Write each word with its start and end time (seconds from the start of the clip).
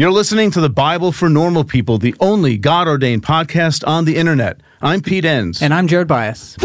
You're 0.00 0.12
listening 0.12 0.50
to 0.52 0.62
the 0.62 0.70
Bible 0.70 1.12
for 1.12 1.28
Normal 1.28 1.62
People, 1.62 1.98
the 1.98 2.14
only 2.20 2.56
God 2.56 2.88
ordained 2.88 3.22
podcast 3.22 3.86
on 3.86 4.06
the 4.06 4.16
internet. 4.16 4.62
I'm 4.80 5.02
Pete 5.02 5.26
Enns. 5.26 5.60
And 5.60 5.74
I'm 5.74 5.86
Jared 5.86 6.08
Byas. 6.08 6.56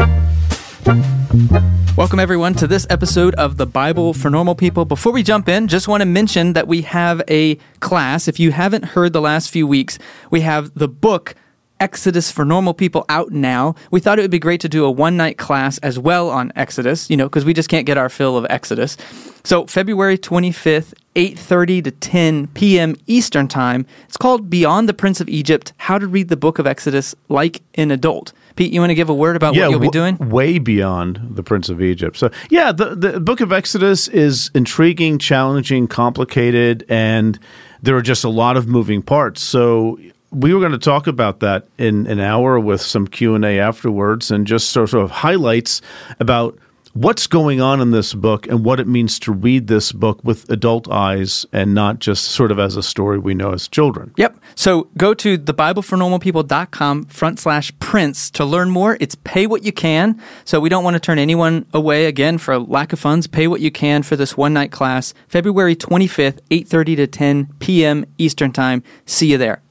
Welcome, 1.97 2.21
everyone, 2.21 2.53
to 2.53 2.65
this 2.65 2.87
episode 2.89 3.35
of 3.35 3.57
the 3.57 3.65
Bible 3.65 4.13
for 4.13 4.29
Normal 4.29 4.55
People. 4.55 4.85
Before 4.85 5.11
we 5.11 5.21
jump 5.21 5.49
in, 5.49 5.67
just 5.67 5.89
want 5.89 5.99
to 5.99 6.05
mention 6.05 6.53
that 6.53 6.69
we 6.69 6.83
have 6.83 7.21
a 7.27 7.55
class. 7.81 8.29
If 8.29 8.39
you 8.39 8.53
haven't 8.53 8.85
heard 8.85 9.11
the 9.11 9.19
last 9.19 9.49
few 9.49 9.67
weeks, 9.67 9.99
we 10.31 10.39
have 10.39 10.73
the 10.73 10.87
book 10.87 11.35
Exodus 11.81 12.31
for 12.31 12.45
Normal 12.45 12.73
People 12.73 13.03
out 13.09 13.33
now. 13.33 13.75
We 13.91 13.99
thought 13.99 14.17
it 14.17 14.21
would 14.21 14.31
be 14.31 14.39
great 14.39 14.61
to 14.61 14.69
do 14.69 14.85
a 14.85 14.91
one 14.91 15.17
night 15.17 15.37
class 15.37 15.77
as 15.79 15.99
well 15.99 16.29
on 16.29 16.53
Exodus, 16.55 17.09
you 17.09 17.17
know, 17.17 17.25
because 17.25 17.43
we 17.43 17.53
just 17.53 17.67
can't 17.67 17.85
get 17.85 17.97
our 17.97 18.07
fill 18.07 18.37
of 18.37 18.47
Exodus. 18.49 18.95
So 19.43 19.67
February 19.67 20.17
25th, 20.17 20.93
8:30 21.15 21.83
to 21.85 21.91
10 21.91 22.47
p.m. 22.47 22.95
Eastern 23.07 23.47
Time. 23.47 23.85
It's 24.07 24.17
called 24.17 24.49
Beyond 24.49 24.89
the 24.89 24.93
Prince 24.93 25.21
of 25.21 25.29
Egypt: 25.29 25.73
How 25.77 25.97
to 25.97 26.07
Read 26.07 26.29
the 26.29 26.37
Book 26.37 26.59
of 26.59 26.67
Exodus 26.67 27.15
Like 27.29 27.61
an 27.75 27.91
Adult. 27.91 28.33
Pete, 28.55 28.71
you 28.71 28.79
want 28.79 28.91
to 28.91 28.95
give 28.95 29.09
a 29.09 29.13
word 29.13 29.35
about 29.35 29.53
yeah, 29.53 29.63
what 29.63 29.71
you'll 29.71 29.79
be 29.79 29.87
w- 29.87 30.15
doing? 30.15 30.29
Way 30.29 30.59
beyond 30.59 31.19
the 31.31 31.43
Prince 31.43 31.67
of 31.67 31.81
Egypt. 31.81 32.15
So, 32.15 32.31
yeah, 32.49 32.71
the, 32.71 32.95
the 32.95 33.19
book 33.19 33.41
of 33.41 33.51
Exodus 33.51 34.07
is 34.07 34.49
intriguing, 34.55 35.19
challenging, 35.19 35.87
complicated, 35.89 36.85
and 36.87 37.37
there 37.81 37.97
are 37.97 38.01
just 38.01 38.23
a 38.23 38.29
lot 38.29 38.55
of 38.55 38.67
moving 38.67 39.01
parts. 39.01 39.41
So, 39.41 39.99
we 40.31 40.53
were 40.53 40.59
going 40.59 40.71
to 40.71 40.77
talk 40.77 41.07
about 41.07 41.39
that 41.41 41.67
in 41.77 42.07
an 42.07 42.19
hour 42.19 42.59
with 42.59 42.81
some 42.81 43.07
Q&A 43.07 43.59
afterwards 43.59 44.31
and 44.31 44.45
just 44.45 44.69
sort 44.69 44.93
of 44.93 45.11
highlights 45.11 45.81
about 46.19 46.57
what's 46.95 47.27
going 47.27 47.59
on 47.59 47.81
in 47.81 47.91
this 47.91 48.13
book 48.13 48.47
and 48.47 48.63
what 48.63 48.79
it 48.79 48.87
means 48.87 49.19
to 49.19 49.31
read 49.33 49.67
this 49.67 49.91
book 49.91 50.17
with 50.23 50.49
adult 50.49 50.89
eyes 50.89 51.45
and 51.51 51.75
not 51.75 51.99
just 51.99 52.23
sort 52.23 52.51
of 52.51 52.57
as 52.57 52.77
a 52.77 52.81
story 52.81 53.19
we 53.19 53.33
know 53.33 53.51
as 53.51 53.67
children. 53.67 54.13
Yep. 54.15 54.39
So 54.55 54.87
go 54.97 55.13
to 55.15 55.37
thebiblefornormalpeople.com 55.37 57.05
front 57.05 57.39
slash 57.39 57.77
prince 57.79 58.31
to 58.31 58.45
learn 58.45 58.69
more. 58.69 58.97
It's 59.01 59.15
pay 59.15 59.45
what 59.45 59.63
you 59.63 59.73
can. 59.73 60.21
So 60.45 60.61
we 60.61 60.69
don't 60.69 60.85
want 60.85 60.93
to 60.93 61.01
turn 61.01 61.19
anyone 61.19 61.65
away 61.73 62.05
again 62.05 62.37
for 62.37 62.57
lack 62.57 62.93
of 62.93 62.99
funds. 62.99 63.27
Pay 63.27 63.47
what 63.47 63.59
you 63.59 63.71
can 63.71 64.01
for 64.01 64.15
this 64.15 64.37
one 64.37 64.53
night 64.53 64.71
class, 64.71 65.13
February 65.27 65.75
25th, 65.75 66.39
8.30 66.49 66.95
to 66.95 67.07
10 67.07 67.53
p.m. 67.59 68.05
Eastern 68.17 68.53
Time. 68.53 68.83
See 69.05 69.31
you 69.31 69.37
there. 69.37 69.64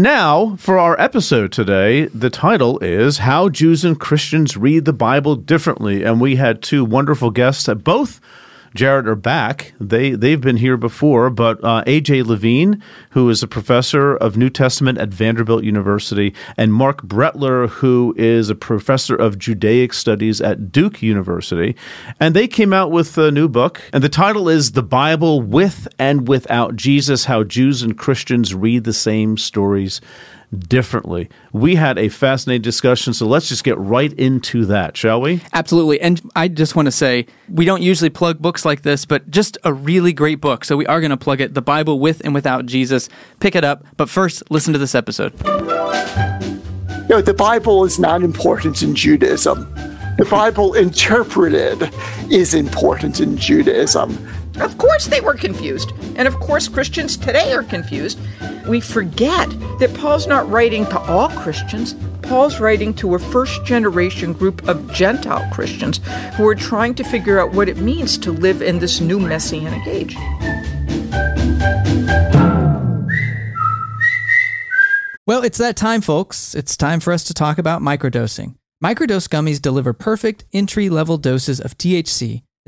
Now, 0.00 0.56
for 0.56 0.78
our 0.78 0.98
episode 0.98 1.52
today, 1.52 2.06
the 2.06 2.30
title 2.30 2.78
is 2.78 3.18
How 3.18 3.50
Jews 3.50 3.84
and 3.84 4.00
Christians 4.00 4.56
Read 4.56 4.86
the 4.86 4.94
Bible 4.94 5.36
Differently. 5.36 6.04
And 6.04 6.22
we 6.22 6.36
had 6.36 6.62
two 6.62 6.86
wonderful 6.86 7.30
guests 7.30 7.68
both 7.84 8.18
Jared 8.74 9.08
are 9.08 9.16
back. 9.16 9.74
They 9.80 10.12
they've 10.12 10.40
been 10.40 10.58
here 10.58 10.76
before, 10.76 11.28
but 11.28 11.62
uh, 11.64 11.82
AJ 11.86 12.24
Levine, 12.24 12.82
who 13.10 13.28
is 13.28 13.42
a 13.42 13.48
professor 13.48 14.16
of 14.16 14.36
New 14.36 14.48
Testament 14.48 14.98
at 14.98 15.08
Vanderbilt 15.08 15.64
University, 15.64 16.32
and 16.56 16.72
Marc 16.72 17.02
Brettler, 17.02 17.68
who 17.68 18.14
is 18.16 18.48
a 18.48 18.54
professor 18.54 19.16
of 19.16 19.38
Judaic 19.38 19.92
Studies 19.92 20.40
at 20.40 20.70
Duke 20.70 21.02
University, 21.02 21.74
and 22.20 22.34
they 22.34 22.46
came 22.46 22.72
out 22.72 22.92
with 22.92 23.18
a 23.18 23.32
new 23.32 23.48
book, 23.48 23.82
and 23.92 24.04
the 24.04 24.08
title 24.08 24.48
is 24.48 24.72
"The 24.72 24.82
Bible 24.82 25.42
with 25.42 25.88
and 25.98 26.28
Without 26.28 26.76
Jesus: 26.76 27.24
How 27.24 27.42
Jews 27.42 27.82
and 27.82 27.98
Christians 27.98 28.54
Read 28.54 28.84
the 28.84 28.92
Same 28.92 29.36
Stories." 29.36 30.00
Differently. 30.58 31.28
We 31.52 31.76
had 31.76 31.98
a 31.98 32.08
fascinating 32.08 32.62
discussion, 32.62 33.12
so 33.12 33.26
let's 33.26 33.48
just 33.48 33.64
get 33.64 33.78
right 33.78 34.12
into 34.14 34.66
that, 34.66 34.96
shall 34.96 35.20
we? 35.20 35.40
Absolutely. 35.52 36.00
And 36.00 36.20
I 36.34 36.48
just 36.48 36.74
want 36.74 36.86
to 36.86 36.92
say, 36.92 37.26
we 37.48 37.64
don't 37.64 37.82
usually 37.82 38.10
plug 38.10 38.38
books 38.38 38.64
like 38.64 38.82
this, 38.82 39.04
but 39.04 39.30
just 39.30 39.58
a 39.64 39.72
really 39.72 40.12
great 40.12 40.40
book. 40.40 40.64
So 40.64 40.76
we 40.76 40.86
are 40.86 41.00
going 41.00 41.10
to 41.10 41.16
plug 41.16 41.40
it 41.40 41.54
The 41.54 41.62
Bible 41.62 42.00
with 42.00 42.20
and 42.24 42.34
Without 42.34 42.66
Jesus. 42.66 43.08
Pick 43.38 43.54
it 43.54 43.64
up. 43.64 43.84
But 43.96 44.08
first, 44.08 44.42
listen 44.50 44.72
to 44.72 44.78
this 44.78 44.94
episode. 44.94 45.32
You 45.40 47.16
know, 47.16 47.22
the 47.22 47.34
Bible 47.34 47.84
is 47.84 47.98
not 47.98 48.22
important 48.22 48.82
in 48.82 48.94
Judaism. 48.94 49.72
The 50.18 50.26
Bible 50.30 50.74
interpreted 50.74 51.92
is 52.30 52.54
important 52.54 53.20
in 53.20 53.36
Judaism. 53.36 54.18
Of 54.60 54.76
course, 54.76 55.06
they 55.06 55.20
were 55.20 55.34
confused. 55.34 55.92
And 56.16 56.28
of 56.28 56.34
course, 56.34 56.68
Christians 56.68 57.16
today 57.16 57.52
are 57.52 57.62
confused. 57.62 58.18
We 58.68 58.80
forget 58.80 59.48
that 59.78 59.94
Paul's 59.94 60.26
not 60.26 60.48
writing 60.50 60.84
to 60.86 60.98
all 61.00 61.30
Christians. 61.30 61.94
Paul's 62.22 62.60
writing 62.60 62.92
to 62.94 63.14
a 63.14 63.18
first 63.18 63.64
generation 63.64 64.34
group 64.34 64.68
of 64.68 64.92
Gentile 64.92 65.48
Christians 65.50 66.00
who 66.34 66.46
are 66.46 66.54
trying 66.54 66.94
to 66.96 67.04
figure 67.04 67.40
out 67.40 67.52
what 67.52 67.68
it 67.68 67.78
means 67.78 68.18
to 68.18 68.32
live 68.32 68.60
in 68.60 68.78
this 68.78 69.00
new 69.00 69.18
messianic 69.18 69.86
age. 69.86 70.14
Well, 75.26 75.42
it's 75.42 75.58
that 75.58 75.76
time, 75.76 76.00
folks. 76.00 76.54
It's 76.54 76.76
time 76.76 77.00
for 77.00 77.12
us 77.12 77.24
to 77.24 77.34
talk 77.34 77.58
about 77.58 77.82
microdosing. 77.82 78.56
Microdose 78.84 79.28
gummies 79.28 79.60
deliver 79.60 79.92
perfect 79.92 80.44
entry 80.52 80.90
level 80.90 81.18
doses 81.18 81.60
of 81.60 81.78
THC 81.78 82.42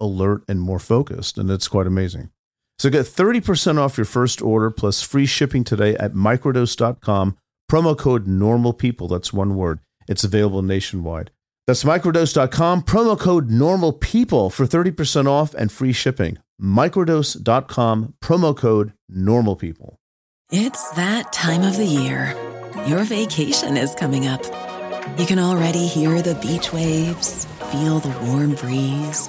alert 0.00 0.42
and 0.48 0.60
more 0.60 0.78
focused. 0.78 1.38
And 1.38 1.50
it's 1.50 1.68
quite 1.68 1.86
amazing. 1.86 2.30
So 2.78 2.90
get 2.90 3.06
30% 3.06 3.78
off 3.78 3.96
your 3.96 4.04
first 4.04 4.42
order 4.42 4.70
plus 4.70 5.02
free 5.02 5.26
shipping 5.26 5.64
today 5.64 5.96
at 5.96 6.12
microdose.com. 6.12 7.36
Promo 7.70 7.98
code 7.98 8.26
normal 8.26 8.72
people. 8.72 9.08
That's 9.08 9.32
one 9.32 9.56
word. 9.56 9.80
It's 10.08 10.24
available 10.24 10.62
nationwide. 10.62 11.30
That's 11.66 11.84
microdose.com. 11.84 12.82
Promo 12.82 13.18
code 13.18 13.50
normal 13.50 13.92
people 13.92 14.50
for 14.50 14.66
30% 14.66 15.26
off 15.26 15.54
and 15.54 15.72
free 15.72 15.92
shipping. 15.92 16.38
Microdose.com. 16.60 18.14
Promo 18.22 18.56
code 18.56 18.92
normal 19.08 19.56
people. 19.56 19.98
It's 20.52 20.90
that 20.90 21.32
time 21.32 21.62
of 21.62 21.76
the 21.76 21.84
year. 21.84 22.36
Your 22.86 23.02
vacation 23.02 23.76
is 23.76 23.94
coming 23.96 24.28
up. 24.28 24.44
You 25.18 25.26
can 25.26 25.38
already 25.38 25.86
hear 25.86 26.22
the 26.22 26.34
beach 26.36 26.72
waves, 26.72 27.46
feel 27.72 27.98
the 27.98 28.16
warm 28.26 28.54
breeze, 28.54 29.28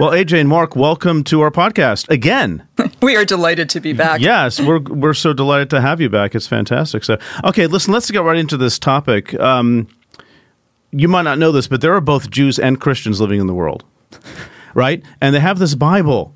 Well, 0.00 0.12
AJ 0.12 0.40
and 0.40 0.48
Marc, 0.48 0.76
welcome 0.76 1.24
to 1.24 1.42
our 1.42 1.50
podcast 1.50 2.08
again. 2.08 2.66
We 3.02 3.16
are 3.16 3.24
delighted 3.26 3.68
to 3.70 3.80
be 3.80 3.92
back. 3.92 4.22
Yes, 4.22 4.58
we're 4.58 4.80
we're 4.80 5.12
so 5.12 5.34
delighted 5.34 5.68
to 5.70 5.80
have 5.82 6.00
you 6.00 6.08
back. 6.08 6.34
It's 6.34 6.46
fantastic. 6.46 7.04
So, 7.04 7.18
okay, 7.44 7.66
listen, 7.66 7.92
let's 7.92 8.10
get 8.10 8.22
right 8.22 8.38
into 8.38 8.56
this 8.56 8.78
topic. 8.78 9.38
Um, 9.38 9.88
you 10.90 11.06
might 11.06 11.22
not 11.22 11.38
know 11.38 11.52
this, 11.52 11.68
but 11.68 11.82
there 11.82 11.94
are 11.94 12.00
both 12.00 12.30
Jews 12.30 12.58
and 12.58 12.80
Christians 12.80 13.20
living 13.20 13.40
in 13.40 13.46
the 13.46 13.52
world, 13.52 13.84
right? 14.72 15.02
And 15.20 15.34
they 15.34 15.40
have 15.40 15.58
this 15.58 15.74
Bible. 15.74 16.34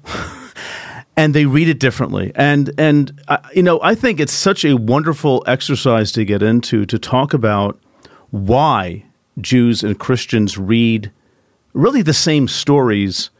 and 1.16 1.34
they 1.34 1.46
read 1.46 1.70
it 1.70 1.80
differently. 1.80 2.32
And 2.34 2.70
and 2.76 3.18
uh, 3.28 3.38
you 3.54 3.62
know, 3.62 3.80
I 3.82 3.94
think 3.94 4.20
it's 4.20 4.34
such 4.34 4.66
a 4.66 4.74
wonderful 4.74 5.42
exercise 5.46 6.12
to 6.12 6.26
get 6.26 6.42
into 6.42 6.84
to 6.84 6.98
talk 6.98 7.32
about 7.32 7.80
why 8.30 9.04
Jews 9.40 9.82
and 9.82 9.98
Christians 9.98 10.58
read 10.58 11.10
really 11.72 12.02
the 12.02 12.12
same 12.12 12.46
stories 12.46 13.30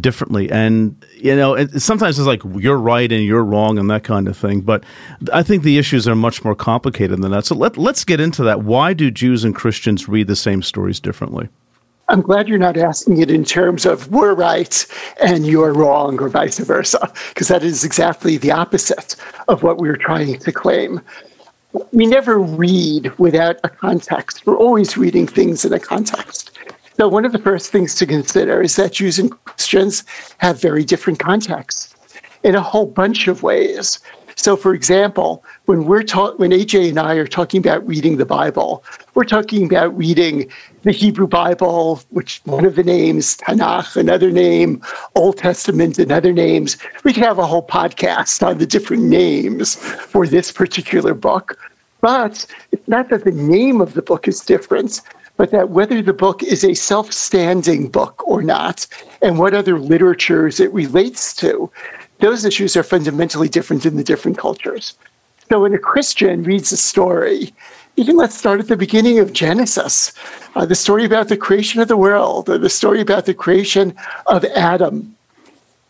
differently. 0.00 0.50
And 0.50 1.02
you 1.16 1.34
know, 1.34 1.54
it, 1.54 1.80
sometimes 1.80 2.18
it's 2.18 2.26
like 2.26 2.42
you're 2.56 2.78
right 2.78 3.10
and 3.10 3.24
you're 3.24 3.44
wrong 3.44 3.78
and 3.78 3.90
that 3.90 4.04
kind 4.04 4.28
of 4.28 4.36
thing. 4.36 4.60
But 4.60 4.84
I 5.32 5.42
think 5.42 5.62
the 5.62 5.78
issues 5.78 6.06
are 6.08 6.14
much 6.14 6.44
more 6.44 6.54
complicated 6.54 7.22
than 7.22 7.30
that. 7.32 7.46
So 7.46 7.54
let 7.54 7.76
let's 7.76 8.04
get 8.04 8.20
into 8.20 8.42
that. 8.44 8.62
Why 8.62 8.92
do 8.92 9.10
Jews 9.10 9.44
and 9.44 9.54
Christians 9.54 10.08
read 10.08 10.26
the 10.26 10.36
same 10.36 10.62
stories 10.62 11.00
differently? 11.00 11.48
I'm 12.08 12.20
glad 12.20 12.48
you're 12.48 12.58
not 12.58 12.76
asking 12.76 13.18
it 13.22 13.30
in 13.30 13.44
terms 13.44 13.86
of 13.86 14.10
we're 14.10 14.34
right 14.34 14.86
and 15.22 15.46
you're 15.46 15.72
wrong 15.72 16.20
or 16.20 16.28
vice 16.28 16.58
versa, 16.58 17.10
because 17.30 17.48
that 17.48 17.62
is 17.62 17.82
exactly 17.82 18.36
the 18.36 18.52
opposite 18.52 19.16
of 19.48 19.62
what 19.62 19.78
we're 19.78 19.96
trying 19.96 20.38
to 20.38 20.52
claim. 20.52 21.00
We 21.92 22.06
never 22.06 22.38
read 22.38 23.16
without 23.18 23.56
a 23.64 23.68
context. 23.70 24.46
We're 24.46 24.58
always 24.58 24.96
reading 24.96 25.26
things 25.26 25.64
in 25.64 25.72
a 25.72 25.80
context. 25.80 26.53
So, 26.96 27.08
one 27.08 27.24
of 27.24 27.32
the 27.32 27.38
first 27.38 27.72
things 27.72 27.94
to 27.96 28.06
consider 28.06 28.62
is 28.62 28.76
that 28.76 28.92
Jews 28.92 29.18
and 29.18 29.30
Christians 29.44 30.04
have 30.38 30.60
very 30.60 30.84
different 30.84 31.18
contexts 31.18 31.94
in 32.44 32.54
a 32.54 32.60
whole 32.60 32.86
bunch 32.86 33.26
of 33.26 33.42
ways. 33.42 33.98
So, 34.36 34.56
for 34.56 34.74
example, 34.74 35.44
when 35.64 35.86
we're 35.86 36.02
ta- 36.02 36.34
when 36.36 36.50
AJ 36.50 36.90
and 36.90 36.98
I 36.98 37.14
are 37.14 37.26
talking 37.26 37.58
about 37.58 37.86
reading 37.86 38.16
the 38.16 38.26
Bible, 38.26 38.84
we're 39.14 39.24
talking 39.24 39.64
about 39.64 39.96
reading 39.96 40.48
the 40.82 40.92
Hebrew 40.92 41.26
Bible, 41.26 42.00
which 42.10 42.40
one 42.44 42.64
of 42.64 42.76
the 42.76 42.84
names 42.84 43.36
Tanakh, 43.38 43.96
another 43.96 44.30
name, 44.30 44.80
Old 45.16 45.38
Testament, 45.38 45.98
and 45.98 46.12
other 46.12 46.32
names. 46.32 46.76
We 47.02 47.12
could 47.12 47.24
have 47.24 47.38
a 47.38 47.46
whole 47.46 47.66
podcast 47.66 48.46
on 48.46 48.58
the 48.58 48.66
different 48.66 49.04
names 49.04 49.76
for 49.76 50.26
this 50.26 50.52
particular 50.52 51.14
book. 51.14 51.58
But 52.00 52.46
it's 52.70 52.86
not 52.86 53.08
that 53.08 53.24
the 53.24 53.32
name 53.32 53.80
of 53.80 53.94
the 53.94 54.02
book 54.02 54.28
is 54.28 54.40
different, 54.40 55.00
but 55.36 55.50
that 55.50 55.70
whether 55.70 56.00
the 56.00 56.12
book 56.12 56.42
is 56.42 56.64
a 56.64 56.74
self 56.74 57.12
standing 57.12 57.88
book 57.88 58.26
or 58.26 58.42
not, 58.42 58.86
and 59.22 59.38
what 59.38 59.54
other 59.54 59.78
literatures 59.78 60.60
it 60.60 60.72
relates 60.72 61.34
to, 61.36 61.70
those 62.20 62.44
issues 62.44 62.76
are 62.76 62.82
fundamentally 62.82 63.48
different 63.48 63.84
in 63.84 63.96
the 63.96 64.04
different 64.04 64.38
cultures. 64.38 64.96
So 65.48 65.60
when 65.60 65.74
a 65.74 65.78
Christian 65.78 66.42
reads 66.42 66.72
a 66.72 66.76
story, 66.76 67.52
even 67.96 68.16
let's 68.16 68.36
start 68.36 68.60
at 68.60 68.68
the 68.68 68.76
beginning 68.76 69.18
of 69.18 69.32
Genesis, 69.32 70.12
uh, 70.56 70.64
the 70.66 70.74
story 70.74 71.04
about 71.04 71.28
the 71.28 71.36
creation 71.36 71.80
of 71.80 71.88
the 71.88 71.96
world, 71.96 72.48
or 72.48 72.58
the 72.58 72.70
story 72.70 73.00
about 73.00 73.26
the 73.26 73.34
creation 73.34 73.94
of 74.26 74.44
Adam 74.44 75.14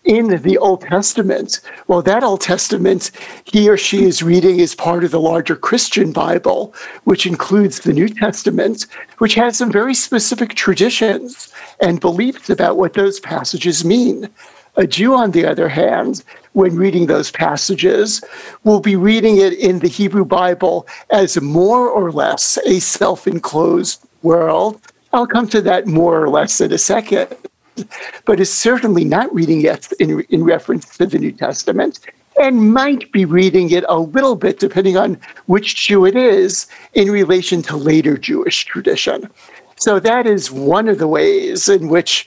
in 0.05 0.43
the 0.43 0.59
Old 0.59 0.83
Testament. 0.83 1.61
Well, 1.87 2.03
that 2.03 2.23
Old 2.23 2.41
Testament 2.41 3.11
he 3.45 3.69
or 3.69 3.77
she 3.77 4.05
is 4.05 4.23
reading 4.23 4.61
is 4.61 4.75
part 4.75 5.05
of 5.05 5.11
the 5.11 5.21
larger 5.21 5.57
Christian 5.57 6.13
Bible, 6.13 6.75
which 7.05 7.27
includes 7.27 7.81
the 7.81 7.93
New 7.93 8.09
Testament, 8.09 8.87
which 9.19 9.35
has 9.35 9.57
some 9.57 9.73
very 9.73 9.95
specific 9.95 10.55
traditions 10.55 11.53
and 11.81 12.01
beliefs 12.01 12.51
about 12.51 12.77
what 12.77 12.95
those 12.95 13.21
passages 13.21 13.85
mean. 13.85 14.29
A 14.77 14.87
Jew, 14.87 15.15
on 15.15 15.31
the 15.31 15.47
other 15.47 15.69
hand, 15.69 16.25
when 16.53 16.75
reading 16.75 17.07
those 17.07 17.31
passages, 17.31 18.23
will 18.65 18.81
be 18.81 18.97
reading 18.97 19.37
it 19.37 19.53
in 19.53 19.79
the 19.79 19.89
Hebrew 19.89 20.25
Bible 20.25 20.87
as 21.11 21.41
more 21.41 21.89
or 21.89 22.11
less 22.11 22.59
a 22.67 22.81
self 22.81 23.29
enclosed 23.29 24.05
world. 24.23 24.81
I'll 25.13 25.29
come 25.29 25.49
to 25.51 25.61
that 25.63 25.87
more 25.87 26.21
or 26.21 26.29
less 26.29 26.61
in 26.61 26.73
a 26.73 26.79
second, 26.79 27.29
but 28.25 28.41
is 28.41 28.53
certainly 28.53 29.05
not 29.05 29.33
reading 29.35 29.63
it 29.63 29.93
in, 30.01 30.21
in 30.31 30.45
reference 30.45 30.97
to 30.97 31.07
the 31.07 31.19
New 31.19 31.33
Testament 31.33 32.01
and 32.41 32.73
might 32.73 33.11
be 33.13 33.25
reading 33.25 33.71
it 33.71 33.85
a 33.89 33.99
little 33.99 34.35
bit, 34.37 34.59
depending 34.59 34.97
on 34.97 35.19
which 35.47 35.77
Jew 35.77 36.05
it 36.05 36.17
is, 36.17 36.67
in 36.95 37.11
relation 37.11 37.63
to 37.63 37.77
later 37.77 38.17
Jewish 38.17 38.65
tradition. 38.65 39.31
So 39.77 40.01
that 40.01 40.27
is 40.27 40.51
one 40.51 40.89
of 40.89 40.99
the 40.99 41.09
ways 41.09 41.69
in 41.69 41.89
which 41.89 42.27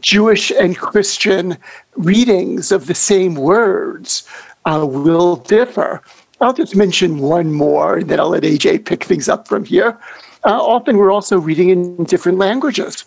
Jewish 0.00 0.50
and 0.50 0.76
Christian 0.76 1.56
readings 1.96 2.72
of 2.72 2.86
the 2.86 2.94
same 2.94 3.34
words 3.34 4.28
uh, 4.64 4.86
will 4.86 5.36
differ. 5.36 6.02
I'll 6.40 6.52
just 6.52 6.76
mention 6.76 7.18
one 7.18 7.52
more, 7.52 7.98
and 7.98 8.08
then 8.08 8.20
I'll 8.20 8.30
let 8.30 8.44
AJ 8.44 8.84
pick 8.84 9.04
things 9.04 9.28
up 9.28 9.48
from 9.48 9.64
here. 9.64 9.98
Uh, 10.44 10.62
often 10.62 10.96
we're 10.96 11.10
also 11.10 11.38
reading 11.38 11.70
in 11.70 12.04
different 12.04 12.38
languages. 12.38 13.04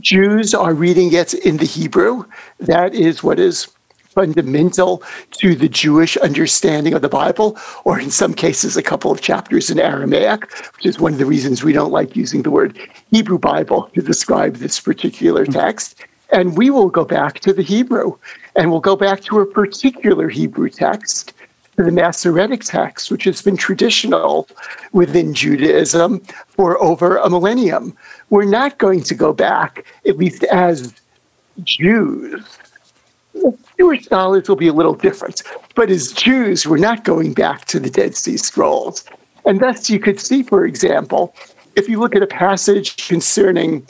Jews 0.00 0.54
are 0.54 0.74
reading 0.74 1.12
it 1.12 1.34
in 1.34 1.56
the 1.56 1.64
Hebrew. 1.64 2.24
That 2.60 2.94
is 2.94 3.22
what 3.22 3.38
is 3.38 3.68
fundamental 4.16 5.02
to 5.30 5.54
the 5.54 5.68
Jewish 5.68 6.16
understanding 6.16 6.94
of 6.94 7.02
the 7.02 7.08
Bible, 7.08 7.58
or 7.84 8.00
in 8.00 8.10
some 8.10 8.32
cases, 8.32 8.76
a 8.76 8.82
couple 8.82 9.12
of 9.12 9.20
chapters 9.20 9.70
in 9.70 9.78
Aramaic, 9.78 10.50
which 10.76 10.86
is 10.86 10.98
one 10.98 11.12
of 11.12 11.18
the 11.18 11.26
reasons 11.26 11.62
we 11.62 11.74
don't 11.74 11.92
like 11.92 12.16
using 12.16 12.42
the 12.42 12.50
word 12.50 12.78
Hebrew 13.10 13.38
Bible 13.38 13.90
to 13.94 14.00
describe 14.00 14.56
this 14.56 14.80
particular 14.80 15.44
hmm. 15.44 15.52
text. 15.52 16.02
And 16.32 16.56
we 16.56 16.70
will 16.70 16.88
go 16.88 17.04
back 17.04 17.40
to 17.40 17.52
the 17.52 17.62
Hebrew 17.62 18.16
and 18.56 18.70
we'll 18.70 18.80
go 18.80 18.96
back 18.96 19.20
to 19.24 19.40
a 19.40 19.46
particular 19.46 20.28
Hebrew 20.28 20.70
text, 20.70 21.34
the 21.84 21.92
Masoretic 21.92 22.64
text, 22.64 23.10
which 23.10 23.24
has 23.24 23.42
been 23.42 23.56
traditional 23.56 24.48
within 24.92 25.34
Judaism 25.34 26.20
for 26.48 26.82
over 26.82 27.18
a 27.18 27.28
millennium. 27.28 27.96
We're 28.30 28.44
not 28.44 28.78
going 28.78 29.02
to 29.04 29.14
go 29.14 29.32
back, 29.32 29.84
at 30.06 30.16
least 30.16 30.44
as 30.44 30.94
Jews. 31.64 32.58
Jewish 33.78 34.06
scholars 34.06 34.48
will 34.48 34.56
be 34.56 34.68
a 34.68 34.72
little 34.72 34.94
different, 34.94 35.42
but 35.74 35.90
as 35.90 36.12
Jews, 36.12 36.66
we're 36.66 36.78
not 36.78 37.04
going 37.04 37.34
back 37.34 37.66
to 37.66 37.78
the 37.78 37.90
Dead 37.90 38.16
Sea 38.16 38.38
Scrolls. 38.38 39.04
And 39.44 39.60
thus, 39.60 39.90
you 39.90 40.00
could 40.00 40.18
see, 40.18 40.42
for 40.42 40.64
example, 40.64 41.34
if 41.76 41.88
you 41.88 42.00
look 42.00 42.16
at 42.16 42.22
a 42.22 42.26
passage 42.26 43.06
concerning 43.06 43.86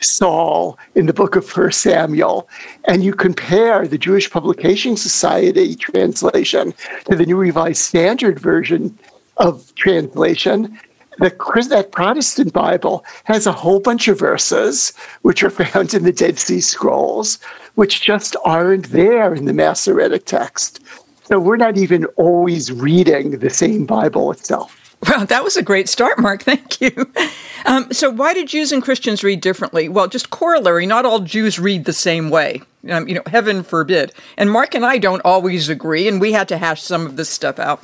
Saul 0.00 0.78
in 0.94 1.06
the 1.06 1.12
book 1.12 1.36
of 1.36 1.46
First 1.46 1.80
Samuel, 1.80 2.48
and 2.84 3.02
you 3.04 3.12
compare 3.12 3.86
the 3.86 3.98
Jewish 3.98 4.30
Publication 4.30 4.96
Society 4.96 5.74
translation 5.74 6.74
to 7.08 7.16
the 7.16 7.26
New 7.26 7.36
Revised 7.36 7.82
Standard 7.82 8.38
Version 8.38 8.98
of 9.36 9.74
translation, 9.74 10.78
the, 11.18 11.66
that 11.70 11.92
Protestant 11.92 12.52
Bible 12.52 13.04
has 13.24 13.46
a 13.46 13.52
whole 13.52 13.80
bunch 13.80 14.08
of 14.08 14.18
verses 14.18 14.92
which 15.22 15.42
are 15.42 15.50
found 15.64 15.94
in 15.94 16.04
the 16.04 16.12
Dead 16.12 16.38
Sea 16.38 16.60
Scrolls, 16.60 17.38
which 17.74 18.02
just 18.02 18.36
aren't 18.44 18.90
there 18.90 19.34
in 19.34 19.46
the 19.46 19.52
Masoretic 19.52 20.24
text. 20.26 20.80
So 21.24 21.40
we're 21.40 21.56
not 21.56 21.76
even 21.76 22.04
always 22.16 22.70
reading 22.70 23.38
the 23.38 23.50
same 23.50 23.84
Bible 23.84 24.30
itself. 24.30 24.85
Well, 25.08 25.26
that 25.26 25.44
was 25.44 25.56
a 25.56 25.62
great 25.62 25.88
start, 25.88 26.18
Marc. 26.18 26.42
Thank 26.44 26.80
you. 26.80 27.12
Um, 27.64 27.92
so, 27.92 28.10
why 28.10 28.34
do 28.34 28.44
Jews 28.44 28.72
and 28.72 28.82
Christians 28.82 29.22
read 29.22 29.40
differently? 29.40 29.88
Well, 29.88 30.08
just 30.08 30.30
corollary: 30.30 30.86
not 30.86 31.04
all 31.04 31.20
Jews 31.20 31.58
read 31.58 31.84
the 31.84 31.92
same 31.92 32.30
way. 32.30 32.62
Um, 32.88 33.08
you 33.08 33.14
know, 33.14 33.22
heaven 33.26 33.62
forbid. 33.62 34.12
And 34.36 34.50
Marc 34.50 34.74
and 34.74 34.86
I 34.86 34.98
don't 34.98 35.22
always 35.24 35.68
agree, 35.68 36.08
and 36.08 36.20
we 36.20 36.32
had 36.32 36.48
to 36.48 36.58
hash 36.58 36.82
some 36.82 37.04
of 37.06 37.16
this 37.16 37.28
stuff 37.28 37.58
out. 37.58 37.82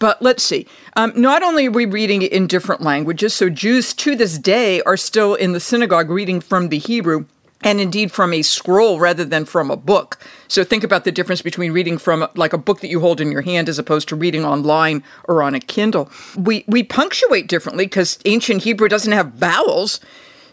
But 0.00 0.20
let's 0.22 0.42
see. 0.42 0.66
Um, 0.96 1.12
not 1.14 1.42
only 1.42 1.68
are 1.68 1.70
we 1.70 1.84
reading 1.84 2.22
it 2.22 2.32
in 2.32 2.46
different 2.46 2.80
languages, 2.80 3.34
so 3.34 3.50
Jews 3.50 3.92
to 3.94 4.16
this 4.16 4.38
day 4.38 4.80
are 4.82 4.96
still 4.96 5.34
in 5.34 5.52
the 5.52 5.60
synagogue 5.60 6.10
reading 6.10 6.40
from 6.40 6.70
the 6.70 6.78
Hebrew 6.78 7.26
and 7.62 7.80
indeed 7.80 8.10
from 8.10 8.32
a 8.32 8.42
scroll 8.42 8.98
rather 8.98 9.24
than 9.24 9.44
from 9.44 9.70
a 9.70 9.76
book. 9.76 10.18
So 10.48 10.64
think 10.64 10.82
about 10.82 11.04
the 11.04 11.12
difference 11.12 11.42
between 11.42 11.72
reading 11.72 11.98
from 11.98 12.26
like 12.34 12.52
a 12.52 12.58
book 12.58 12.80
that 12.80 12.88
you 12.88 13.00
hold 13.00 13.20
in 13.20 13.30
your 13.30 13.42
hand 13.42 13.68
as 13.68 13.78
opposed 13.78 14.08
to 14.08 14.16
reading 14.16 14.44
online 14.44 15.02
or 15.24 15.42
on 15.42 15.54
a 15.54 15.60
Kindle. 15.60 16.10
We 16.36 16.64
we 16.66 16.82
punctuate 16.82 17.48
differently 17.48 17.86
because 17.86 18.18
ancient 18.24 18.62
Hebrew 18.62 18.88
doesn't 18.88 19.12
have 19.12 19.32
vowels. 19.32 20.00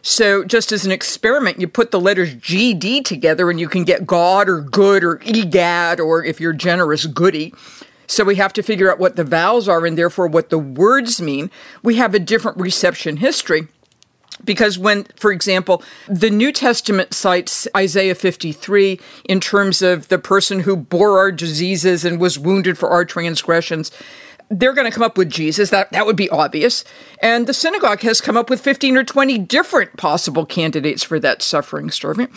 So 0.02 0.44
just 0.44 0.72
as 0.72 0.86
an 0.86 0.92
experiment, 0.92 1.60
you 1.60 1.68
put 1.68 1.92
the 1.92 2.00
letters 2.00 2.34
GD 2.36 3.04
together 3.04 3.50
and 3.50 3.60
you 3.60 3.68
can 3.68 3.84
get 3.84 4.06
God 4.06 4.48
or 4.48 4.62
good 4.62 5.04
or 5.04 5.20
egad 5.26 6.00
or 6.00 6.24
if 6.24 6.40
you're 6.40 6.54
generous, 6.54 7.06
goody. 7.06 7.54
So 8.08 8.24
we 8.24 8.36
have 8.36 8.54
to 8.54 8.64
figure 8.64 8.90
out 8.90 9.00
what 9.00 9.18
the 9.18 9.26
vowels 9.26 9.68
are 9.68 9.86
and 9.86 9.98
therefore 9.98 10.28
what 10.28 10.50
the 10.50 10.58
words 10.58 11.22
mean. 11.22 11.52
We 11.84 11.96
have 11.96 12.16
a 12.16 12.20
different 12.20 12.58
reception 12.58 13.18
history. 13.18 13.68
Because 14.44 14.78
when, 14.78 15.06
for 15.16 15.32
example, 15.32 15.84
the 16.08 16.30
New 16.30 16.52
Testament 16.52 17.14
cites 17.14 17.68
Isaiah 17.76 18.16
53 18.16 19.00
in 19.26 19.40
terms 19.40 19.82
of 19.82 20.08
the 20.10 20.20
person 20.20 20.62
who 20.62 20.76
bore 20.76 21.18
our 21.18 21.32
diseases 21.32 22.06
and 22.06 22.20
was 22.20 22.40
wounded 22.40 22.78
for 22.78 22.90
our 22.90 23.06
transgressions, 23.06 23.92
they're 24.50 24.74
going 24.74 24.90
to 24.90 24.96
come 24.96 25.04
up 25.04 25.18
with 25.18 25.30
Jesus. 25.30 25.70
That 25.70 25.92
that 25.92 26.06
would 26.06 26.16
be 26.16 26.30
obvious. 26.30 26.84
And 27.22 27.48
the 27.48 27.54
synagogue 27.54 28.02
has 28.02 28.22
come 28.22 28.38
up 28.38 28.50
with 28.50 28.62
15 28.62 28.98
or 28.98 29.04
20 29.04 29.38
different 29.40 29.98
possible 29.98 30.46
candidates 30.46 31.04
for 31.04 31.20
that 31.20 31.42
suffering 31.42 31.92
servant. 31.92 32.32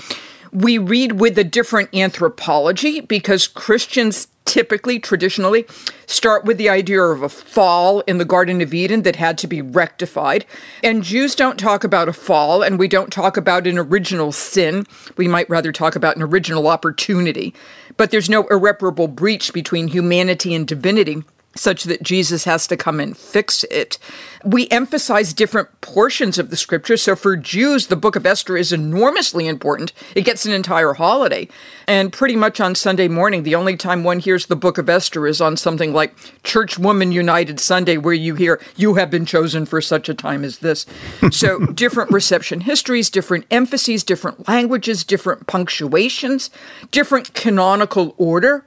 We 0.52 0.78
read 0.78 1.21
with 1.21 1.38
a 1.38 1.45
different 1.45 1.95
anthropology 1.95 3.00
because 3.00 3.47
Christians 3.47 4.26
typically, 4.50 4.99
traditionally, 4.99 5.64
start 6.07 6.45
with 6.45 6.59
the 6.59 6.69
idea 6.69 7.00
of 7.00 7.23
a 7.23 7.28
fall 7.28 8.00
in 8.00 8.19
the 8.19 8.25
Garden 8.25 8.61
of 8.61 8.75
Eden 8.75 9.02
that 9.02 9.14
had 9.14 9.38
to 9.38 9.47
be 9.47 9.62
rectified. 9.62 10.45
And 10.83 11.04
Jews 11.04 11.37
don't 11.37 11.57
talk 11.57 11.85
about 11.85 12.09
a 12.09 12.12
fall, 12.12 12.61
and 12.61 12.76
we 12.76 12.88
don't 12.88 13.12
talk 13.12 13.37
about 13.37 13.69
an 13.69 13.78
original 13.78 14.33
sin. 14.33 14.88
We 15.16 15.28
might 15.28 15.49
rather 15.49 15.71
talk 15.71 15.95
about 15.95 16.16
an 16.16 16.23
original 16.23 16.66
opportunity. 16.66 17.54
But 17.97 18.11
there's 18.11 18.28
no 18.28 18.49
irreparable 18.49 19.07
breach 19.07 19.52
between 19.52 19.87
humanity 19.87 20.52
and 20.52 20.66
divinity 20.66 21.23
such 21.57 21.85
that 21.85 22.02
Jesus 22.02 22.45
has 22.45 22.66
to 22.69 22.76
come 22.76 23.00
and 23.00 23.16
fix 23.16 23.64
it. 23.64 23.99
We 24.45 24.69
emphasize 24.69 25.35
different 25.35 25.80
portions 25.80 26.38
of 26.38 26.49
the 26.49 26.57
scripture. 26.57 26.97
So 26.97 27.16
for 27.16 27.37
Jews, 27.37 27.88
the 27.88 27.97
book 27.97 28.14
of 28.14 28.25
Esther 28.25 28.57
is 28.57 28.73
enormously 28.73 29.49
important. 29.49 29.92
It 30.14 30.23
gets 30.23 30.47
an 30.47 30.52
entire 30.52 30.95
holiday. 30.95 31.49
And 31.88 32.12
pretty 32.12 32.37
much 32.37 32.61
on 32.61 32.75
Sunday 32.75 33.09
morning, 33.09 33.42
the 33.42 33.57
only 33.57 33.76
time 33.76 34.04
one 34.04 34.21
hears 34.21 34.47
the 34.47 34.57
book 34.57 34.78
of 34.78 34.88
Esther 34.88 35.26
is 35.26 35.40
on 35.40 35.57
something 35.57 35.92
like 35.92 36.14
Church 36.45 36.78
Woman 36.78 37.11
United 37.11 37.59
Sunday, 37.59 37.97
where 37.97 38.14
you 38.14 38.37
hear, 38.37 38.61
You 38.76 38.95
have 38.95 39.11
been 39.11 39.26
chosen 39.26 39.66
for 39.66 39.80
such 39.80 40.09
a 40.09 40.14
time 40.14 40.45
as 40.45 40.59
this. 40.59 40.87
so 41.33 41.59
different 41.75 42.12
reception 42.12 42.61
histories, 42.61 43.11
different 43.11 43.45
emphases, 43.50 44.04
different 44.04 44.47
languages, 44.49 45.02
different 45.02 45.49
punctuations, 45.49 46.49
different 46.92 47.35
canonical 47.35 48.14
order 48.19 48.64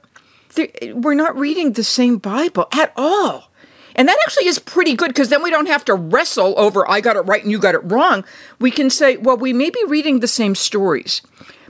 we're 0.94 1.14
not 1.14 1.36
reading 1.36 1.72
the 1.72 1.84
same 1.84 2.18
Bible 2.18 2.66
at 2.72 2.92
all. 2.96 3.50
And 3.96 4.08
that 4.08 4.18
actually 4.26 4.46
is 4.46 4.58
pretty 4.58 4.94
good 4.94 5.08
because 5.08 5.28
then 5.28 5.42
we 5.42 5.50
don't 5.50 5.68
have 5.68 5.84
to 5.84 5.94
wrestle 5.94 6.58
over, 6.58 6.88
I 6.90 7.00
got 7.00 7.16
it 7.16 7.20
right 7.20 7.42
and 7.42 7.50
you 7.50 7.58
got 7.58 7.76
it 7.76 7.84
wrong. 7.84 8.24
We 8.58 8.70
can 8.70 8.90
say, 8.90 9.16
well, 9.16 9.36
we 9.36 9.52
may 9.52 9.70
be 9.70 9.84
reading 9.86 10.20
the 10.20 10.26
same 10.26 10.54
stories, 10.54 11.22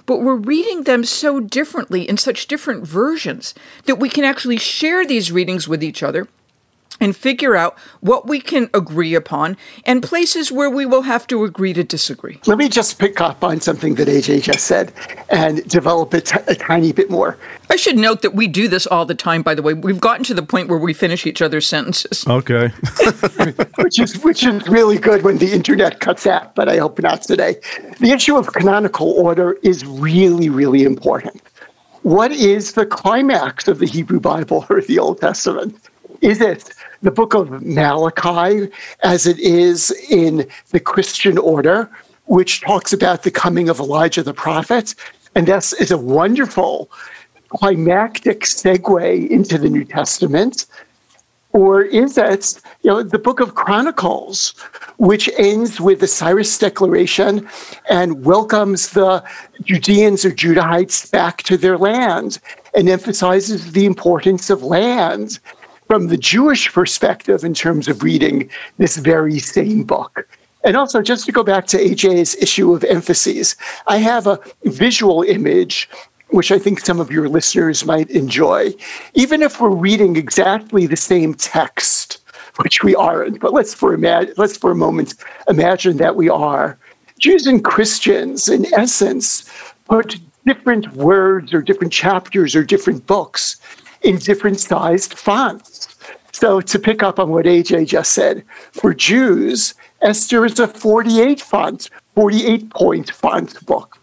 but 0.07 0.23
we're 0.23 0.35
reading 0.35 0.85
them 0.85 1.05
so 1.05 1.41
differently 1.41 2.09
in 2.09 2.17
such 2.17 2.47
different 2.47 2.87
versions 2.87 3.55
that 3.85 3.97
we 3.97 4.09
can 4.09 4.25
actually 4.25 4.57
share 4.57 5.05
these 5.05 5.31
readings 5.31 5.69
with 5.69 5.83
each 5.83 6.03
other 6.03 6.27
and 7.01 7.17
figure 7.17 7.57
out 7.57 7.77
what 8.01 8.27
we 8.27 8.41
can 8.41 8.71
agree 8.73 9.15
upon 9.15 9.57
and 9.85 10.03
places 10.03 10.53
where 10.53 10.71
we 10.71 10.87
will 10.87 11.03
have 11.03 11.27
to 11.27 11.45
agree 11.45 11.73
to 11.73 11.85
disagree. 11.85 12.41
Let 12.47 12.59
me 12.59 12.69
just 12.69 12.99
pick 12.99 13.21
up 13.21 13.43
on 13.43 13.61
something 13.61 13.95
that 13.97 14.09
AJ 14.09 14.43
just 14.43 14.67
said 14.67 14.93
and 15.29 15.67
develop 15.69 16.15
it 16.15 16.33
a 16.49 16.55
tiny 16.55 16.93
bit 16.93 17.11
more. 17.11 17.37
I 17.71 17.77
should 17.77 17.99
note 17.99 18.23
that 18.23 18.35
we 18.35 18.47
do 18.47 18.69
this 18.69 18.87
all 18.87 19.05
the 19.07 19.15
time, 19.15 19.43
by 19.43 19.55
the 19.55 19.63
way. 19.63 19.75
We've 19.75 20.01
gotten 20.01 20.25
to 20.25 20.35
the 20.35 20.43
point 20.43 20.69
where 20.69 20.79
we 20.79 20.93
finish 20.93 21.27
each 21.27 21.43
other's 21.43 21.67
sentences. 21.67 22.25
Okay. 22.27 22.69
which 23.79 23.99
is 23.99 24.23
which 24.23 24.45
is 24.45 24.67
really 24.69 24.99
good 24.99 25.23
when 25.23 25.39
the 25.39 25.53
internet 25.53 26.01
cuts 26.01 26.27
out, 26.27 26.55
but 26.55 26.69
I 26.69 26.79
hope 26.79 27.01
not 27.01 27.23
today. 27.23 27.57
The 28.01 28.11
issue 28.11 28.37
of 28.37 28.53
canonical 28.53 29.13
order 29.13 29.59
is 29.63 29.85
really, 29.87 30.49
really 30.49 30.85
important. 30.85 31.43
What 32.03 32.33
is 32.33 32.75
the 32.75 32.85
climax 32.85 33.67
of 33.67 33.79
the 33.79 33.87
Hebrew 33.87 34.21
Bible 34.21 34.67
or 34.69 34.83
the 34.83 34.99
Old 34.99 35.21
Testament? 35.21 35.75
Is 36.21 36.41
it 36.41 36.71
the 37.05 37.11
book 37.11 37.35
of 37.35 37.63
Malachi, 37.63 38.71
as 39.03 39.27
it 39.27 39.39
is 39.39 39.91
in 40.09 40.49
the 40.71 40.81
Christian 40.81 41.37
order, 41.37 41.91
which 42.25 42.63
talks 42.63 42.95
about 42.95 43.23
the 43.23 43.31
coming 43.31 43.69
of 43.69 43.79
Elijah 43.79 44.23
the 44.23 44.33
prophet. 44.33 44.95
And 45.35 45.47
this 45.47 45.75
is 45.75 45.91
a 45.91 45.99
wonderful 45.99 46.91
climactic 47.51 48.41
segue 48.41 49.29
into 49.29 49.59
the 49.59 49.69
New 49.69 49.85
Testament. 49.85 50.65
Or 51.53 51.83
is 51.83 52.17
it, 52.17 52.61
you 52.83 52.91
know, 52.91 53.03
the 53.03 53.19
book 53.19 53.39
of 53.39 53.55
Chronicles, 53.55 54.55
which 54.97 55.29
ends 55.37 55.79
with 55.81 56.01
the 56.01 56.09
Cyrus 56.09 56.57
Declaration 56.59 57.47
and 57.91 58.25
welcomes 58.25 58.91
the 58.91 59.23
Judeans 59.63 60.25
or 60.25 60.31
Judahites 60.31 61.11
back 61.13 61.43
to 61.43 61.59
their 61.59 61.77
land 61.77 62.39
and 62.75 62.89
emphasizes 62.89 63.73
the 63.73 63.85
importance 63.85 64.49
of 64.49 64.63
land 64.63 65.39
from 65.87 66.09
the 66.09 66.17
Jewish 66.17 66.73
perspective 66.73 67.45
in 67.45 67.55
terms 67.55 67.89
of 67.89 68.03
reading 68.03 68.51
this 68.79 68.97
very 68.97 69.39
same 69.39 69.85
book. 69.85 70.29
And 70.65 70.77
also, 70.77 71.03
just 71.03 71.27
to 71.27 71.33
go 71.33 71.43
back 71.43 71.67
to 71.69 71.77
AJ's 71.77 72.37
issue 72.37 72.73
of 72.73 72.85
emphases, 72.85 73.55
I 73.87 73.99
have 73.99 74.27
a 74.27 74.41
visual 74.65 75.23
image 75.23 75.89
which 76.31 76.51
I 76.51 76.59
think 76.59 76.81
some 76.81 76.99
of 76.99 77.13
your 77.13 77.29
listeners 77.29 77.85
might 77.85 78.11
enjoy. 78.11 78.75
Even 79.15 79.41
if 79.41 79.61
we're 79.61 79.69
reading 79.69 80.17
exactly 80.17 80.87
the 80.87 80.97
same 80.97 81.35
text, 81.35 82.25
which 82.57 82.83
we 82.83 82.95
aren't, 82.97 83.41
but 83.41 83.53
let's 83.53 83.73
for, 83.73 83.95
ima- 83.95 84.27
let's 84.37 84.57
for 84.57 84.73
a 84.73 84.75
moment 84.75 85.15
imagine 85.49 85.99
that 85.99 86.17
we 86.17 86.29
are. 86.29 86.77
Jews 87.21 87.47
and 87.47 87.65
Christians, 87.65 88.49
in 88.49 88.67
essence, 88.75 89.49
put 89.85 90.19
different 90.45 90.93
words 90.95 91.55
or 91.55 91.63
different 91.63 91.93
chapters 91.93 92.57
or 92.57 92.65
different 92.65 93.07
books 93.07 93.57
in 94.03 94.19
different 94.19 94.61
sized 94.61 95.15
fonts. 95.15 95.74
So, 96.45 96.61
to 96.61 96.79
pick 96.79 97.03
up 97.03 97.19
on 97.19 97.31
what 97.31 97.47
AJ 97.47 97.87
just 97.87 98.13
said, 98.13 98.45
for 98.73 98.93
Jews, 98.93 99.73
Esther 100.03 100.45
is 100.45 100.61
a 100.61 100.69
48 100.69 101.41
font, 101.41 101.89
48 102.17 102.69
point 102.69 103.11
font 103.13 103.65
book. 103.65 103.97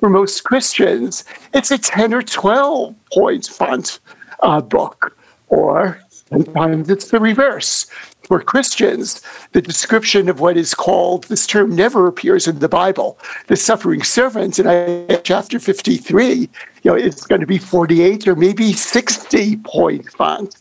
For 0.00 0.08
most 0.08 0.42
Christians, 0.42 1.22
it's 1.52 1.70
a 1.70 1.78
10 1.78 2.12
or 2.12 2.22
12 2.22 2.96
point 3.12 3.46
font 3.46 4.00
uh, 4.40 4.60
book, 4.60 5.16
or 5.50 6.00
sometimes 6.10 6.90
it's 6.90 7.12
the 7.12 7.20
reverse. 7.20 7.86
For 8.24 8.40
Christians, 8.40 9.22
the 9.52 9.62
description 9.62 10.28
of 10.28 10.40
what 10.40 10.56
is 10.56 10.74
called, 10.74 11.24
this 11.24 11.46
term 11.46 11.76
never 11.76 12.08
appears 12.08 12.48
in 12.48 12.58
the 12.58 12.68
Bible, 12.68 13.20
the 13.46 13.54
suffering 13.54 14.02
servant 14.02 14.58
in 14.58 14.66
Isaiah 14.66 15.20
chapter 15.22 15.60
53, 15.60 16.34
you 16.34 16.90
know, 16.90 16.96
it's 16.96 17.24
going 17.24 17.40
to 17.40 17.46
be 17.46 17.58
48 17.58 18.26
or 18.26 18.34
maybe 18.34 18.72
60 18.72 19.58
point 19.58 20.10
font. 20.10 20.56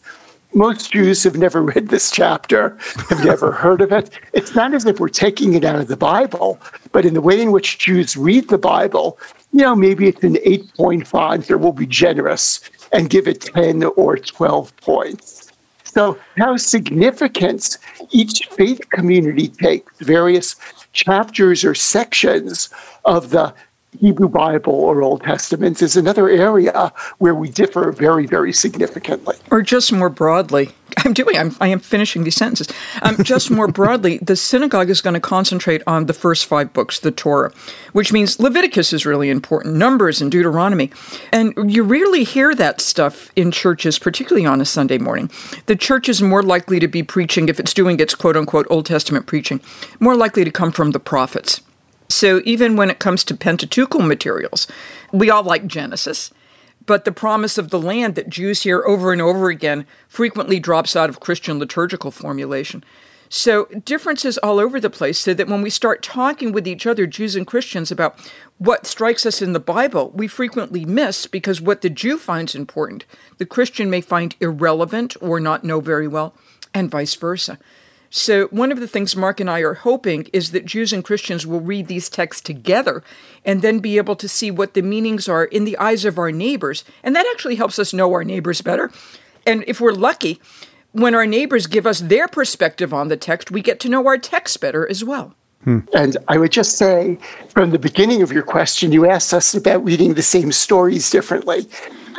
Most 0.55 0.91
Jews 0.91 1.24
have 1.24 1.36
never 1.36 1.63
read 1.63 1.88
this 1.88 2.12
chapter, 2.12 2.77
have 3.10 3.25
never 3.25 3.51
heard 3.51 3.81
of 3.81 3.91
it. 3.91 4.12
It's 4.33 4.53
not 4.53 4.74
as 4.74 4.86
if 4.86 5.00
we're 5.00 5.10
taking 5.10 5.55
it 5.55 5.65
out 5.65 5.79
of 5.79 5.88
the 5.88 5.98
Bible, 5.98 6.60
but 6.91 7.05
in 7.05 7.15
the 7.15 7.22
way 7.22 7.41
in 7.41 7.51
which 7.51 7.79
Jews 7.79 8.15
read 8.15 8.50
the 8.50 8.60
Bible, 8.60 9.17
you 9.51 9.62
know, 9.62 9.75
maybe 9.75 10.07
it's 10.07 10.24
an 10.24 10.38
eight 10.43 10.72
point 10.75 11.07
font, 11.07 11.50
or 11.50 11.57
we'll 11.57 11.72
be 11.72 11.88
generous 11.88 12.62
and 12.91 13.10
give 13.10 13.27
it 13.27 13.41
10 13.41 13.83
or 13.83 14.17
12 14.17 14.75
points. 14.77 15.51
So, 15.83 16.17
how 16.38 16.57
significant 16.57 17.77
each 18.12 18.48
faith 18.51 18.89
community 18.91 19.48
takes 19.48 19.93
various 20.00 20.55
chapters 20.91 21.63
or 21.63 21.75
sections 21.75 22.69
of 23.05 23.29
the 23.31 23.53
Hebrew 24.00 24.29
Bible 24.29 24.73
or 24.73 25.01
Old 25.01 25.23
Testament 25.23 25.81
is 25.81 25.95
another 25.95 26.29
area 26.29 26.91
where 27.17 27.35
we 27.35 27.50
differ 27.50 27.91
very, 27.91 28.25
very 28.25 28.53
significantly. 28.53 29.35
Or 29.51 29.62
just 29.62 29.91
more 29.91 30.09
broadly, 30.09 30.71
I'm 30.97 31.13
doing, 31.13 31.38
I'm, 31.38 31.55
I 31.59 31.67
am 31.67 31.79
finishing 31.79 32.23
these 32.23 32.35
sentences. 32.35 32.67
Um, 33.01 33.17
just 33.23 33.51
more 33.51 33.67
broadly, 33.67 34.17
the 34.21 34.35
synagogue 34.35 34.89
is 34.89 35.01
going 35.01 35.13
to 35.13 35.19
concentrate 35.19 35.81
on 35.88 36.05
the 36.05 36.13
first 36.13 36.45
five 36.45 36.73
books, 36.73 37.00
the 37.00 37.12
Torah, 37.12 37.51
which 37.93 38.12
means 38.12 38.39
Leviticus 38.39 38.93
is 38.93 39.05
really 39.05 39.29
important, 39.29 39.75
Numbers 39.75 40.21
and 40.21 40.31
Deuteronomy. 40.31 40.91
And 41.31 41.53
you 41.71 41.83
rarely 41.83 42.23
hear 42.23 42.55
that 42.55 42.81
stuff 42.81 43.31
in 43.35 43.51
churches, 43.51 44.00
particularly 44.00 44.45
on 44.45 44.62
a 44.62 44.65
Sunday 44.65 44.97
morning. 44.97 45.29
The 45.65 45.75
church 45.75 46.09
is 46.09 46.21
more 46.21 46.43
likely 46.43 46.79
to 46.79 46.88
be 46.88 47.03
preaching, 47.03 47.50
if 47.50 47.59
it's 47.59 47.73
doing 47.73 48.00
its 48.00 48.15
quote 48.15 48.38
unquote 48.38 48.67
Old 48.69 48.85
Testament 48.85 49.25
preaching, 49.25 49.62
more 50.00 50.15
likely 50.15 50.43
to 50.43 50.51
come 50.51 50.71
from 50.71 50.91
the 50.91 51.00
prophets. 51.00 51.62
So 52.13 52.43
even 52.46 52.75
when 52.75 52.91
it 52.91 53.00
comes 53.00 53.24
to 53.24 53.36
Pentateuchal 53.36 54.01
materials, 54.01 54.67
we 55.12 55.32
all 55.32 55.41
like 55.41 55.65
Genesis, 55.65 56.32
but 56.86 57.05
the 57.05 57.12
promise 57.12 57.58
of 57.58 57.72
the 57.72 57.79
land 57.79 58.13
that 58.13 58.29
Jews 58.29 58.62
hear 58.62 58.84
over 58.86 59.12
and 59.12 59.22
over 59.22 59.50
again 59.50 59.88
frequently 60.08 60.60
drops 60.60 60.96
out 60.96 61.10
of 61.10 61.20
Christian 61.20 61.58
liturgical 61.58 62.12
formulation. 62.12 62.84
So 63.29 63.65
differences 63.84 64.38
all 64.38 64.60
over 64.60 64.79
the 64.79 64.91
place 64.91 65.17
so 65.17 65.34
that 65.34 65.48
when 65.48 65.63
we 65.63 65.72
start 65.72 66.03
talking 66.03 66.51
with 66.51 66.67
each 66.67 66.86
other, 66.86 67.08
Jews 67.08 67.36
and 67.36 67.48
Christians, 67.48 67.89
about 67.89 68.15
what 68.60 68.86
strikes 68.86 69.25
us 69.25 69.41
in 69.41 69.53
the 69.53 69.60
Bible, 69.60 70.12
we 70.12 70.27
frequently 70.27 70.86
miss 70.86 71.25
because 71.25 71.60
what 71.60 71.82
the 71.82 71.89
Jew 71.89 72.20
finds 72.20 72.53
important, 72.53 73.05
the 73.39 73.46
Christian 73.48 73.89
may 73.89 74.01
find 74.01 74.36
irrelevant 74.39 75.15
or 75.20 75.39
not 75.39 75.63
know 75.63 75.79
very 75.79 76.08
well, 76.08 76.36
and 76.75 76.91
vice 76.91 77.15
versa. 77.15 77.58
So, 78.15 78.46
one 78.50 78.72
of 78.72 78.79
the 78.79 78.88
things 78.88 79.15
Marc 79.15 79.39
and 79.39 79.50
I 79.50 79.62
are 79.62 79.74
hoping 79.74 80.29
is 80.32 80.51
that 80.51 80.67
Jews 80.67 80.93
and 80.93 81.03
Christians 81.03 81.48
will 81.48 81.62
read 81.62 81.88
these 81.88 82.10
texts 82.10 82.43
together 82.43 83.03
and 83.43 83.63
then 83.63 83.79
be 83.79 83.98
able 83.98 84.15
to 84.17 84.29
see 84.29 84.51
what 84.51 84.75
the 84.75 84.84
meanings 84.84 85.27
are 85.27 85.46
in 85.46 85.65
the 85.65 85.75
eyes 85.79 86.05
of 86.05 86.20
our 86.20 86.32
neighbors. 86.32 86.84
And 87.01 87.15
that 87.15 87.25
actually 87.32 87.55
helps 87.55 87.79
us 87.79 87.91
know 87.91 88.13
our 88.13 88.24
neighbors 88.24 88.62
better. 88.62 88.91
And 89.48 89.63
if 89.65 89.82
we're 89.82 89.93
lucky, 89.93 90.39
when 90.91 91.15
our 91.15 91.25
neighbors 91.25 91.65
give 91.65 91.88
us 91.88 92.01
their 92.01 92.27
perspective 92.27 92.93
on 92.93 93.08
the 93.08 93.17
text, 93.17 93.50
we 93.50 93.63
get 93.63 93.79
to 93.79 93.89
know 93.89 94.05
our 94.05 94.20
text 94.20 94.62
better 94.62 94.88
as 94.88 95.03
well. 95.03 95.34
Hmm. 95.63 95.79
And 95.93 96.17
I 96.27 96.38
would 96.38 96.51
just 96.51 96.77
say, 96.77 97.17
from 97.50 97.72
the 97.72 97.79
beginning 97.79 98.22
of 98.22 98.32
your 98.32 98.43
question, 98.43 98.91
you 98.91 99.10
asked 99.10 99.34
us 99.34 99.53
about 99.53 99.84
reading 99.84 100.13
the 100.13 100.22
same 100.22 100.51
stories 100.51 101.10
differently. 101.10 101.67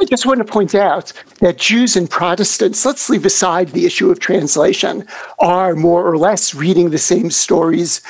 I 0.00 0.04
just 0.06 0.26
want 0.26 0.38
to 0.38 0.44
point 0.44 0.74
out 0.74 1.12
that 1.40 1.58
Jews 1.58 1.94
and 1.94 2.10
Protestants, 2.10 2.84
let's 2.84 3.08
leave 3.08 3.24
aside 3.24 3.68
the 3.68 3.86
issue 3.86 4.10
of 4.10 4.18
translation, 4.18 5.06
are 5.38 5.74
more 5.74 6.06
or 6.08 6.18
less 6.18 6.54
reading 6.54 6.90
the 6.90 6.98
same 6.98 7.30
stories 7.30 8.00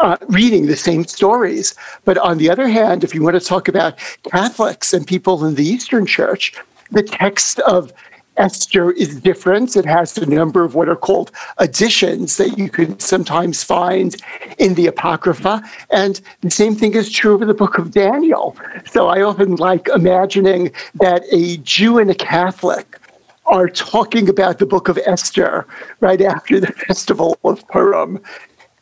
uh, 0.00 0.16
reading 0.28 0.66
the 0.66 0.76
same 0.76 1.04
stories. 1.04 1.74
But 2.04 2.18
on 2.18 2.38
the 2.38 2.50
other 2.50 2.68
hand, 2.68 3.04
if 3.04 3.14
you 3.14 3.22
want 3.22 3.34
to 3.34 3.44
talk 3.44 3.68
about 3.68 3.98
Catholics 4.30 4.92
and 4.92 5.06
people 5.06 5.44
in 5.44 5.54
the 5.54 5.66
Eastern 5.66 6.06
Church, 6.06 6.54
the 6.90 7.02
text 7.02 7.58
of 7.60 7.92
Esther 8.38 8.92
is 8.92 9.20
different. 9.20 9.76
It 9.76 9.84
has 9.84 10.16
a 10.16 10.26
number 10.26 10.64
of 10.64 10.74
what 10.74 10.88
are 10.88 10.96
called 10.96 11.30
additions 11.58 12.36
that 12.36 12.56
you 12.56 12.70
can 12.70 12.98
sometimes 13.00 13.62
find 13.62 14.16
in 14.58 14.74
the 14.74 14.86
Apocrypha. 14.86 15.62
And 15.90 16.20
the 16.40 16.50
same 16.50 16.74
thing 16.74 16.94
is 16.94 17.10
true 17.10 17.34
of 17.34 17.46
the 17.46 17.54
book 17.54 17.78
of 17.78 17.90
Daniel. 17.90 18.56
So 18.90 19.08
I 19.08 19.22
often 19.22 19.56
like 19.56 19.88
imagining 19.88 20.72
that 20.94 21.24
a 21.32 21.58
Jew 21.58 21.98
and 21.98 22.10
a 22.10 22.14
Catholic 22.14 22.98
are 23.46 23.68
talking 23.68 24.28
about 24.28 24.58
the 24.58 24.66
book 24.66 24.88
of 24.88 24.98
Esther 25.06 25.66
right 26.00 26.20
after 26.20 26.60
the 26.60 26.68
festival 26.68 27.38
of 27.44 27.66
Purim. 27.68 28.22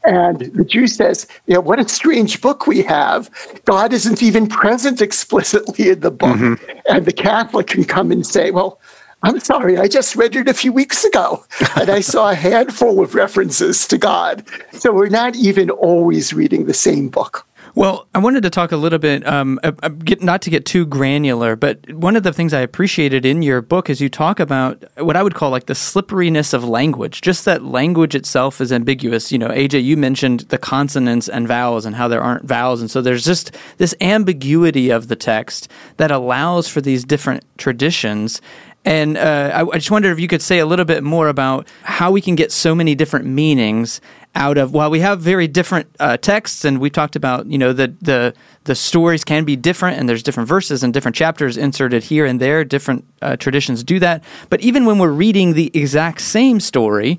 And 0.05 0.39
the 0.39 0.65
Jew 0.65 0.87
says, 0.87 1.27
you 1.47 1.55
know, 1.55 1.61
what 1.61 1.81
a 1.81 1.89
strange 1.89 2.41
book 2.41 2.69
we 2.69 2.83
have. 2.83 3.29
God 3.65 3.93
isn't 3.93 4.23
even 4.23 4.47
present 4.47 5.01
explicitly 5.01 5.91
in 5.91 6.01
the 6.01 6.13
book. 6.13 6.37
Mm-hmm. 6.37 6.79
And 6.89 7.05
the 7.05 7.13
Catholic 7.13 7.67
can 7.67 7.85
come 7.85 8.13
and 8.13 8.25
say, 8.25 8.53
well, 8.53 8.79
I'm 9.27 9.41
sorry, 9.41 9.77
I 9.77 9.89
just 9.89 10.15
read 10.15 10.37
it 10.37 10.47
a 10.47 10.55
few 10.55 10.73
weeks 10.73 11.05
ago 11.05 11.45
and 11.75 11.91
I 11.91 12.01
saw 12.01 12.31
a 12.31 12.35
handful 12.35 13.01
of 13.01 13.17
references 13.17 13.87
to 13.89 13.99
God. 13.99 14.47
So 14.73 14.93
we're 14.93 15.09
not 15.09 15.35
even 15.35 15.69
always 15.69 16.33
reading 16.33 16.67
the 16.67 16.75
same 16.75 17.09
book. 17.09 17.45
Well, 17.75 18.07
I 18.15 18.21
wanted 18.21 18.43
to 18.45 18.51
talk 18.51 18.73
a 18.73 18.77
little 18.79 18.99
bit, 18.99 19.27
um, 19.27 19.61
get, 20.03 20.23
not 20.23 20.41
to 20.43 20.51
get 20.51 20.65
too 20.65 20.87
granular, 20.87 21.57
but 21.57 21.93
one 21.93 22.17
of 22.17 22.23
the 22.23 22.33
things 22.33 22.55
I 22.55 22.61
appreciated 22.61 23.27
in 23.27 23.43
your 23.43 23.61
book 23.61 23.91
is 23.91 24.01
you 24.01 24.09
talk 24.09 24.41
about 24.41 24.83
what 24.97 25.15
I 25.15 25.23
would 25.23 25.35
call 25.35 25.51
like 25.51 25.67
the 25.67 25.75
slipperiness 25.75 26.55
of 26.55 26.65
language, 26.65 27.21
just 27.21 27.45
that 27.45 27.65
language 27.65 28.15
itself 28.15 28.63
is 28.63 28.73
ambiguous. 28.73 29.31
You 29.31 29.39
know, 29.39 29.49
AJ, 29.49 29.85
you 29.85 29.99
mentioned 29.99 30.41
the 30.49 30.57
consonants 30.57 31.29
and 31.29 31.47
vowels 31.47 31.85
and 31.85 31.97
how 31.97 32.09
there 32.09 32.23
aren't 32.23 32.47
vowels. 32.47 32.81
And 32.81 32.91
so 32.91 33.03
there's 33.03 33.27
just 33.27 33.55
this 33.77 33.95
ambiguity 34.01 34.89
of 34.89 35.09
the 35.09 35.17
text 35.17 35.69
that 35.99 36.11
allows 36.11 36.69
for 36.69 36.81
these 36.81 37.05
different 37.05 37.45
traditions. 37.59 38.41
And 38.87 39.19
uh, 39.19 39.51
I, 39.53 39.63
I 39.63 39.79
just 39.79 39.91
wondered 39.91 40.13
if 40.13 40.21
you 40.21 40.29
could 40.29 40.41
say 40.41 40.61
a 40.61 40.65
little 40.65 40.85
bit 40.85 41.03
more 41.03 41.29
about 41.29 41.67
how 41.83 42.13
we 42.13 42.21
can 42.21 42.37
get 42.37 42.53
so 42.53 42.73
many 42.73 42.95
different 42.95 43.27
meanings 43.27 44.01
out 44.37 44.59
of 44.59 44.73
while 44.73 44.91
we 44.91 45.01
have 45.01 45.21
very 45.21 45.49
different 45.49 45.89
uh, 45.99 46.17
texts 46.19 46.65
and 46.65 46.79
we 46.79 46.91
talked 46.91 47.17
about 47.17 47.47
you 47.47 47.57
know 47.57 47.73
the 47.73 47.89
the 48.03 48.35
the 48.65 48.75
stories 48.75 49.25
can 49.25 49.45
be 49.45 49.57
different 49.57 49.99
and 49.99 50.09
there's 50.09 50.23
different 50.23 50.47
verses 50.49 50.83
and 50.83 50.93
different 50.93 51.17
chapters 51.17 51.57
inserted 51.57 52.05
here 52.05 52.27
and 52.27 52.39
there. 52.39 52.65
Different 52.65 53.05
uh, 53.23 53.37
traditions 53.37 53.83
do 53.83 53.99
that. 53.99 54.23
But 54.51 54.61
even 54.61 54.85
when 54.85 54.99
we're 54.99 55.11
reading 55.11 55.55
the 55.55 55.71
exact 55.75 56.21
same 56.21 56.61
story 56.61 57.19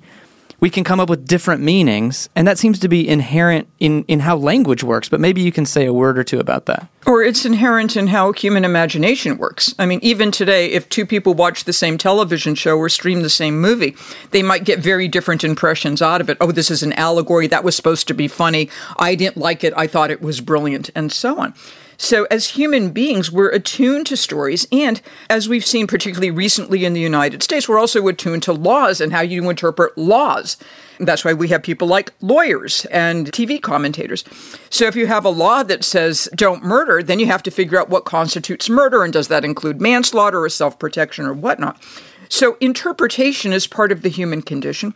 we 0.59 0.69
can 0.69 0.83
come 0.83 0.99
up 0.99 1.09
with 1.09 1.27
different 1.27 1.61
meanings, 1.61 2.29
and 2.35 2.47
that 2.47 2.57
seems 2.57 2.79
to 2.79 2.87
be 2.87 3.07
inherent 3.07 3.67
in, 3.79 4.03
in 4.05 4.21
how 4.21 4.35
language 4.35 4.83
works. 4.83 5.07
But 5.07 5.19
maybe 5.19 5.41
you 5.41 5.51
can 5.51 5.65
say 5.65 5.85
a 5.85 5.93
word 5.93 6.17
or 6.17 6.23
two 6.23 6.39
about 6.39 6.65
that. 6.65 6.87
Or 7.05 7.23
it's 7.23 7.45
inherent 7.45 7.95
in 7.95 8.07
how 8.07 8.31
human 8.33 8.65
imagination 8.65 9.37
works. 9.37 9.75
I 9.77 9.85
mean, 9.85 9.99
even 10.01 10.31
today, 10.31 10.71
if 10.71 10.89
two 10.89 11.05
people 11.05 11.35
watch 11.35 11.63
the 11.63 11.73
same 11.73 11.97
television 11.97 12.55
show 12.55 12.77
or 12.77 12.89
stream 12.89 13.21
the 13.21 13.29
same 13.29 13.61
movie, 13.61 13.95
they 14.31 14.41
might 14.43 14.65
get 14.65 14.79
very 14.79 15.07
different 15.07 15.43
impressions 15.43 16.01
out 16.01 16.21
of 16.21 16.29
it. 16.29 16.37
Oh, 16.41 16.51
this 16.51 16.71
is 16.71 16.83
an 16.83 16.93
allegory. 16.93 17.47
That 17.47 17.63
was 17.63 17.75
supposed 17.75 18.07
to 18.07 18.13
be 18.13 18.27
funny. 18.27 18.69
I 18.97 19.15
didn't 19.15 19.37
like 19.37 19.63
it. 19.63 19.73
I 19.77 19.87
thought 19.87 20.11
it 20.11 20.21
was 20.21 20.41
brilliant, 20.41 20.89
and 20.95 21.11
so 21.11 21.39
on. 21.39 21.53
So, 21.99 22.27
as 22.29 22.49
human 22.49 22.91
beings, 22.91 23.31
we're 23.31 23.49
attuned 23.49 24.05
to 24.07 24.17
stories. 24.17 24.67
And 24.71 25.01
as 25.31 25.49
we've 25.49 25.65
seen, 25.65 25.87
particularly 25.87 26.29
recently 26.29 26.85
in 26.85 26.93
the 26.93 27.01
United 27.01 27.41
States, 27.41 27.67
we're 27.67 27.79
also 27.79 28.07
attuned 28.07 28.43
to 28.43 28.53
laws 28.53 29.01
and 29.01 29.11
how 29.11 29.21
you 29.21 29.49
interpret 29.49 29.97
laws. 29.97 30.57
That's 30.99 31.25
why 31.25 31.33
we 31.33 31.47
have 31.49 31.63
people 31.63 31.87
like 31.87 32.13
lawyers 32.21 32.85
and 32.85 33.31
TV 33.31 33.59
commentators. 33.59 34.23
So, 34.69 34.85
if 34.85 34.95
you 34.95 35.07
have 35.07 35.25
a 35.25 35.29
law 35.29 35.63
that 35.63 35.83
says 35.83 36.29
don't 36.35 36.63
murder, 36.63 37.01
then 37.01 37.19
you 37.19 37.25
have 37.25 37.43
to 37.43 37.51
figure 37.51 37.79
out 37.79 37.89
what 37.89 38.05
constitutes 38.05 38.69
murder 38.69 39.03
and 39.03 39.11
does 39.11 39.27
that 39.29 39.43
include 39.43 39.81
manslaughter 39.81 40.43
or 40.43 40.49
self 40.49 40.77
protection 40.77 41.25
or 41.25 41.33
whatnot. 41.33 41.81
So, 42.29 42.57
interpretation 42.59 43.53
is 43.53 43.65
part 43.65 43.91
of 43.91 44.03
the 44.03 44.09
human 44.09 44.43
condition. 44.43 44.93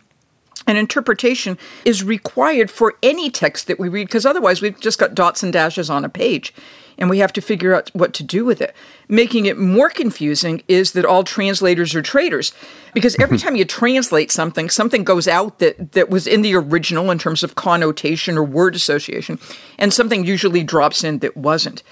And 0.64 0.78
interpretation 0.78 1.58
is 1.84 2.04
required 2.04 2.70
for 2.70 2.94
any 3.02 3.30
text 3.30 3.66
that 3.66 3.80
we 3.80 3.88
read 3.88 4.06
because 4.06 4.24
otherwise 4.24 4.62
we've 4.62 4.78
just 4.78 4.98
got 4.98 5.12
dots 5.12 5.42
and 5.42 5.52
dashes 5.52 5.90
on 5.90 6.04
a 6.04 6.08
page 6.08 6.54
and 7.02 7.10
we 7.10 7.18
have 7.18 7.32
to 7.32 7.40
figure 7.40 7.74
out 7.74 7.90
what 7.94 8.14
to 8.14 8.22
do 8.22 8.44
with 8.44 8.60
it. 8.60 8.76
Making 9.08 9.46
it 9.46 9.58
more 9.58 9.90
confusing 9.90 10.62
is 10.68 10.92
that 10.92 11.04
all 11.04 11.24
translators 11.24 11.96
are 11.96 12.00
traitors 12.00 12.52
because 12.94 13.16
every 13.18 13.38
time 13.42 13.56
you 13.56 13.64
translate 13.64 14.30
something, 14.30 14.70
something 14.70 15.02
goes 15.02 15.26
out 15.26 15.58
that, 15.58 15.92
that 15.92 16.10
was 16.10 16.28
in 16.28 16.42
the 16.42 16.54
original 16.54 17.10
in 17.10 17.18
terms 17.18 17.42
of 17.42 17.56
connotation 17.56 18.38
or 18.38 18.44
word 18.44 18.76
association, 18.76 19.40
and 19.80 19.92
something 19.92 20.24
usually 20.24 20.62
drops 20.62 21.02
in 21.02 21.18
that 21.18 21.36
wasn't. 21.36 21.82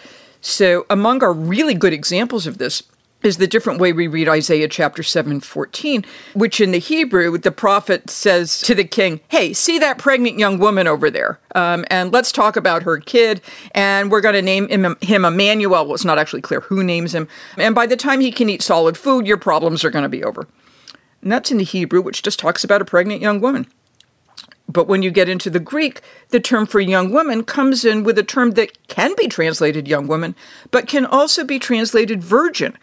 So, 0.43 0.87
among 0.88 1.25
our 1.25 1.33
really 1.33 1.75
good 1.75 1.93
examples 1.93 2.47
of 2.47 2.59
this 2.59 2.85
is 3.23 3.37
the 3.37 3.47
different 3.47 3.81
way 3.81 3.93
we 3.93 4.07
read 4.07 4.29
Isaiah 4.29 4.69
chapter 4.69 5.03
7, 5.03 5.41
14, 5.41 6.05
which 6.35 6.61
in 6.61 6.71
the 6.71 6.79
Hebrew, 6.79 7.37
the 7.39 7.53
prophet 7.53 8.09
says 8.11 8.61
to 8.62 8.75
the 8.75 8.85
king, 8.85 9.21
Hey, 9.29 9.53
see 9.53 9.79
that 9.79 9.99
pregnant 9.99 10.39
young 10.39 10.59
woman 10.59 10.87
over 10.87 11.11
there? 11.11 11.39
Um, 11.55 11.85
and 11.91 12.12
let's 12.12 12.33
talk 12.33 12.57
about 12.57 12.83
her 12.85 12.99
kid. 12.99 13.41
And 13.73 14.11
we're 14.11 14.21
going 14.21 14.35
to 14.35 14.43
name 14.43 14.69
him, 14.69 14.97
him 15.00 15.25
Emmanuel. 15.25 15.85
Well, 15.85 15.95
it's 15.95 16.05
not 16.05 16.19
actually 16.19 16.43
clear 16.43 16.61
who 16.61 16.83
names 16.83 17.15
him. 17.15 17.29
And 17.57 17.75
by 17.75 17.87
the 17.87 17.97
time 17.97 18.21
he 18.21 18.33
can 18.33 18.49
eat 18.49 18.62
solid 18.62 18.97
food, 18.97 19.27
your 19.27 19.37
problems 19.37 19.85
are 19.85 19.91
going 19.91 20.05
to 20.05 20.09
be 20.09 20.25
over. 20.25 20.47
And 21.23 21.31
that's 21.31 21.50
in 21.50 21.59
the 21.59 21.65
Hebrew, 21.65 22.00
which 22.00 22.23
just 22.23 22.39
talks 22.39 22.65
about 22.65 22.81
a 22.81 22.87
pregnant 22.87 23.21
young 23.21 23.41
woman. 23.41 23.67
But 24.73 24.87
when 24.87 25.03
you 25.03 25.11
get 25.11 25.29
into 25.29 25.50
the 25.50 25.61
Greek, 25.61 26.00
the 26.29 26.41
term 26.41 26.67
for 26.67 26.81
young 26.81 27.12
woman 27.12 27.43
comes 27.43 27.85
in 27.85 28.05
with 28.05 28.19
a 28.19 28.23
term 28.23 28.53
that 28.53 28.87
can 28.89 29.15
be 29.17 29.27
translated 29.27 29.89
young 29.89 30.07
woman, 30.07 30.37
but 30.71 30.87
can 30.87 31.05
also 31.05 31.45
be 31.45 31.59
translated 31.59 32.23
virgin. 32.23 32.77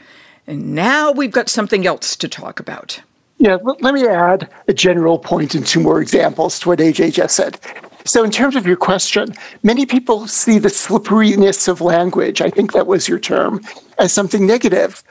And 0.47 0.73
now 0.73 1.11
we've 1.11 1.31
got 1.31 1.49
something 1.49 1.85
else 1.85 2.15
to 2.15 2.29
talk 2.29 2.59
about. 2.59 3.01
Yeah, 3.37 3.57
let 3.61 3.93
me 3.93 4.07
add 4.07 4.49
a 4.67 4.73
general 4.73 5.19
point 5.19 5.53
and 5.53 5.65
two 5.65 5.79
more 5.79 6.01
examples 6.01 6.59
to 6.61 6.69
what 6.69 6.79
AJ 6.79 7.13
just 7.13 7.35
said. 7.35 7.59
So, 8.05 8.23
in 8.23 8.31
terms 8.31 8.55
of 8.55 8.65
your 8.65 8.77
question, 8.77 9.35
many 9.63 9.85
people 9.85 10.27
see 10.27 10.57
the 10.57 10.69
slipperiness 10.69 11.67
of 11.67 11.81
language, 11.81 12.41
I 12.41 12.49
think 12.49 12.71
that 12.71 12.87
was 12.87 13.07
your 13.07 13.19
term, 13.19 13.61
as 13.99 14.13
something 14.13 14.47
negative. 14.47 15.03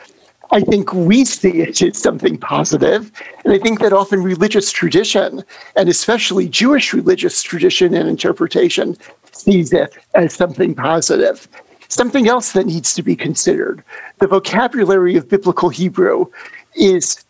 I 0.51 0.61
think 0.61 0.93
we 0.93 1.25
see 1.25 1.61
it 1.61 1.83
as 1.83 1.99
something 1.99 2.39
positive, 2.39 3.13
And 3.45 3.53
I 3.53 3.59
think 3.59 3.81
that 3.81 3.93
often 3.93 4.23
religious 4.23 4.73
tradition, 4.73 5.45
and 5.77 5.89
especially 5.89 6.49
Jewish 6.49 6.95
religious 6.95 7.43
tradition 7.43 7.95
and 7.95 8.09
interpretation, 8.09 8.97
sees 9.33 9.73
it 9.73 9.95
as 10.15 10.35
something 10.35 10.75
positive. 10.75 11.49
Something 11.89 12.29
else 12.29 12.53
that 12.53 12.67
needs 12.67 12.95
to 12.95 13.03
be 13.03 13.17
considered 13.17 13.83
the 14.19 14.27
vocabulary 14.27 15.17
of 15.17 15.29
biblical 15.29 15.69
Hebrew 15.69 16.27
is 16.75 17.25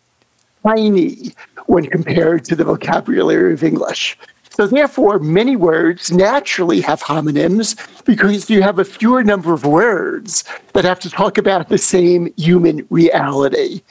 tiny 0.63 1.33
when 1.67 1.85
compared 1.85 2.45
to 2.45 2.55
the 2.55 2.63
vocabulary 2.63 3.53
of 3.53 3.63
English. 3.63 4.17
So, 4.49 4.65
therefore, 4.65 5.19
many 5.19 5.55
words 5.55 6.11
naturally 6.11 6.81
have 6.81 7.03
homonyms 7.03 7.77
because 8.05 8.49
you 8.49 8.63
have 8.63 8.79
a 8.79 8.85
fewer 8.85 9.23
number 9.23 9.53
of 9.53 9.65
words 9.65 10.43
that 10.73 10.83
have 10.83 10.99
to 11.01 11.11
talk 11.11 11.37
about 11.37 11.69
the 11.69 11.77
same 11.77 12.33
human 12.37 12.87
reality. 12.89 13.81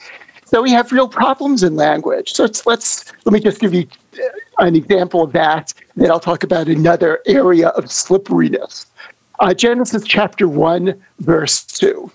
So, 0.43 0.61
we 0.61 0.71
have 0.71 0.91
real 0.91 1.07
problems 1.07 1.63
in 1.63 1.77
language. 1.77 2.33
So, 2.33 2.43
let's, 2.43 2.65
let's 2.65 3.13
let 3.23 3.31
me 3.31 3.39
just 3.39 3.61
give 3.61 3.73
you 3.73 3.87
an 4.57 4.75
example 4.75 5.23
of 5.23 5.31
that. 5.31 5.73
Then 5.95 6.11
I'll 6.11 6.19
talk 6.19 6.43
about 6.43 6.67
another 6.67 7.21
area 7.25 7.69
of 7.69 7.89
slipperiness. 7.89 8.87
Uh, 9.39 9.53
Genesis 9.53 10.03
chapter 10.03 10.47
1, 10.47 10.99
verse 11.19 11.63
2, 11.63 12.11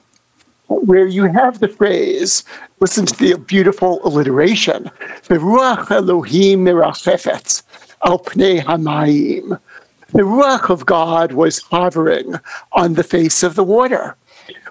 where 0.66 1.06
you 1.06 1.24
have 1.24 1.60
the 1.60 1.68
phrase, 1.68 2.42
listen 2.80 3.06
to 3.06 3.16
the 3.16 3.38
beautiful 3.38 4.04
alliteration, 4.04 4.90
the 5.28 5.36
Ruach 5.36 5.88
Elohim 5.92 6.64
mirachefet 6.64 7.62
al 8.04 8.18
pnei 8.18 8.60
hamayim. 8.60 9.60
The 10.08 10.22
Ruach 10.22 10.68
of 10.68 10.84
God 10.84 11.32
was 11.32 11.60
hovering 11.60 12.34
on 12.72 12.94
the 12.94 13.04
face 13.04 13.44
of 13.44 13.54
the 13.54 13.64
water. 13.64 14.16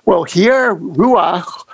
Well, 0.03 0.25
here, 0.25 0.75
Ruach, 0.75 1.65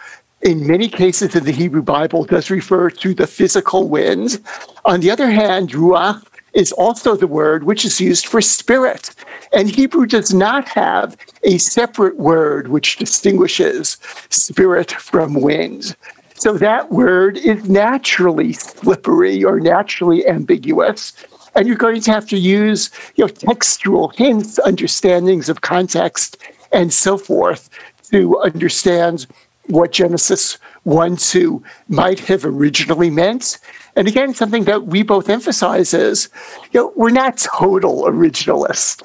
in 0.44 0.68
many 0.68 0.90
cases 0.90 1.36
in 1.36 1.44
the 1.44 1.52
Hebrew 1.52 1.82
Bible, 1.82 2.24
does 2.24 2.52
refer 2.52 2.92
to 2.92 3.16
the 3.16 3.26
physical 3.26 3.90
wind. 3.90 4.40
On 4.86 5.00
the 5.00 5.10
other 5.10 5.32
hand, 5.32 5.72
Ruach 5.72 6.24
is 6.54 6.72
also 6.72 7.16
the 7.16 7.28
word 7.28 7.64
which 7.64 7.86
is 7.86 8.00
used 8.02 8.28
for 8.28 8.42
spirit. 8.42 9.14
And 9.54 9.70
Hebrew 9.70 10.06
does 10.06 10.34
not 10.34 10.68
have 10.70 11.18
a 11.44 11.58
separate 11.58 12.18
word 12.18 12.68
which 12.68 12.98
distinguishes 12.98 13.98
spirit 14.30 14.92
from 14.92 15.36
wind. 15.36 15.96
So 16.36 16.54
that 16.58 16.92
word 16.92 17.38
is 17.38 17.68
naturally 17.68 18.54
slippery 18.54 19.44
or 19.44 19.60
naturally 19.60 20.28
ambiguous. 20.28 21.14
And 21.56 21.68
you're 21.68 21.76
going 21.76 22.02
to 22.02 22.12
have 22.12 22.28
to 22.30 22.38
use 22.38 22.92
you 23.16 23.26
know, 23.26 23.30
textual 23.30 24.10
hints, 24.10 24.60
understandings 24.60 25.50
of 25.50 25.62
context, 25.62 26.38
and 26.72 26.94
so 26.94 27.18
forth 27.18 27.70
to 28.12 28.40
understand 28.40 29.26
what 29.66 29.92
Genesis 29.92 30.60
1 30.84 31.18
2 31.18 31.64
might 31.90 32.20
have 32.20 32.46
originally 32.46 33.10
meant 33.10 33.60
and 33.98 34.08
again, 34.08 34.36
something 34.36 34.66
that 34.66 34.86
we 34.86 35.02
both 35.02 35.28
emphasize 35.28 35.92
is, 35.92 36.30
you 36.72 36.80
know, 36.80 36.94
we're 36.96 37.10
not 37.10 37.38
total 37.38 38.04
originalists. 38.04 39.02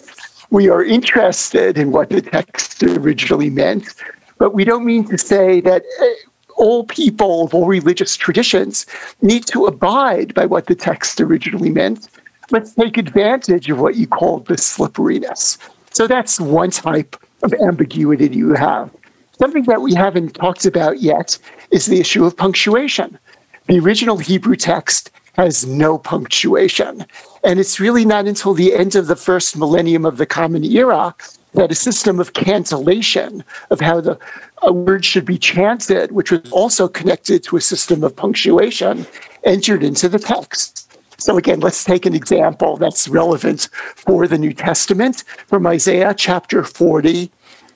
We 0.50 0.68
are 0.68 0.84
interested 0.84 1.78
in 1.78 1.92
what 1.92 2.10
the 2.10 2.20
text 2.20 2.82
originally 2.82 3.48
meant, 3.48 3.94
but 4.36 4.52
we 4.52 4.64
don't 4.64 4.84
mean 4.84 5.08
to 5.08 5.16
say 5.16 5.62
that 5.62 5.82
eh, 6.02 6.14
all 6.58 6.84
people 6.84 7.44
of 7.44 7.54
all 7.54 7.66
religious 7.66 8.16
traditions 8.18 8.84
need 9.22 9.46
to 9.46 9.64
abide 9.64 10.34
by 10.34 10.44
what 10.44 10.66
the 10.66 10.74
text 10.74 11.22
originally 11.22 11.70
meant. 11.70 12.10
Let's 12.50 12.74
take 12.74 12.98
advantage 12.98 13.70
of 13.70 13.80
what 13.80 13.96
you 13.96 14.06
called 14.06 14.44
the 14.44 14.58
slipperiness. 14.58 15.56
So 15.92 16.06
that's 16.06 16.38
one 16.38 16.70
type 16.70 17.16
of 17.42 17.54
ambiguity 17.66 18.28
you 18.28 18.52
have. 18.52 18.90
Something 19.38 19.64
that 19.64 19.80
we 19.80 19.94
haven't 19.94 20.34
talked 20.34 20.66
about 20.66 21.00
yet 21.00 21.38
is 21.70 21.86
the 21.86 21.98
issue 21.98 22.26
of 22.26 22.36
punctuation. 22.36 23.18
The 23.66 23.78
original 23.78 24.18
Hebrew 24.18 24.56
text 24.56 25.10
has 25.34 25.64
no 25.64 25.98
punctuation. 25.98 27.06
And 27.44 27.58
it's 27.58 27.80
really 27.80 28.04
not 28.04 28.26
until 28.26 28.54
the 28.54 28.74
end 28.74 28.94
of 28.94 29.06
the 29.06 29.16
first 29.16 29.56
millennium 29.56 30.04
of 30.04 30.18
the 30.18 30.26
Common 30.26 30.64
Era 30.64 31.14
that 31.54 31.70
a 31.70 31.74
system 31.74 32.18
of 32.18 32.32
cantillation, 32.32 33.44
of 33.70 33.80
how 33.80 34.00
the 34.00 34.18
a 34.62 34.72
word 34.72 35.04
should 35.04 35.24
be 35.24 35.38
chanted, 35.38 36.12
which 36.12 36.30
was 36.30 36.50
also 36.52 36.86
connected 36.88 37.42
to 37.42 37.56
a 37.56 37.60
system 37.60 38.04
of 38.04 38.14
punctuation, 38.14 39.06
entered 39.44 39.82
into 39.82 40.08
the 40.08 40.18
text. 40.18 40.88
So, 41.18 41.36
again, 41.36 41.60
let's 41.60 41.84
take 41.84 42.06
an 42.06 42.14
example 42.14 42.76
that's 42.76 43.08
relevant 43.08 43.68
for 43.72 44.26
the 44.26 44.38
New 44.38 44.52
Testament 44.52 45.24
from 45.46 45.66
Isaiah 45.66 46.14
chapter 46.14 46.64
40, 46.64 47.30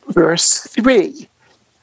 verse 0.09 0.61
3. 0.61 1.29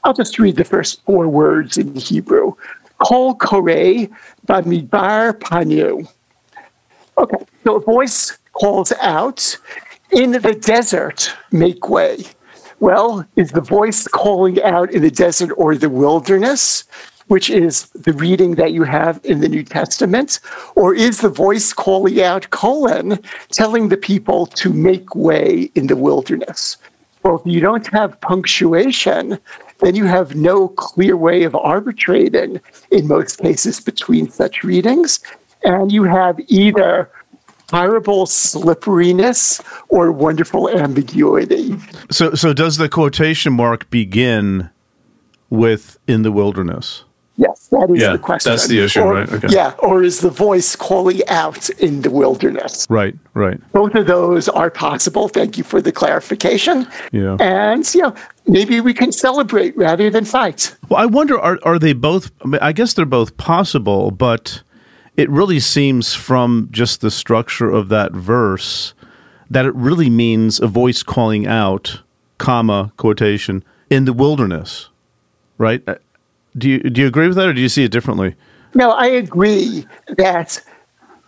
I'll 0.04 0.14
just 0.14 0.38
read 0.38 0.56
the 0.56 0.64
first 0.64 1.02
four 1.04 1.28
words 1.28 1.78
in 1.78 1.94
Hebrew. 1.94 2.54
Kol 2.98 3.34
Kore 3.36 4.08
Bamidbar 4.46 5.38
Panu. 5.38 6.08
Okay, 7.18 7.44
so 7.64 7.76
a 7.76 7.80
voice 7.80 8.38
calls 8.52 8.92
out, 9.00 9.56
In 10.10 10.32
the 10.32 10.54
desert, 10.54 11.32
make 11.52 11.88
way. 11.88 12.24
Well, 12.80 13.26
is 13.36 13.52
the 13.52 13.60
voice 13.60 14.06
calling 14.08 14.62
out 14.62 14.90
in 14.92 15.02
the 15.02 15.10
desert 15.10 15.52
or 15.56 15.76
the 15.76 15.88
wilderness? 15.88 16.84
which 17.28 17.50
is 17.50 17.86
the 17.90 18.12
reading 18.12 18.56
that 18.56 18.72
you 18.72 18.82
have 18.82 19.20
in 19.24 19.40
the 19.40 19.48
New 19.48 19.62
Testament? 19.62 20.40
Or 20.74 20.94
is 20.94 21.20
the 21.20 21.28
voice 21.28 21.72
calling 21.72 22.20
out, 22.20 22.50
colon, 22.50 23.18
telling 23.50 23.88
the 23.88 23.96
people 23.96 24.46
to 24.46 24.72
make 24.72 25.14
way 25.14 25.70
in 25.74 25.86
the 25.86 25.96
wilderness? 25.96 26.76
Well, 27.22 27.38
if 27.38 27.46
you 27.46 27.60
don't 27.60 27.86
have 27.88 28.20
punctuation, 28.20 29.38
then 29.84 29.94
you 29.94 30.06
have 30.06 30.34
no 30.34 30.68
clear 30.68 31.14
way 31.16 31.42
of 31.42 31.54
arbitrating 31.54 32.58
in 32.90 33.06
most 33.06 33.38
cases 33.38 33.80
between 33.80 34.30
such 34.30 34.64
readings. 34.64 35.20
And 35.62 35.92
you 35.92 36.04
have 36.04 36.40
either 36.48 37.10
horrible 37.70 38.24
slipperiness 38.26 39.60
or 39.90 40.10
wonderful 40.10 40.70
ambiguity. 40.70 41.76
So, 42.10 42.34
so 42.34 42.52
does 42.54 42.78
the 42.78 42.88
quotation 42.88 43.52
mark 43.52 43.90
begin 43.90 44.70
with 45.50 45.98
in 46.06 46.22
the 46.22 46.32
wilderness? 46.32 47.04
Yes, 47.36 47.66
that 47.72 47.90
is 47.92 48.00
Yeah, 48.00 48.12
the 48.12 48.18
question. 48.18 48.52
that's 48.52 48.68
the 48.68 48.78
issue, 48.78 49.00
Or- 49.00 49.14
right? 49.14 49.32
Okay. 49.32 49.48
Yeah, 49.50 49.72
or 49.80 50.04
is 50.04 50.20
the 50.20 50.30
voice 50.30 50.76
calling 50.76 51.20
out 51.28 51.68
in 51.70 52.02
the 52.02 52.10
wilderness? 52.10 52.86
Right, 52.88 53.16
right. 53.34 53.60
Both 53.72 53.96
of 53.96 54.06
those 54.06 54.48
are 54.48 54.70
possible. 54.70 55.26
Thank 55.28 55.58
you 55.58 55.64
for 55.64 55.80
the 55.82 55.90
clarification. 55.90 56.86
Yeah. 57.10 57.36
And, 57.40 57.92
you 57.92 58.02
know, 58.02 58.14
maybe 58.46 58.80
we 58.80 58.94
can 58.94 59.12
celebrate 59.12 59.76
rather 59.76 60.10
than 60.10 60.24
fight. 60.24 60.76
Well, 60.88 61.00
I 61.00 61.06
wonder 61.06 61.38
are 61.38 61.58
are 61.62 61.78
they 61.78 61.92
both? 61.92 62.30
I, 62.44 62.48
mean, 62.48 62.60
I 62.62 62.72
guess 62.72 62.94
they're 62.94 63.06
both 63.06 63.36
possible, 63.36 64.10
but 64.10 64.62
it 65.16 65.30
really 65.30 65.60
seems 65.60 66.14
from 66.14 66.68
just 66.70 67.00
the 67.00 67.10
structure 67.10 67.70
of 67.70 67.88
that 67.88 68.12
verse 68.12 68.94
that 69.50 69.66
it 69.66 69.74
really 69.74 70.10
means 70.10 70.60
a 70.60 70.66
voice 70.66 71.02
calling 71.02 71.46
out, 71.46 72.02
comma 72.38 72.92
quotation 72.96 73.62
in 73.90 74.04
the 74.04 74.12
wilderness, 74.12 74.88
right? 75.58 75.82
Uh, 75.86 75.96
Do 76.56 76.68
you 76.68 76.78
do 76.80 77.00
you 77.00 77.06
agree 77.06 77.28
with 77.28 77.36
that, 77.36 77.48
or 77.48 77.52
do 77.52 77.60
you 77.60 77.68
see 77.68 77.84
it 77.84 77.92
differently? 77.92 78.34
No, 78.74 78.90
I 78.90 79.06
agree 79.06 79.86
that, 80.16 80.60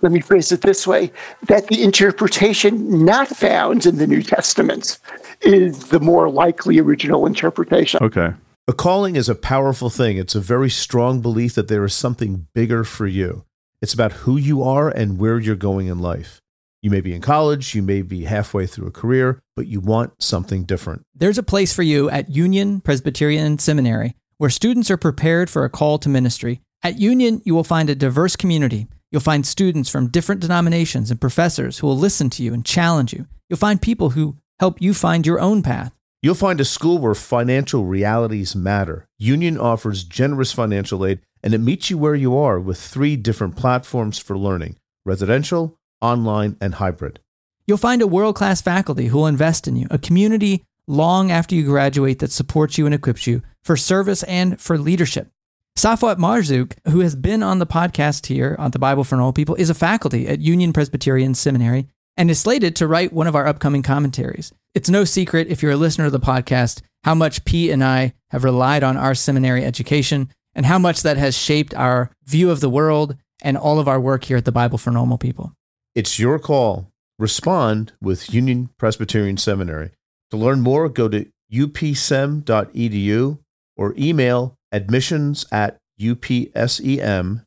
let 0.03 0.11
me 0.11 0.21
phrase 0.21 0.51
it 0.51 0.63
this 0.63 0.87
way, 0.87 1.13
that 1.47 1.69
the 1.69 1.83
interpretation 1.85 3.05
not 3.05 3.29
found 3.29 3.87
in 3.87 3.99
the 3.99 4.07
New 4.07 4.23
Testament 4.23 4.99
is 5.41 5.89
the 5.89 6.01
more 6.01 6.29
likely 6.31 6.79
original 6.79 7.27
interpretation. 7.27 8.03
Okay. 8.03 8.33
A 8.69 8.73
calling 8.73 9.17
is 9.17 9.29
a 9.29 9.35
powerful 9.35 9.91
thing. 9.91 10.17
It's 10.17 10.35
a 10.35 10.41
very 10.41 10.71
strong 10.71 11.21
belief 11.21 11.55
that 11.55 11.69
there 11.69 11.85
is 11.85 11.95
something 11.95 12.49
bigger 12.55 12.83
for 12.83 13.07
you. 13.07 13.45
It's 13.81 13.95
about 13.95 14.13
who 14.13 14.37
you 14.37 14.63
are 14.63 14.89
and 14.89 15.19
where 15.19 15.39
you're 15.39 15.55
going 15.55 15.87
in 15.87 15.99
life. 15.99 16.41
You 16.83 16.91
may 16.91 17.01
be 17.01 17.15
in 17.15 17.21
college, 17.21 17.75
you 17.75 17.83
may 17.83 18.03
be 18.03 18.25
halfway 18.25 18.67
through 18.67 18.87
a 18.87 18.93
career, 18.93 19.41
but 19.55 19.67
you 19.67 19.81
want 19.81 20.23
something 20.23 20.65
different. 20.65 21.03
There's 21.15 21.39
a 21.39 21.43
place 21.43 21.73
for 21.75 21.83
you 21.83 22.09
at 22.11 22.31
Union 22.31 22.81
Presbyterian 22.81 23.59
Seminary 23.59 24.15
where 24.39 24.51
students 24.51 24.91
are 24.91 24.97
prepared 24.97 25.49
for 25.49 25.65
a 25.65 25.71
call 25.71 25.99
to 25.99 26.09
ministry. 26.09 26.61
At 26.83 26.99
Union, 26.99 27.41
you 27.45 27.55
will 27.55 27.65
find 27.65 27.89
a 27.89 27.95
diverse 27.95 28.37
community. 28.37 28.87
You'll 29.11 29.21
find 29.21 29.47
students 29.47 29.89
from 29.89 30.09
different 30.09 30.41
denominations 30.41 31.11
and 31.11 31.21
professors 31.21 31.79
who 31.79 31.87
will 31.87 31.97
listen 31.97 32.29
to 32.31 32.43
you 32.43 32.53
and 32.53 32.65
challenge 32.65 33.13
you. 33.13 33.27
You'll 33.49 33.59
find 33.59 33.81
people 33.81 34.11
who 34.11 34.37
help 34.59 34.81
you 34.81 34.95
find 34.95 35.27
your 35.27 35.41
own 35.41 35.63
path. 35.63 35.93
You'll 36.23 36.35
find 36.35 36.61
a 36.61 36.65
school 36.65 36.99
where 36.99 37.15
financial 37.15 37.85
realities 37.85 38.57
matter. 38.57 39.07
Union 39.19 39.59
offers 39.59 40.05
generous 40.05 40.53
financial 40.53 41.05
aid 41.05 41.21
and 41.43 41.55
it 41.55 41.59
meets 41.59 41.91
you 41.91 41.99
where 41.99 42.15
you 42.15 42.37
are 42.37 42.59
with 42.59 42.81
three 42.81 43.17
different 43.17 43.57
platforms 43.57 44.19
for 44.19 44.37
learning 44.37 44.77
residential, 45.05 45.79
online, 46.01 46.57
and 46.61 46.75
hybrid. 46.75 47.21
You'll 47.67 47.79
find 47.79 48.03
a 48.03 48.07
world 48.07 48.35
class 48.35 48.61
faculty 48.61 49.07
who 49.07 49.19
will 49.19 49.27
invest 49.29 49.69
in 49.69 49.77
you, 49.77 49.87
a 49.91 49.99
community 49.99 50.65
long 50.89 51.31
after 51.31 51.55
you 51.55 51.65
graduate 51.65 52.19
that 52.19 52.33
supports 52.33 52.77
you 52.77 52.87
and 52.87 52.95
equips 52.95 53.27
you 53.27 53.43
for 53.65 53.77
service 53.77 54.23
and 54.25 54.61
for 54.61 54.79
leadership. 54.79 55.31
Safwat 55.77 56.17
Marzouk, 56.17 56.73
who 56.89 57.01
has 57.01 57.15
been 57.15 57.43
on 57.43 57.59
the 57.59 57.67
podcast 57.67 58.27
here 58.27 58.57
on 58.59 58.71
the 58.71 58.79
Bible 58.79 59.05
for 59.05 59.17
Normal 59.17 59.33
People, 59.33 59.55
is 59.57 59.69
a 59.69 59.75
faculty 59.75 60.27
at 60.27 60.41
Union 60.41 60.73
Presbyterian 60.73 61.35
Seminary 61.35 61.87
and 62.17 62.31
is 62.31 62.41
slated 62.41 62.77
to 62.77 62.87
write 62.87 63.13
one 63.13 63.27
of 63.27 63.35
our 63.35 63.47
upcoming 63.47 63.83
commentaries. 63.83 64.53
It's 64.75 64.91
no 64.91 65.05
secret, 65.05 65.49
if 65.49 65.63
you're 65.63 65.73
a 65.73 65.77
listener 65.77 66.07
to 66.07 66.11
the 66.11 66.21
podcast, 66.21 66.83
how 67.05 67.15
much 67.15 67.45
P 67.45 67.71
and 67.71 67.85
I 67.85 68.15
have 68.31 68.45
relied 68.45 68.83
on 68.83 68.97
our 68.97 69.15
seminary 69.15 69.65
education 69.65 70.31
and 70.55 70.67
how 70.67 70.79
much 70.79 71.03
that 71.03 71.17
has 71.17 71.37
shaped 71.37 71.75
our 71.75 72.11
view 72.25 72.51
of 72.51 72.61
the 72.61 72.71
world 72.71 73.17
and 73.43 73.57
all 73.57 73.79
of 73.79 73.89
our 73.89 74.01
work 74.01 74.25
here 74.25 74.37
at 74.37 74.45
the 74.45 74.53
Bible 74.53 74.79
for 74.79 74.91
Normal 74.91 75.19
People. 75.19 75.53
It's 75.95 76.19
your 76.19 76.39
call. 76.39 76.91
Respond 77.19 77.93
with 78.03 78.33
Union 78.35 78.71
Presbyterian 78.79 79.37
Seminary. 79.37 79.93
To 80.31 80.37
learn 80.37 80.61
more, 80.61 80.89
go 80.89 81.09
to 81.09 81.27
upsem.edu 81.53 83.39
or 83.77 83.95
email 83.97 84.57
admissions 84.73 85.47
at 85.53 85.79
upsem.edu. 86.01 87.47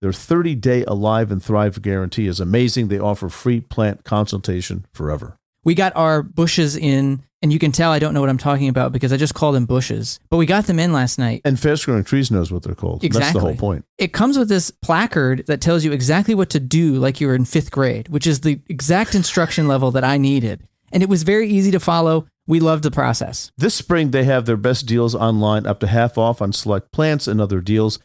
their 0.00 0.12
30 0.12 0.54
day 0.54 0.84
Alive 0.84 1.30
and 1.30 1.42
Thrive 1.42 1.80
guarantee 1.82 2.26
is 2.26 2.40
amazing. 2.40 2.88
They 2.88 2.98
offer 2.98 3.28
free 3.28 3.60
plant 3.60 4.04
consultation 4.04 4.86
forever. 4.92 5.36
We 5.64 5.74
got 5.74 5.94
our 5.96 6.22
bushes 6.22 6.76
in, 6.76 7.24
and 7.42 7.52
you 7.52 7.58
can 7.58 7.72
tell 7.72 7.90
I 7.90 7.98
don't 7.98 8.14
know 8.14 8.20
what 8.20 8.30
I'm 8.30 8.38
talking 8.38 8.68
about 8.68 8.92
because 8.92 9.12
I 9.12 9.16
just 9.16 9.34
called 9.34 9.54
them 9.54 9.66
bushes. 9.66 10.20
But 10.30 10.36
we 10.36 10.46
got 10.46 10.66
them 10.66 10.78
in 10.78 10.92
last 10.92 11.18
night. 11.18 11.42
And 11.44 11.58
Fast 11.58 11.84
Growing 11.84 12.04
Trees 12.04 12.30
knows 12.30 12.52
what 12.52 12.62
they're 12.62 12.74
called. 12.74 13.02
That's 13.02 13.32
the 13.32 13.40
whole 13.40 13.56
point. 13.56 13.84
It 13.98 14.12
comes 14.12 14.38
with 14.38 14.48
this 14.48 14.70
placard 14.70 15.46
that 15.46 15.60
tells 15.60 15.84
you 15.84 15.92
exactly 15.92 16.34
what 16.34 16.50
to 16.50 16.60
do, 16.60 16.94
like 16.94 17.20
you 17.20 17.26
were 17.26 17.34
in 17.34 17.44
fifth 17.44 17.70
grade, 17.70 18.08
which 18.08 18.26
is 18.26 18.40
the 18.40 18.60
exact 18.68 19.14
instruction 19.14 19.68
level 19.68 19.90
that 19.90 20.04
I 20.04 20.16
needed. 20.16 20.62
And 20.92 21.02
it 21.02 21.08
was 21.08 21.22
very 21.22 21.48
easy 21.48 21.70
to 21.72 21.80
follow. 21.80 22.26
We 22.46 22.60
loved 22.60 22.82
the 22.82 22.90
process. 22.90 23.52
This 23.58 23.74
spring, 23.74 24.10
they 24.10 24.24
have 24.24 24.46
their 24.46 24.56
best 24.56 24.86
deals 24.86 25.14
online, 25.14 25.66
up 25.66 25.80
to 25.80 25.86
half 25.86 26.16
off 26.16 26.40
on 26.40 26.54
select 26.54 26.92
plants 26.92 27.26
and 27.26 27.42
other 27.42 27.60
deals. 27.60 27.98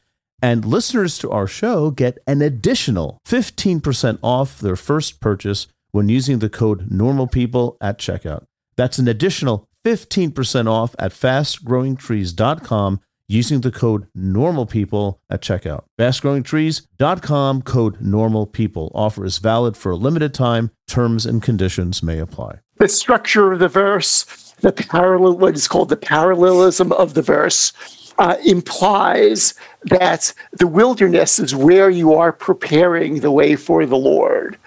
And 0.44 0.66
listeners 0.66 1.18
to 1.20 1.32
our 1.32 1.48
show 1.48 1.90
get 1.90 2.18
an 2.28 2.42
additional 2.42 3.18
15% 3.26 4.20
off 4.22 4.60
their 4.60 4.76
first 4.76 5.22
purchase 5.22 5.68
when 5.92 6.10
using 6.10 6.40
the 6.40 6.50
code 6.50 6.90
NORMALPEOPLE 6.90 7.78
at 7.80 7.98
checkout. 7.98 8.44
That's 8.76 8.98
an 8.98 9.08
additional 9.08 9.70
15% 9.86 10.70
off 10.70 10.96
at 11.00 11.14
fastgrowingtrees.com 11.14 13.00
using 13.30 13.62
the 13.62 13.72
code 13.72 14.08
NORMALPEOPLE 14.18 15.20
at 15.30 15.42
checkout. 15.42 15.84
Fastgrowingtrees.com 15.98 17.62
code 17.62 18.02
NORMALPEOPLE. 18.02 18.92
Offer 18.94 19.24
is 19.24 19.38
valid 19.38 19.78
for 19.78 19.94
a 19.94 19.96
limited 19.96 20.34
time. 20.34 20.72
Terms 20.90 21.26
and 21.26 21.42
conditions 21.42 22.04
may 22.04 22.20
apply. 22.20 22.60
The 22.80 22.90
structure 22.90 23.54
of 23.54 23.60
the 23.60 23.70
verse, 23.70 24.26
the 24.60 24.74
parallel, 24.74 25.38
what 25.38 25.56
is 25.56 25.70
called 25.70 25.88
the 25.88 25.96
parallelism 25.96 26.92
of 26.92 27.14
the 27.14 27.22
verse, 27.22 27.72
uh, 28.18 28.38
implies 28.46 29.54
that 29.84 30.34
the 30.52 30.68
wilderness 30.68 31.40
is 31.40 31.56
where 31.56 31.90
you 31.90 32.14
are 32.14 32.32
preparing 32.32 33.20
the 33.20 33.32
way 33.32 33.56
for 33.56 33.86
the 33.86 33.98
Lord. 33.98 34.58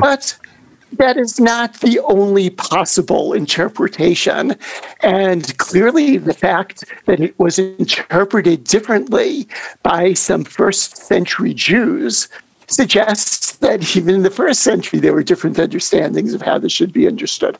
But 0.00 0.36
that 0.92 1.16
is 1.16 1.38
not 1.38 1.74
the 1.80 2.00
only 2.00 2.50
possible 2.50 3.32
interpretation. 3.32 4.56
And 5.02 5.56
clearly, 5.58 6.16
the 6.16 6.34
fact 6.34 6.84
that 7.06 7.20
it 7.20 7.38
was 7.38 7.58
interpreted 7.58 8.64
differently 8.64 9.48
by 9.82 10.14
some 10.14 10.44
first 10.44 10.96
century 10.96 11.54
Jews 11.54 12.28
suggests 12.68 13.37
that 13.68 13.96
even 13.96 14.14
in 14.14 14.22
the 14.22 14.30
first 14.30 14.60
century, 14.62 14.98
there 14.98 15.12
were 15.12 15.22
different 15.22 15.58
understandings 15.58 16.34
of 16.34 16.42
how 16.42 16.58
this 16.58 16.72
should 16.72 16.92
be 16.92 17.06
understood. 17.06 17.58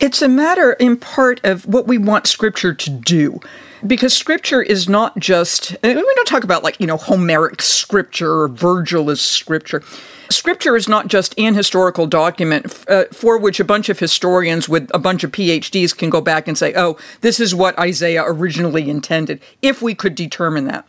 It's 0.00 0.20
a 0.20 0.28
matter, 0.28 0.72
in 0.74 0.96
part, 0.96 1.40
of 1.44 1.66
what 1.66 1.86
we 1.86 1.98
want 1.98 2.26
Scripture 2.26 2.74
to 2.74 2.90
do. 2.90 3.40
Because 3.86 4.14
Scripture 4.14 4.62
is 4.62 4.88
not 4.88 5.18
just, 5.18 5.76
we 5.82 5.92
don't 5.94 6.28
talk 6.28 6.44
about 6.44 6.64
like, 6.64 6.80
you 6.80 6.86
know, 6.86 6.96
Homeric 6.96 7.62
Scripture 7.62 8.40
or 8.40 8.48
Virgil 8.48 9.10
is 9.10 9.20
Scripture. 9.20 9.82
Scripture 10.30 10.74
is 10.74 10.88
not 10.88 11.06
just 11.06 11.38
an 11.38 11.54
historical 11.54 12.06
document 12.06 12.84
uh, 12.88 13.04
for 13.12 13.38
which 13.38 13.60
a 13.60 13.64
bunch 13.64 13.88
of 13.88 14.00
historians 14.00 14.68
with 14.68 14.90
a 14.92 14.98
bunch 14.98 15.22
of 15.22 15.30
PhDs 15.30 15.96
can 15.96 16.10
go 16.10 16.20
back 16.20 16.48
and 16.48 16.58
say, 16.58 16.72
oh, 16.74 16.98
this 17.20 17.38
is 17.38 17.54
what 17.54 17.78
Isaiah 17.78 18.24
originally 18.26 18.90
intended, 18.90 19.40
if 19.62 19.80
we 19.80 19.94
could 19.94 20.16
determine 20.16 20.64
that. 20.64 20.88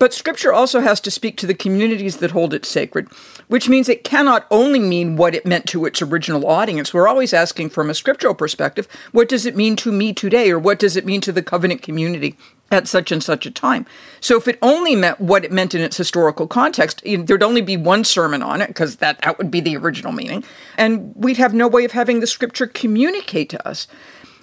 But 0.00 0.14
Scripture 0.14 0.50
also 0.50 0.80
has 0.80 0.98
to 1.02 1.10
speak 1.10 1.36
to 1.36 1.46
the 1.46 1.52
communities 1.52 2.16
that 2.16 2.30
hold 2.30 2.54
it 2.54 2.64
sacred, 2.64 3.06
which 3.48 3.68
means 3.68 3.86
it 3.86 4.02
cannot 4.02 4.46
only 4.50 4.78
mean 4.78 5.16
what 5.16 5.34
it 5.34 5.44
meant 5.44 5.66
to 5.66 5.84
its 5.84 6.00
original 6.00 6.46
audience. 6.46 6.94
We're 6.94 7.06
always 7.06 7.34
asking 7.34 7.68
from 7.68 7.90
a 7.90 7.94
scriptural 7.94 8.34
perspective, 8.34 8.88
what 9.12 9.28
does 9.28 9.44
it 9.44 9.56
mean 9.56 9.76
to 9.76 9.92
me 9.92 10.14
today, 10.14 10.50
or 10.50 10.58
what 10.58 10.78
does 10.78 10.96
it 10.96 11.04
mean 11.04 11.20
to 11.20 11.32
the 11.32 11.42
covenant 11.42 11.82
community? 11.82 12.34
At 12.72 12.88
such 12.88 13.12
and 13.12 13.22
such 13.22 13.44
a 13.44 13.50
time. 13.50 13.84
So, 14.20 14.38
if 14.38 14.48
it 14.48 14.56
only 14.62 14.94
meant 14.94 15.20
what 15.20 15.44
it 15.44 15.52
meant 15.52 15.74
in 15.74 15.82
its 15.82 15.96
historical 15.96 16.46
context, 16.46 17.02
there'd 17.04 17.42
only 17.42 17.62
be 17.62 17.76
one 17.76 18.04
sermon 18.04 18.42
on 18.42 18.62
it, 18.62 18.68
because 18.68 18.96
that, 18.96 19.20
that 19.22 19.36
would 19.36 19.50
be 19.50 19.60
the 19.60 19.76
original 19.76 20.12
meaning. 20.12 20.44
And 20.78 21.12
we'd 21.16 21.36
have 21.36 21.52
no 21.52 21.66
way 21.68 21.84
of 21.84 21.92
having 21.92 22.20
the 22.20 22.28
scripture 22.28 22.68
communicate 22.68 23.50
to 23.50 23.68
us. 23.68 23.88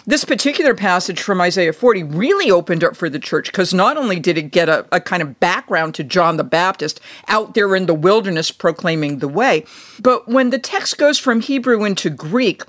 This 0.07 0.23
particular 0.23 0.73
passage 0.73 1.21
from 1.21 1.41
Isaiah 1.41 1.73
40 1.73 2.03
really 2.03 2.49
opened 2.49 2.81
up 2.81 2.95
for 2.95 3.09
the 3.09 3.19
church 3.19 3.47
because 3.47 3.73
not 3.73 3.97
only 3.97 4.21
did 4.21 4.37
it 4.37 4.51
get 4.51 4.69
a, 4.69 4.87
a, 4.89 5.01
kind 5.01 5.21
of 5.21 5.37
background 5.41 5.95
to 5.95 6.03
John 6.05 6.37
the 6.37 6.45
Baptist 6.45 7.01
out 7.27 7.55
there 7.55 7.75
in 7.75 7.87
the 7.87 7.93
wilderness 7.93 8.49
proclaiming 8.49 9.19
the 9.19 9.27
way, 9.27 9.65
but 9.99 10.25
when 10.25 10.49
the 10.49 10.59
text 10.59 10.97
goes 10.97 11.19
from 11.19 11.41
Hebrew 11.41 11.83
into 11.83 12.09
Greek, 12.09 12.63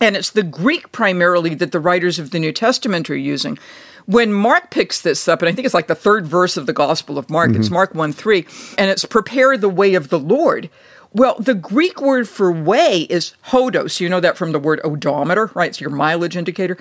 and 0.00 0.16
it's 0.16 0.30
the 0.30 0.44
Greek 0.44 0.92
primarily 0.92 1.56
that 1.56 1.72
the 1.72 1.80
writers 1.80 2.20
of 2.20 2.30
the 2.30 2.38
New 2.38 2.52
Testament 2.52 3.10
are 3.10 3.16
using. 3.16 3.58
When 4.06 4.32
Mark 4.32 4.70
picks 4.70 5.00
this 5.02 5.26
up, 5.26 5.42
and 5.42 5.48
I 5.48 5.52
think 5.52 5.64
it's 5.66 5.74
like 5.74 5.88
the 5.88 5.96
third 5.96 6.28
verse 6.28 6.56
of 6.56 6.66
the 6.66 6.72
Gospel 6.72 7.18
of 7.18 7.28
Mark, 7.28 7.50
mm-hmm. 7.50 7.60
it's 7.60 7.70
Mark 7.70 7.92
1 7.94 8.12
3, 8.12 8.46
and 8.78 8.88
it's 8.88 9.04
prepare 9.04 9.56
the 9.58 9.68
way 9.68 9.94
of 9.94 10.10
the 10.10 10.18
Lord. 10.18 10.70
Well, 11.12 11.36
the 11.38 11.54
Greek 11.54 12.00
word 12.00 12.28
for 12.28 12.52
way 12.52 13.06
is 13.08 13.32
hodos. 13.46 14.00
You 14.00 14.08
know 14.08 14.20
that 14.20 14.36
from 14.36 14.52
the 14.52 14.58
word 14.58 14.80
odometer, 14.84 15.50
right? 15.54 15.70
It's 15.70 15.80
your 15.80 15.90
mileage 15.90 16.36
indicator. 16.36 16.76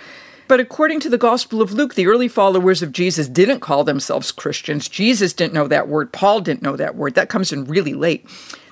But 0.48 0.60
according 0.60 1.02
to 1.02 1.10
the 1.10 1.18
Gospel 1.18 1.62
of 1.62 1.74
Luke, 1.74 1.96
the 1.96 2.08
early 2.08 2.28
followers 2.28 2.82
of 2.82 2.94
Jesus 2.94 3.28
didn't 3.28 3.60
call 3.60 3.84
themselves 3.84 4.32
Christians. 4.32 4.88
Jesus 4.88 5.34
didn't 5.34 5.54
know 5.54 5.68
that 5.68 5.88
word. 5.88 6.14
Paul 6.14 6.42
didn't 6.42 6.62
know 6.62 6.78
that 6.78 6.96
word. 6.96 7.16
That 7.16 7.30
comes 7.30 7.52
in 7.52 7.66
really 7.66 7.94
late. 7.94 8.26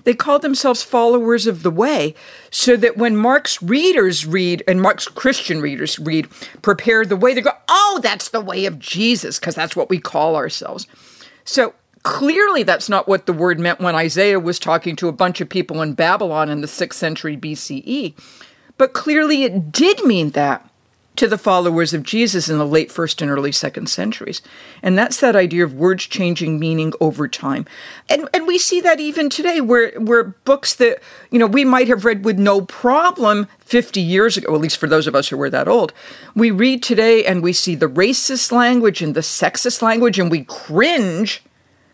They 0.06 0.14
called 0.14 0.42
themselves 0.42 0.84
followers 0.84 1.48
of 1.48 1.64
the 1.64 1.72
way, 1.72 2.14
so 2.52 2.78
that 2.78 2.96
when 2.96 3.18
Mark's 3.18 3.62
readers 3.62 4.26
read, 4.26 4.64
and 4.68 4.80
Mark's 4.80 5.08
Christian 5.08 5.62
readers 5.62 5.98
read, 5.98 6.30
prepare 6.62 7.06
the 7.06 7.18
way, 7.18 7.34
they 7.34 7.42
go, 7.42 7.52
oh, 7.68 8.00
that's 8.04 8.30
the 8.30 8.40
way 8.40 8.66
of 8.66 8.78
Jesus, 8.78 9.40
because 9.40 9.56
that's 9.56 9.76
what 9.76 9.90
we 9.90 10.00
call 10.00 10.36
ourselves. 10.36 10.86
So 11.44 11.74
Clearly, 12.06 12.62
that's 12.62 12.88
not 12.88 13.08
what 13.08 13.26
the 13.26 13.34
word 13.34 13.60
meant 13.60 13.80
when 13.80 13.96
Isaiah 13.96 14.40
was 14.40 14.60
talking 14.60 14.96
to 14.98 15.08
a 15.08 15.12
bunch 15.12 15.42
of 15.42 15.50
people 15.50 15.82
in 15.82 15.94
Babylon 15.94 16.52
in 16.52 16.62
the 16.62 16.68
6th 16.68 16.94
century 16.94 17.36
BCE. 17.36 18.14
But 18.78 18.94
clearly, 18.94 19.42
it 19.42 19.72
did 19.72 20.06
mean 20.06 20.30
that 20.30 20.70
to 21.16 21.28
the 21.28 21.40
followers 21.40 21.96
of 21.96 22.04
Jesus 22.04 22.48
in 22.48 22.60
the 22.60 22.68
late 22.68 22.92
first 22.92 23.24
and 23.24 23.32
early 23.32 23.52
second 23.52 23.90
centuries. 23.90 24.44
And 24.84 24.96
that's 24.96 25.20
that 25.20 25.36
idea 25.36 25.64
of 25.64 25.74
words 25.74 26.06
changing 26.06 26.60
meaning 26.60 26.94
over 27.02 27.28
time. 27.28 27.66
And 28.08 28.30
and 28.36 28.46
we 28.46 28.60
see 28.60 28.82
that 28.82 29.00
even 29.00 29.28
today 29.28 29.60
where 29.60 29.92
where 30.00 30.26
books 30.26 30.76
that, 30.76 31.02
you 31.32 31.40
know, 31.40 31.48
we 31.48 31.66
might 31.66 31.88
have 31.88 32.06
read 32.06 32.24
with 32.24 32.38
no 32.38 32.62
problem 32.62 33.48
50 33.62 34.00
years 34.00 34.38
ago, 34.38 34.54
at 34.54 34.62
least 34.62 34.78
for 34.78 34.88
those 34.88 35.08
of 35.08 35.16
us 35.16 35.30
who 35.30 35.38
were 35.38 35.50
that 35.50 35.68
old, 35.68 35.92
we 36.36 36.52
read 36.52 36.84
today 36.84 37.26
and 37.26 37.42
we 37.42 37.52
see 37.52 37.74
the 37.74 37.90
racist 37.90 38.52
language 38.52 39.02
and 39.02 39.16
the 39.16 39.22
sexist 39.22 39.82
language 39.82 40.20
and 40.20 40.30
we 40.30 40.44
cringe 40.44 41.42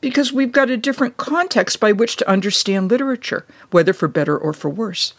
because 0.02 0.34
we've 0.34 0.52
got 0.52 0.70
a 0.70 0.78
different 0.78 1.18
context 1.18 1.80
by 1.80 1.92
which 1.92 2.18
to 2.18 2.30
understand 2.30 2.90
literature, 2.90 3.46
whether 3.70 3.94
for 3.94 4.08
better 4.08 4.38
or 4.38 4.52
for 4.52 4.70
worse. 4.70 5.14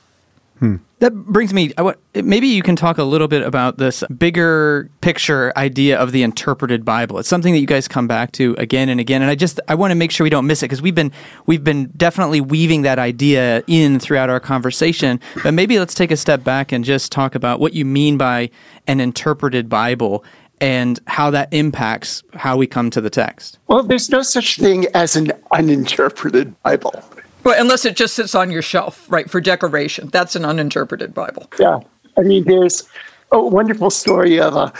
Hmm. 0.62 0.76
That 1.00 1.12
brings 1.12 1.52
me. 1.52 1.72
I, 1.76 1.94
maybe 2.14 2.46
you 2.46 2.62
can 2.62 2.76
talk 2.76 2.96
a 2.96 3.02
little 3.02 3.26
bit 3.26 3.42
about 3.42 3.78
this 3.78 4.04
bigger 4.16 4.88
picture 5.00 5.52
idea 5.56 5.98
of 5.98 6.12
the 6.12 6.22
interpreted 6.22 6.84
Bible. 6.84 7.18
It's 7.18 7.28
something 7.28 7.52
that 7.52 7.58
you 7.58 7.66
guys 7.66 7.88
come 7.88 8.06
back 8.06 8.30
to 8.32 8.54
again 8.58 8.88
and 8.88 9.00
again, 9.00 9.22
and 9.22 9.30
I 9.30 9.34
just 9.34 9.58
I 9.66 9.74
want 9.74 9.90
to 9.90 9.96
make 9.96 10.12
sure 10.12 10.22
we 10.22 10.30
don't 10.30 10.46
miss 10.46 10.62
it 10.62 10.66
because 10.66 10.80
we've 10.80 10.94
been 10.94 11.10
we've 11.46 11.64
been 11.64 11.90
definitely 11.96 12.40
weaving 12.40 12.82
that 12.82 13.00
idea 13.00 13.64
in 13.66 13.98
throughout 13.98 14.30
our 14.30 14.38
conversation. 14.38 15.18
But 15.42 15.52
maybe 15.52 15.80
let's 15.80 15.94
take 15.94 16.12
a 16.12 16.16
step 16.16 16.44
back 16.44 16.70
and 16.70 16.84
just 16.84 17.10
talk 17.10 17.34
about 17.34 17.58
what 17.58 17.72
you 17.72 17.84
mean 17.84 18.16
by 18.16 18.50
an 18.86 19.00
interpreted 19.00 19.68
Bible 19.68 20.24
and 20.62 21.00
how 21.08 21.28
that 21.28 21.52
impacts 21.52 22.22
how 22.34 22.56
we 22.56 22.68
come 22.68 22.88
to 22.90 23.00
the 23.00 23.10
text? 23.10 23.58
Well, 23.66 23.82
there's 23.82 24.08
no 24.10 24.22
such 24.22 24.58
thing 24.58 24.86
as 24.94 25.16
an 25.16 25.32
uninterpreted 25.50 26.54
Bible. 26.62 26.94
Well, 27.42 27.60
unless 27.60 27.84
it 27.84 27.96
just 27.96 28.14
sits 28.14 28.36
on 28.36 28.52
your 28.52 28.62
shelf, 28.62 29.04
right, 29.10 29.28
for 29.28 29.40
decoration. 29.40 30.08
That's 30.12 30.36
an 30.36 30.44
uninterpreted 30.44 31.12
Bible. 31.12 31.50
Yeah. 31.58 31.80
I 32.16 32.20
mean, 32.20 32.44
there's 32.44 32.88
a 33.32 33.42
wonderful 33.42 33.90
story 33.90 34.38
of 34.38 34.54
a 34.54 34.72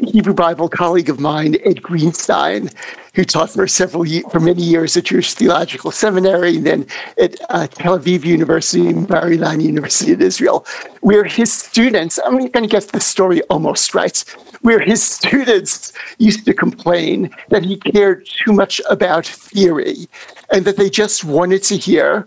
Hebrew 0.00 0.34
Bible 0.34 0.68
colleague 0.68 1.08
of 1.08 1.20
mine, 1.20 1.56
Ed 1.64 1.76
Greenstein, 1.76 2.72
who 3.14 3.24
taught 3.24 3.50
for 3.50 3.66
several 3.66 4.04
for 4.30 4.40
many 4.40 4.62
years 4.62 4.96
at 4.96 5.04
Jewish 5.04 5.32
Theological 5.32 5.90
Seminary, 5.90 6.56
and 6.56 6.66
then 6.66 6.86
at 7.18 7.40
uh, 7.48 7.66
Tel 7.68 7.98
Aviv 7.98 8.24
University 8.24 8.86
and 8.88 9.08
Bar 9.08 9.30
Ilan 9.30 9.62
University 9.62 10.12
in 10.12 10.20
Israel, 10.20 10.66
where 11.00 11.24
his 11.24 11.50
students, 11.50 12.18
I'm 12.24 12.36
going 12.36 12.52
to 12.52 12.66
get 12.66 12.88
the 12.88 13.00
story 13.00 13.40
almost 13.44 13.94
right, 13.94 14.18
where 14.60 14.80
his 14.80 15.02
students 15.02 15.92
used 16.18 16.44
to 16.44 16.52
complain 16.52 17.30
that 17.48 17.64
he 17.64 17.76
cared 17.76 18.26
too 18.26 18.52
much 18.52 18.82
about 18.90 19.26
theory 19.26 20.08
and 20.52 20.64
that 20.66 20.76
they 20.76 20.90
just 20.90 21.24
wanted 21.24 21.62
to 21.64 21.76
hear 21.76 22.26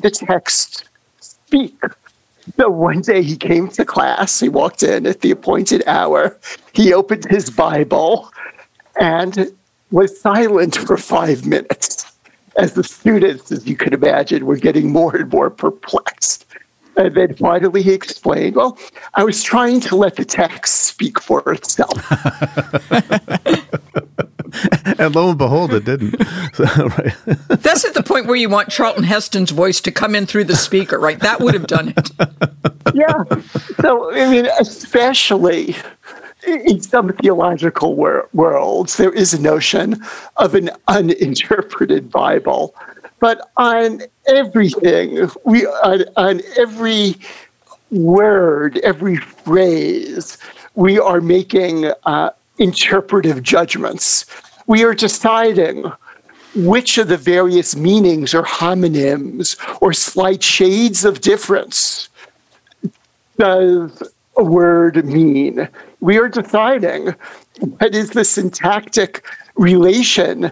the 0.00 0.10
text 0.10 0.88
speak. 1.20 1.78
So 2.56 2.68
one 2.68 3.00
day 3.00 3.22
he 3.22 3.36
came 3.36 3.68
to 3.68 3.84
class, 3.84 4.38
he 4.38 4.48
walked 4.48 4.82
in 4.82 5.06
at 5.06 5.20
the 5.20 5.30
appointed 5.30 5.82
hour, 5.86 6.38
he 6.72 6.92
opened 6.92 7.24
his 7.30 7.48
Bible 7.50 8.30
and 9.00 9.50
was 9.90 10.20
silent 10.20 10.76
for 10.76 10.96
five 10.96 11.46
minutes 11.46 12.04
as 12.56 12.74
the 12.74 12.84
students, 12.84 13.50
as 13.50 13.66
you 13.66 13.76
could 13.76 13.94
imagine, 13.94 14.46
were 14.46 14.56
getting 14.56 14.92
more 14.92 15.16
and 15.16 15.30
more 15.32 15.50
perplexed. 15.50 16.46
And 16.96 17.14
then 17.14 17.34
finally 17.34 17.82
he 17.82 17.92
explained, 17.92 18.54
Well, 18.56 18.78
I 19.14 19.24
was 19.24 19.42
trying 19.42 19.80
to 19.80 19.96
let 19.96 20.16
the 20.16 20.24
text 20.24 20.84
speak 20.84 21.20
for 21.20 21.42
itself. 21.52 21.98
and 24.98 25.14
lo 25.14 25.30
and 25.30 25.38
behold, 25.38 25.72
it 25.72 25.84
didn't. 25.84 26.14
So, 26.54 26.64
right. 26.64 27.12
That's 27.48 27.84
at 27.84 27.94
the 27.94 28.02
point 28.04 28.26
where 28.26 28.36
you 28.36 28.48
want 28.48 28.68
Charlton 28.68 29.02
Heston's 29.02 29.50
voice 29.50 29.80
to 29.80 29.90
come 29.90 30.14
in 30.14 30.24
through 30.24 30.44
the 30.44 30.54
speaker, 30.54 31.00
right? 31.00 31.18
That 31.18 31.40
would 31.40 31.52
have 31.52 31.66
done 31.66 31.92
it. 31.96 32.10
yeah. 32.94 33.24
So, 33.80 34.14
I 34.14 34.30
mean, 34.30 34.46
especially 34.60 35.74
in 36.46 36.80
some 36.80 37.12
theological 37.14 37.96
wor- 37.96 38.28
worlds, 38.32 38.98
there 38.98 39.12
is 39.12 39.34
a 39.34 39.40
notion 39.40 40.00
of 40.36 40.54
an 40.54 40.70
uninterpreted 40.86 42.10
Bible. 42.10 42.74
But 43.18 43.50
on 43.56 44.02
everything, 44.26 45.28
we 45.44 45.66
on, 45.66 46.04
on 46.16 46.40
every 46.56 47.16
word, 47.90 48.78
every 48.78 49.16
phrase, 49.16 50.38
we 50.74 50.98
are 50.98 51.20
making 51.20 51.90
uh, 52.04 52.30
interpretive 52.58 53.42
judgments. 53.42 54.26
We 54.66 54.84
are 54.84 54.94
deciding 54.94 55.92
which 56.54 56.98
of 56.98 57.08
the 57.08 57.16
various 57.16 57.74
meanings 57.74 58.34
or 58.34 58.42
homonyms 58.42 59.56
or 59.80 59.92
slight 59.92 60.42
shades 60.42 61.04
of 61.04 61.20
difference 61.20 62.08
does 63.38 64.02
a 64.36 64.44
word 64.44 65.04
mean. 65.04 65.68
We 66.00 66.18
are 66.18 66.28
deciding 66.28 67.14
what 67.60 67.94
is 67.94 68.10
the 68.10 68.24
syntactic 68.24 69.24
relation 69.56 70.50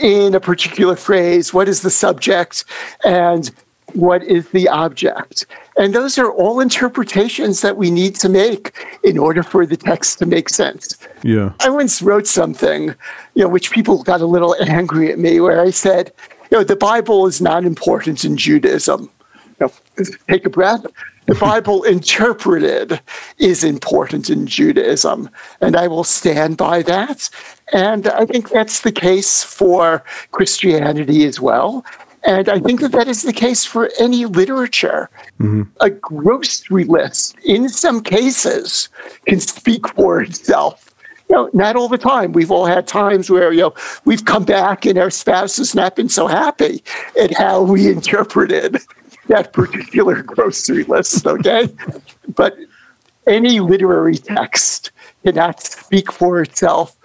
in 0.00 0.34
a 0.34 0.40
particular 0.40 0.96
phrase, 0.96 1.52
what 1.52 1.68
is 1.68 1.82
the 1.82 1.90
subject, 1.90 2.64
and 3.04 3.50
what 3.94 4.22
is 4.24 4.48
the 4.50 4.68
object. 4.68 5.46
And 5.76 5.94
those 5.94 6.18
are 6.18 6.30
all 6.30 6.60
interpretations 6.60 7.62
that 7.62 7.76
we 7.76 7.90
need 7.90 8.14
to 8.16 8.28
make 8.28 8.72
in 9.02 9.18
order 9.18 9.42
for 9.42 9.64
the 9.64 9.76
text 9.76 10.18
to 10.18 10.26
make 10.26 10.48
sense. 10.48 10.98
Yeah. 11.22 11.52
I 11.60 11.70
once 11.70 12.02
wrote 12.02 12.26
something, 12.26 12.94
you 13.34 13.42
know, 13.42 13.48
which 13.48 13.70
people 13.70 14.02
got 14.02 14.20
a 14.20 14.26
little 14.26 14.54
angry 14.60 15.10
at 15.10 15.18
me, 15.18 15.40
where 15.40 15.60
I 15.60 15.70
said, 15.70 16.12
you 16.50 16.58
know, 16.58 16.64
the 16.64 16.76
Bible 16.76 17.26
is 17.26 17.40
not 17.40 17.64
important 17.64 18.24
in 18.24 18.36
Judaism. 18.36 19.10
You 19.60 19.70
know, 19.98 20.04
take 20.28 20.44
a 20.44 20.50
breath. 20.50 20.84
The 21.26 21.34
Bible 21.36 21.82
interpreted 21.96 23.00
is 23.38 23.64
important 23.64 24.28
in 24.28 24.46
Judaism, 24.46 25.30
and 25.60 25.76
I 25.76 25.88
will 25.88 26.04
stand 26.04 26.56
by 26.56 26.82
that. 26.82 27.30
And 27.72 28.08
I 28.08 28.26
think 28.26 28.50
that's 28.50 28.80
the 28.80 28.92
case 28.92 29.42
for 29.42 30.04
Christianity 30.32 31.24
as 31.24 31.40
well. 31.40 31.84
And 32.24 32.48
I 32.48 32.60
think 32.60 32.80
that 32.80 32.92
that 32.92 33.08
is 33.08 33.22
the 33.22 33.32
case 33.32 33.64
for 33.64 33.90
any 33.98 34.26
literature. 34.26 35.10
Mm-hmm. 35.40 35.62
A 35.80 35.90
grocery 35.90 36.84
list, 36.84 37.36
in 37.44 37.68
some 37.68 38.02
cases, 38.02 38.88
can 39.26 39.40
speak 39.40 39.88
for 39.88 40.22
itself. 40.22 40.94
You 41.28 41.36
know, 41.36 41.50
not 41.52 41.76
all 41.76 41.88
the 41.88 41.98
time. 41.98 42.32
We've 42.32 42.50
all 42.50 42.66
had 42.66 42.86
times 42.86 43.30
where, 43.30 43.52
you 43.52 43.62
know, 43.62 43.74
we've 44.04 44.24
come 44.24 44.44
back 44.44 44.86
and 44.86 44.98
our 44.98 45.10
spouse 45.10 45.56
has 45.56 45.74
not 45.74 45.96
been 45.96 46.08
so 46.08 46.26
happy 46.26 46.84
at 47.20 47.32
how 47.32 47.62
we 47.62 47.88
interpreted 47.90 48.78
that 49.28 49.52
particular 49.52 50.22
grocery 50.22 50.84
list, 50.84 51.26
okay? 51.26 51.68
but 52.34 52.56
any 53.26 53.60
literary 53.60 54.16
text 54.16 54.90
cannot 55.24 55.62
speak 55.62 56.12
for 56.12 56.40
itself 56.42 56.96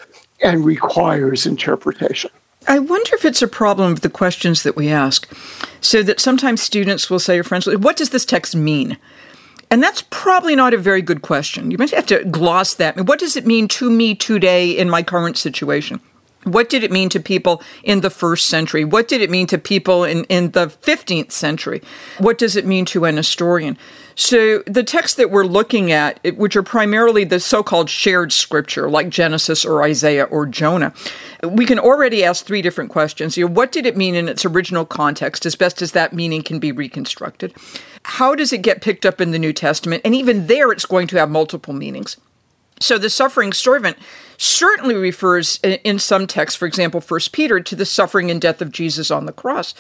and 0.42 0.66
requires 0.66 1.46
interpretation. 1.46 2.32
I 2.68 2.80
wonder 2.80 3.16
if 3.16 3.24
it's 3.24 3.42
a 3.42 3.48
problem 3.48 3.94
of 3.94 4.02
the 4.02 4.10
questions 4.10 4.64
that 4.64 4.76
we 4.76 4.90
ask. 4.90 5.28
So 5.80 6.04
that 6.04 6.20
sometimes 6.20 6.62
students 6.62 7.10
will 7.10 7.20
say, 7.20 7.40
or 7.40 7.44
friends, 7.44 7.68
what 7.68 7.96
does 7.96 8.10
this 8.10 8.26
text 8.26 8.56
mean? 8.56 8.98
And 9.70 9.82
that's 9.82 10.04
probably 10.10 10.56
not 10.56 10.74
a 10.74 10.78
very 10.78 11.02
good 11.02 11.22
question. 11.22 11.72
You 11.72 11.78
might 11.78 11.92
have 11.92 12.06
to 12.08 12.24
gloss 12.26 12.74
that. 12.76 13.06
What 13.06 13.20
does 13.20 13.36
it 13.36 13.46
mean 13.46 13.68
to 13.70 13.90
me 13.90 14.16
today 14.16 14.72
in 14.72 14.90
my 14.90 15.04
current 15.04 15.38
situation? 15.38 16.00
What 16.44 16.70
did 16.70 16.84
it 16.84 16.92
mean 16.92 17.10
to 17.10 17.20
people 17.20 17.62
in 17.84 18.02
the 18.02 18.10
first 18.10 18.48
century? 18.48 18.86
What 18.86 19.08
did 19.08 19.22
it 19.22 19.30
mean 19.30 19.48
to 19.48 19.58
people 19.58 20.06
in, 20.06 20.24
in 20.26 20.52
the 20.52 20.68
15th 20.68 21.32
century? 21.32 21.82
What 22.20 22.38
does 22.38 22.56
it 22.56 22.66
mean 22.66 22.86
to 22.86 23.04
an 23.06 23.18
historian? 23.18 23.78
So, 24.20 24.64
the 24.66 24.84
texts 24.84 25.16
that 25.18 25.30
we're 25.30 25.46
looking 25.46 25.92
at, 25.92 26.20
which 26.36 26.56
are 26.56 26.64
primarily 26.64 27.24
the 27.24 27.40
so 27.40 27.62
called 27.62 27.88
shared 27.88 28.34
scripture, 28.34 28.90
like 28.90 29.10
Genesis 29.10 29.64
or 29.64 29.84
Isaiah 29.84 30.24
or 30.24 30.48
Jonah, 30.48 30.92
we 31.44 31.68
can 31.68 31.78
already 31.78 32.24
ask 32.24 32.44
three 32.44 32.64
different 32.64 32.90
questions. 32.90 33.38
You 33.38 33.46
know, 33.46 33.54
what 33.54 33.72
did 33.72 33.86
it 33.86 33.96
mean 33.96 34.16
in 34.16 34.28
its 34.28 34.44
original 34.44 34.86
context, 34.86 35.46
as 35.46 35.56
best 35.56 35.84
as 35.84 35.92
that 35.92 36.14
meaning 36.14 36.42
can 36.42 36.58
be 36.58 36.72
reconstructed? 36.72 37.54
How 38.06 38.34
does 38.34 38.52
it 38.52 38.64
get 38.64 38.82
picked 38.82 39.06
up 39.06 39.22
in 39.22 39.30
the 39.30 39.38
New 39.38 39.54
Testament? 39.54 40.02
And 40.04 40.16
even 40.16 40.48
there, 40.48 40.72
it's 40.72 40.88
going 40.88 41.06
to 41.10 41.18
have 41.18 41.30
multiple 41.30 41.76
meanings. 41.76 42.18
So, 42.80 42.98
the 42.98 43.12
suffering 43.12 43.54
servant 43.54 43.98
certainly 44.38 44.96
refers 44.96 45.60
in 45.62 46.00
some 46.00 46.26
texts, 46.26 46.58
for 46.58 46.66
example, 46.66 47.02
First 47.02 47.34
Peter, 47.34 47.60
to 47.60 47.76
the 47.76 47.86
suffering 47.86 48.32
and 48.32 48.42
death 48.42 48.64
of 48.64 48.72
Jesus 48.72 49.12
on 49.12 49.28
the 49.28 49.32
cross. 49.32 49.76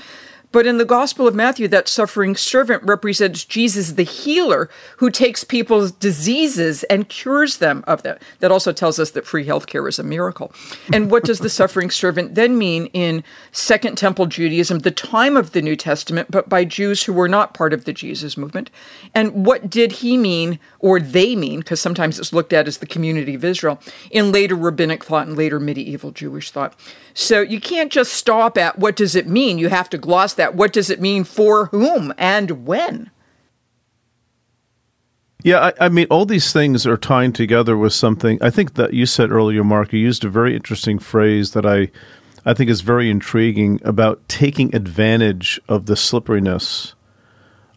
But 0.52 0.66
in 0.66 0.78
the 0.78 0.86
Gospel 0.86 1.28
of 1.28 1.36
Matthew, 1.36 1.68
that 1.68 1.90
suffering 1.90 2.36
servant 2.36 2.82
represents 2.84 3.44
Jesus, 3.44 3.92
the 3.92 4.04
healer, 4.04 4.70
who 4.98 5.10
takes 5.10 5.44
people's 5.44 5.92
diseases 5.92 6.84
and 6.86 7.10
cures 7.10 7.58
them 7.58 7.84
of 7.86 8.04
them. 8.04 8.18
That 8.40 8.52
also 8.52 8.72
tells 8.72 8.98
us 8.98 9.12
that 9.12 9.28
free 9.28 9.46
healthcare 9.46 9.88
is 9.90 10.00
a 10.00 10.04
miracle. 10.04 10.54
And 10.94 11.12
what 11.12 11.26
does 11.26 11.40
the 11.40 11.50
suffering 11.50 11.90
servant 11.90 12.36
then 12.36 12.58
mean 12.58 12.86
in 12.88 13.24
Second 13.52 13.98
Temple 13.98 14.28
Judaism, 14.28 14.80
the 14.80 14.92
time 14.92 15.36
of 15.36 15.52
the 15.52 15.62
New 15.62 15.76
Testament, 15.76 16.32
but 16.32 16.48
by 16.48 16.64
Jews 16.64 17.04
who 17.04 17.14
were 17.14 17.28
not 17.28 17.54
part 17.54 17.74
of 17.74 17.84
the 17.84 17.94
Jesus 17.94 18.38
movement? 18.38 18.72
And 19.14 19.46
what 19.46 19.70
did 19.70 19.92
he 19.92 20.16
mean, 20.16 20.60
or 20.80 21.00
they 21.00 21.36
mean, 21.36 21.60
because 21.60 21.82
sometimes 21.82 22.20
it's 22.20 22.32
looked 22.32 22.54
at 22.54 22.68
as 22.68 22.78
the 22.78 22.86
community 22.86 23.36
of 23.36 23.44
Israel, 23.44 23.80
in 24.12 24.32
later 24.32 24.56
rabbinic 24.56 25.04
thought 25.04 25.28
and 25.28 25.36
later 25.36 25.60
medieval 25.60 26.12
Jewish 26.12 26.52
thought? 26.52 26.74
So 27.14 27.42
you 27.42 27.60
can't 27.60 27.92
just 27.92 28.14
stop 28.14 28.58
at 28.58 28.80
what 28.80 28.96
does 28.96 29.16
it 29.16 29.28
mean? 29.28 29.58
You 29.58 29.70
have 29.70 29.90
to 29.90 29.98
gloss 29.98 30.36
that. 30.38 30.56
What 30.56 30.74
does 30.74 30.90
it 30.90 31.02
mean 31.02 31.24
for 31.24 31.68
whom 31.68 32.14
and 32.18 32.66
when? 32.66 33.12
Yeah, 35.44 35.72
I, 35.80 35.86
I, 35.86 35.90
mean, 35.90 36.08
all 36.10 36.26
these 36.26 36.52
things 36.52 36.88
are 36.88 36.98
tying 36.98 37.32
together 37.32 37.78
with 37.78 37.94
something. 37.94 38.42
I 38.42 38.50
think 38.50 38.74
that 38.74 38.94
you 38.94 39.06
said 39.06 39.32
earlier, 39.32 39.64
Marc, 39.64 39.94
you 39.94 40.00
used 40.00 40.26
a 40.26 40.30
very 40.30 40.56
interesting 40.56 41.00
phrase 41.00 41.52
that 41.52 41.66
I, 41.66 41.90
I 42.46 42.54
think 42.54 42.70
is 42.70 42.82
very 42.82 43.10
intriguing 43.10 43.80
about 43.84 44.28
taking 44.28 44.76
advantage 44.76 45.60
of 45.70 45.86
the 45.86 45.96
slipperiness 45.96 46.96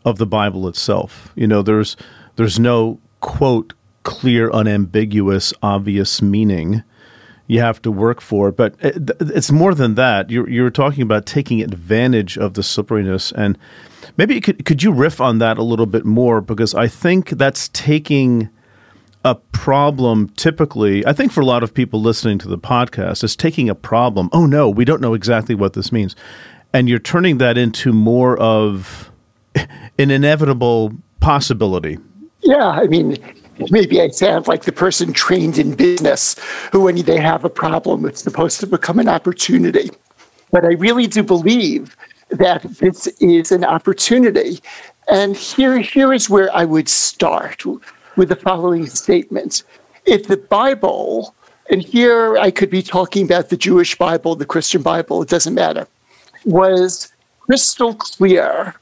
of 0.05 0.19
the 0.19 0.27
Bible 0.27 0.67
itself. 0.69 1.33
You 1.35 1.47
know, 1.47 1.63
there's 1.63 1.97
there's 2.37 2.59
no 2.59 2.99
quote 3.21 3.75
clear, 4.03 4.51
unambiguous, 4.51 5.53
obvious 5.63 6.23
meaning 6.23 6.83
you 7.51 7.61
have 7.61 7.83
to 7.83 7.91
work 7.91 8.21
for. 8.21 8.53
But 8.53 8.77
it's 8.81 9.51
more 9.51 9.75
than 9.75 9.97
that. 9.97 10.31
You're, 10.31 10.49
you're 10.49 10.71
talking 10.71 11.03
about 11.03 11.27
taking 11.27 11.61
advantage 11.61 12.39
of 12.39 12.55
the 12.55 12.63
slipperiness, 12.63 13.33
and 13.33 13.59
maybe 14.17 14.41
could 14.41 14.65
could 14.65 14.85
you 14.85 14.93
riff 14.93 15.21
on 15.21 15.39
that 15.39 15.59
a 15.59 15.65
little 15.65 15.87
bit 15.87 16.05
more? 16.05 16.41
Because 16.41 16.75
I 16.75 16.87
think 16.87 17.31
that's 17.31 17.69
taking 17.71 18.49
a 19.23 19.35
problem 19.35 20.31
typically 20.31 21.05
i 21.05 21.13
think 21.13 21.31
for 21.31 21.43
a 21.43 21.45
lot 21.45 21.63
of 21.63 21.75
people 21.75 22.01
listening 22.01 22.39
to 22.39 22.49
the 22.49 22.57
podcast 22.57 23.23
is 23.23 23.37
taking 23.37 23.69
a 23.69 23.75
problem. 23.75 24.31
Oh 24.33 24.47
no 24.47 24.71
we 24.71 24.87
don't 24.87 25.03
know 25.03 25.13
exactly 25.13 25.55
what 25.55 25.75
this 25.75 25.93
means. 25.93 26.17
And 26.73 26.89
you're 26.89 26.99
turning 26.99 27.37
that 27.37 27.59
into 27.59 27.93
more 27.93 28.39
of 28.39 29.11
an 29.99 30.11
inevitable 30.11 30.95
possibility. 31.21 31.99
Yeah 32.41 32.71
i 32.71 32.87
mean 32.87 33.19
maybe 33.71 34.01
I 34.01 34.09
sound 34.09 34.49
like 34.49 34.63
the 34.63 34.73
person 34.73 35.13
trained 35.13 35.59
in 35.59 35.75
business 35.75 36.37
who, 36.73 36.83
when 36.83 36.97
they 37.03 37.19
have 37.19 37.45
a 37.45 37.51
problem, 37.51 38.05
it's 38.07 38.23
supposed 38.23 38.61
to 38.61 38.67
become 38.67 38.99
an 38.99 39.09
opportunity. 39.09 39.91
But 40.51 40.65
I 40.65 40.73
really 40.75 41.07
do 41.07 41.23
believe 41.23 41.97
that 42.31 42.63
this 42.63 43.07
is 43.21 43.53
an 43.53 43.65
opportunity. 43.65 44.61
And 45.11 45.37
here, 45.37 45.79
here 45.79 46.13
is 46.13 46.31
where 46.31 46.55
I 46.55 46.65
would 46.65 46.89
start 46.89 47.65
with 48.17 48.29
the 48.29 48.37
following 48.37 48.87
statement. 48.87 49.65
If 50.07 50.29
the 50.29 50.37
Bible, 50.37 51.35
and 51.71 51.83
here 51.83 52.37
I 52.39 52.51
could 52.51 52.71
be 52.71 52.83
talking 52.83 53.25
about 53.25 53.49
the 53.49 53.57
Jewish 53.57 53.97
Bible, 53.97 54.37
the 54.37 54.47
Christian 54.47 54.83
Bible, 54.83 55.23
it 55.23 55.29
doesn't 55.29 55.55
matter, 55.55 55.87
was 56.45 57.13
crystal 57.41 57.95
clear 57.95 58.75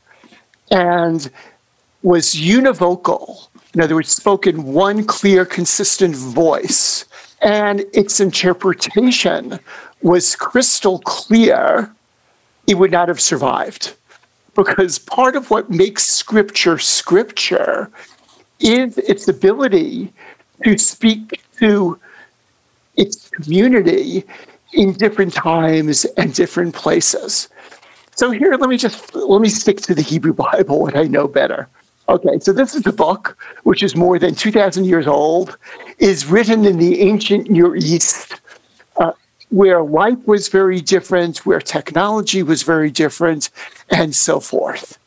and 0.70 1.30
was 2.02 2.34
univocal 2.34 3.48
in 3.78 3.84
other 3.84 3.94
words, 3.94 4.10
spoken 4.10 4.64
one 4.64 5.04
clear, 5.04 5.44
consistent 5.44 6.16
voice. 6.16 7.04
And 7.42 7.84
its 7.94 8.18
interpretation 8.18 9.60
was 10.02 10.34
crystal 10.34 10.98
clear, 10.98 11.88
it 12.66 12.74
would 12.74 12.90
not 12.90 13.06
have 13.06 13.20
survived. 13.20 13.94
Because 14.56 14.98
part 14.98 15.36
of 15.36 15.48
what 15.52 15.70
makes 15.70 16.04
scripture 16.04 16.78
scripture 16.78 17.88
is 18.58 18.98
its 18.98 19.28
ability 19.28 20.12
to 20.64 20.76
speak 20.76 21.40
to 21.60 22.00
its 22.96 23.30
community 23.30 24.24
in 24.72 24.92
different 24.92 25.32
times 25.32 26.04
and 26.16 26.34
different 26.34 26.74
places. 26.74 27.48
So 28.16 28.32
here, 28.32 28.56
let 28.56 28.68
me 28.68 28.76
just 28.76 29.14
let 29.14 29.40
me 29.40 29.48
stick 29.48 29.80
to 29.82 29.94
the 29.94 30.02
Hebrew 30.02 30.32
Bible, 30.32 30.80
what 30.80 30.96
I 30.96 31.04
know 31.04 31.28
better. 31.28 31.68
Okay, 32.08 32.38
so 32.38 32.54
this 32.54 32.74
is 32.74 32.86
a 32.86 32.92
book 32.92 33.36
which 33.64 33.82
is 33.82 33.94
more 33.94 34.18
than 34.18 34.34
2,000 34.34 34.86
years 34.86 35.06
old, 35.06 35.58
is 35.98 36.24
written 36.24 36.64
in 36.64 36.78
the 36.78 37.02
ancient 37.02 37.50
Near 37.50 37.76
East, 37.76 38.40
uh, 38.96 39.12
where 39.50 39.82
life 39.82 40.18
was 40.26 40.48
very 40.48 40.80
different, 40.80 41.44
where 41.44 41.60
technology 41.60 42.42
was 42.42 42.62
very 42.62 42.90
different, 42.90 43.50
and 43.90 44.14
so 44.14 44.40
forth. 44.40 44.98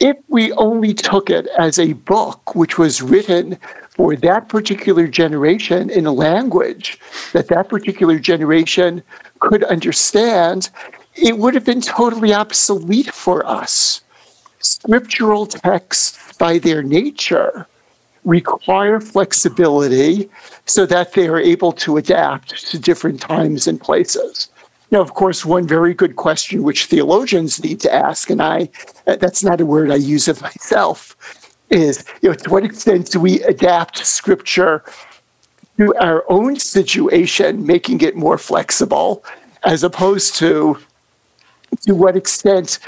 If 0.00 0.18
we 0.28 0.52
only 0.52 0.92
took 0.92 1.30
it 1.30 1.46
as 1.58 1.78
a 1.78 1.94
book 1.94 2.54
which 2.54 2.76
was 2.76 3.00
written 3.00 3.56
for 3.88 4.14
that 4.16 4.50
particular 4.50 5.06
generation 5.06 5.88
in 5.88 6.04
a 6.04 6.12
language 6.12 6.98
that 7.32 7.48
that 7.48 7.70
particular 7.70 8.18
generation 8.18 9.02
could 9.40 9.64
understand, 9.64 10.68
it 11.14 11.38
would 11.38 11.54
have 11.54 11.64
been 11.64 11.80
totally 11.80 12.34
obsolete 12.34 13.14
for 13.14 13.46
us 13.46 14.01
scriptural 14.62 15.46
texts, 15.46 16.32
by 16.38 16.58
their 16.58 16.82
nature, 16.82 17.66
require 18.24 19.00
flexibility 19.00 20.30
so 20.66 20.86
that 20.86 21.12
they 21.12 21.28
are 21.28 21.38
able 21.38 21.72
to 21.72 21.96
adapt 21.96 22.70
to 22.70 22.78
different 22.78 23.20
times 23.20 23.66
and 23.66 23.80
places. 23.80 24.48
Now, 24.90 25.00
of 25.00 25.14
course, 25.14 25.44
one 25.44 25.66
very 25.66 25.94
good 25.94 26.16
question 26.16 26.62
which 26.62 26.86
theologians 26.86 27.62
need 27.62 27.80
to 27.80 27.92
ask, 27.92 28.28
and 28.30 28.42
I 28.42 28.68
uh, 29.06 29.16
that's 29.16 29.42
not 29.42 29.60
a 29.60 29.66
word 29.66 29.90
I 29.90 29.96
use 29.96 30.28
of 30.28 30.42
myself, 30.50 31.16
is 31.70 32.04
you 32.20 32.28
know, 32.28 32.34
to 32.34 32.50
what 32.50 32.64
extent 32.64 33.10
do 33.10 33.18
we 33.18 33.42
adapt 33.42 34.04
scripture 34.06 34.84
to 35.78 35.94
our 35.96 36.24
own 36.28 36.56
situation, 36.58 37.66
making 37.66 38.02
it 38.02 38.14
more 38.14 38.36
flexible, 38.36 39.24
as 39.64 39.82
opposed 39.82 40.34
to 40.36 40.78
to 41.86 41.94
what 41.94 42.16
extent 42.16 42.78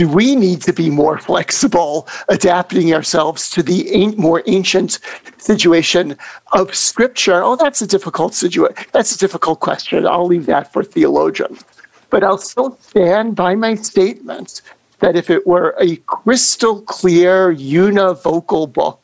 do 0.00 0.08
we 0.08 0.34
need 0.34 0.62
to 0.62 0.72
be 0.72 0.88
more 0.88 1.18
flexible, 1.30 2.08
adapting 2.30 2.94
ourselves 2.94 3.50
to 3.50 3.62
the 3.62 4.14
more 4.16 4.42
ancient 4.46 4.98
situation 5.36 6.16
of 6.52 6.74
Scripture? 6.74 7.42
Oh, 7.42 7.54
that's 7.54 7.82
a 7.82 7.86
difficult 7.86 8.32
situation. 8.32 8.76
That's 8.92 9.14
a 9.14 9.18
difficult 9.18 9.60
question. 9.60 10.06
I'll 10.06 10.24
leave 10.24 10.46
that 10.46 10.72
for 10.72 10.82
theologians. 10.82 11.62
But 12.08 12.24
I'll 12.24 12.38
still 12.38 12.78
stand 12.80 13.36
by 13.36 13.54
my 13.54 13.74
statement 13.74 14.62
that 15.00 15.16
if 15.16 15.28
it 15.28 15.46
were 15.46 15.76
a 15.78 15.96
crystal 15.96 16.80
clear, 16.80 17.54
univocal 17.54 18.72
book, 18.72 19.02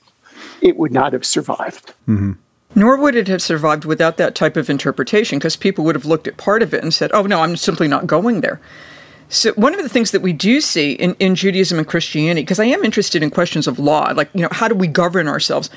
it 0.63 0.79
would 0.79 0.93
not 0.93 1.13
have 1.13 1.27
survived. 1.27 1.93
Mm-hmm. 2.09 2.33
Nor 2.75 2.97
would 2.97 3.17
it 3.17 3.29
have 3.29 3.43
survived 3.43 3.85
without 3.85 4.17
that 4.17 4.35
type 4.35 4.57
of 4.57 4.71
interpretation, 4.71 5.39
because 5.39 5.57
people 5.57 5.85
would 5.85 5.95
have 5.95 6.07
looked 6.07 6.27
at 6.27 6.39
part 6.39 6.63
of 6.63 6.73
it 6.73 6.83
and 6.83 6.95
said, 6.95 7.11
oh, 7.13 7.25
no, 7.25 7.43
I'm 7.43 7.57
simply 7.57 7.87
not 7.87 8.07
going 8.07 8.41
there. 8.41 8.63
So 9.29 9.53
one 9.55 9.75
of 9.75 9.83
the 9.83 9.89
things 9.89 10.13
that 10.13 10.23
we 10.23 10.33
do 10.33 10.61
see 10.61 10.93
in, 10.93 11.15
in 11.19 11.35
Judaism 11.35 11.79
and 11.79 11.87
Christianity, 11.87 12.43
because 12.43 12.61
I 12.61 12.67
am 12.67 12.85
interested 12.85 13.23
in 13.23 13.31
questions 13.31 13.67
of 13.67 13.79
law, 13.79 14.13
like 14.15 14.31
you 14.35 14.43
know, 14.43 14.49
how 14.53 14.69
do 14.69 14.75
we 14.75 14.87
govern 14.87 15.27
ourselves? 15.27 15.69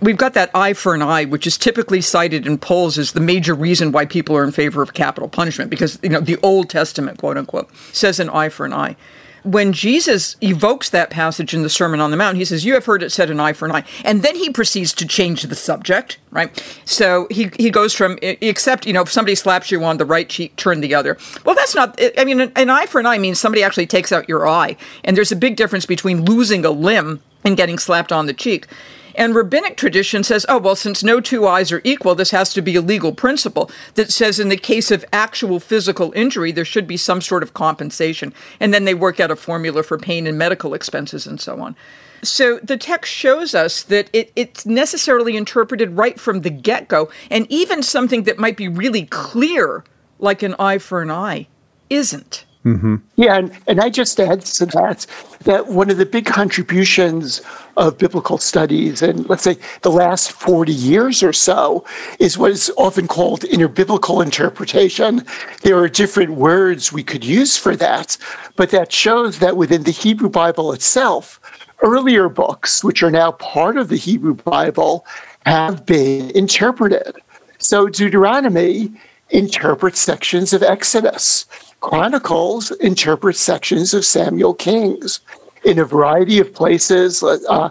We've 0.00 0.16
got 0.16 0.34
that 0.34 0.50
eye 0.54 0.72
for 0.72 0.94
an 0.94 1.02
eye, 1.02 1.24
which 1.24 1.46
is 1.46 1.56
typically 1.56 2.00
cited 2.00 2.46
in 2.46 2.58
polls 2.58 2.98
as 2.98 3.12
the 3.12 3.20
major 3.20 3.54
reason 3.54 3.92
why 3.92 4.04
people 4.04 4.36
are 4.36 4.44
in 4.44 4.50
favor 4.50 4.82
of 4.82 4.94
capital 4.94 5.28
punishment, 5.28 5.70
because 5.70 5.98
you 6.02 6.10
know 6.10 6.20
the 6.20 6.38
Old 6.42 6.68
Testament, 6.68 7.18
quote 7.18 7.38
unquote, 7.38 7.74
says 7.94 8.20
an 8.20 8.28
eye 8.28 8.48
for 8.48 8.66
an 8.66 8.72
eye 8.72 8.96
when 9.44 9.72
Jesus 9.72 10.36
evokes 10.40 10.90
that 10.90 11.10
passage 11.10 11.54
in 11.54 11.62
the 11.62 11.68
Sermon 11.68 12.00
on 12.00 12.10
the 12.10 12.16
Mount, 12.16 12.36
he 12.36 12.44
says, 12.44 12.64
You 12.64 12.74
have 12.74 12.84
heard 12.84 13.02
it 13.02 13.10
said 13.10 13.30
an 13.30 13.40
eye 13.40 13.52
for 13.52 13.66
an 13.66 13.72
eye. 13.72 13.84
And 14.04 14.22
then 14.22 14.36
he 14.36 14.50
proceeds 14.50 14.92
to 14.94 15.06
change 15.06 15.42
the 15.42 15.54
subject, 15.54 16.18
right? 16.30 16.62
So 16.84 17.26
he, 17.30 17.50
he 17.56 17.70
goes 17.70 17.94
from, 17.94 18.18
except, 18.22 18.86
you 18.86 18.92
know, 18.92 19.02
if 19.02 19.10
somebody 19.10 19.34
slaps 19.34 19.70
you 19.70 19.82
on 19.84 19.98
the 19.98 20.04
right 20.04 20.28
cheek, 20.28 20.56
turn 20.56 20.80
the 20.80 20.94
other. 20.94 21.18
Well, 21.44 21.54
that's 21.54 21.74
not, 21.74 21.98
I 22.16 22.24
mean, 22.24 22.40
an, 22.40 22.52
an 22.56 22.70
eye 22.70 22.86
for 22.86 23.00
an 23.00 23.06
eye 23.06 23.18
means 23.18 23.40
somebody 23.40 23.62
actually 23.62 23.86
takes 23.86 24.12
out 24.12 24.28
your 24.28 24.46
eye. 24.46 24.76
And 25.04 25.16
there's 25.16 25.32
a 25.32 25.36
big 25.36 25.56
difference 25.56 25.86
between 25.86 26.24
losing 26.24 26.64
a 26.64 26.70
limb 26.70 27.22
and 27.44 27.56
getting 27.56 27.78
slapped 27.78 28.12
on 28.12 28.26
the 28.26 28.34
cheek. 28.34 28.66
And 29.14 29.34
rabbinic 29.34 29.76
tradition 29.76 30.24
says, 30.24 30.46
oh, 30.48 30.58
well, 30.58 30.76
since 30.76 31.02
no 31.02 31.20
two 31.20 31.46
eyes 31.46 31.72
are 31.72 31.80
equal, 31.84 32.14
this 32.14 32.30
has 32.30 32.52
to 32.54 32.62
be 32.62 32.76
a 32.76 32.80
legal 32.80 33.12
principle 33.12 33.70
that 33.94 34.12
says 34.12 34.38
in 34.38 34.48
the 34.48 34.56
case 34.56 34.90
of 34.90 35.04
actual 35.12 35.60
physical 35.60 36.12
injury, 36.14 36.52
there 36.52 36.64
should 36.64 36.86
be 36.86 36.96
some 36.96 37.20
sort 37.20 37.42
of 37.42 37.54
compensation. 37.54 38.32
And 38.60 38.72
then 38.72 38.84
they 38.84 38.94
work 38.94 39.20
out 39.20 39.30
a 39.30 39.36
formula 39.36 39.82
for 39.82 39.98
pain 39.98 40.26
and 40.26 40.38
medical 40.38 40.74
expenses 40.74 41.26
and 41.26 41.40
so 41.40 41.60
on. 41.60 41.76
So 42.22 42.60
the 42.62 42.76
text 42.76 43.12
shows 43.12 43.52
us 43.54 43.82
that 43.82 44.08
it, 44.12 44.30
it's 44.36 44.64
necessarily 44.64 45.36
interpreted 45.36 45.96
right 45.96 46.18
from 46.20 46.42
the 46.42 46.50
get 46.50 46.86
go, 46.86 47.10
and 47.30 47.46
even 47.50 47.82
something 47.82 48.22
that 48.24 48.38
might 48.38 48.56
be 48.56 48.68
really 48.68 49.06
clear, 49.06 49.84
like 50.20 50.42
an 50.42 50.54
eye 50.58 50.78
for 50.78 51.02
an 51.02 51.10
eye, 51.10 51.48
isn't. 51.90 52.44
Mm-hmm. 52.64 52.96
Yeah, 53.16 53.38
and, 53.38 53.52
and 53.66 53.80
I 53.80 53.90
just 53.90 54.20
add 54.20 54.42
to 54.42 54.66
that 54.66 55.06
that 55.40 55.66
one 55.66 55.90
of 55.90 55.96
the 55.96 56.06
big 56.06 56.26
contributions 56.26 57.40
of 57.76 57.98
biblical 57.98 58.38
studies 58.38 59.02
in, 59.02 59.24
let's 59.24 59.42
say, 59.42 59.56
the 59.82 59.90
last 59.90 60.30
40 60.30 60.72
years 60.72 61.22
or 61.24 61.32
so 61.32 61.84
is 62.20 62.38
what 62.38 62.52
is 62.52 62.70
often 62.76 63.08
called 63.08 63.40
interbiblical 63.42 64.22
interpretation. 64.22 65.26
There 65.62 65.76
are 65.78 65.88
different 65.88 66.34
words 66.34 66.92
we 66.92 67.02
could 67.02 67.24
use 67.24 67.56
for 67.56 67.74
that, 67.76 68.16
but 68.54 68.70
that 68.70 68.92
shows 68.92 69.40
that 69.40 69.56
within 69.56 69.82
the 69.82 69.90
Hebrew 69.90 70.28
Bible 70.28 70.72
itself, 70.72 71.40
earlier 71.82 72.28
books, 72.28 72.84
which 72.84 73.02
are 73.02 73.10
now 73.10 73.32
part 73.32 73.76
of 73.76 73.88
the 73.88 73.96
Hebrew 73.96 74.34
Bible, 74.34 75.04
have 75.46 75.84
been 75.84 76.30
interpreted. 76.30 77.16
So 77.58 77.88
Deuteronomy 77.88 78.92
interprets 79.30 80.00
sections 80.00 80.52
of 80.52 80.62
Exodus. 80.62 81.46
Chronicles 81.82 82.70
interprets 82.70 83.40
sections 83.40 83.92
of 83.92 84.04
Samuel 84.04 84.54
Kings 84.54 85.20
in 85.64 85.80
a 85.80 85.84
variety 85.84 86.38
of 86.38 86.54
places. 86.54 87.24
Uh, 87.24 87.70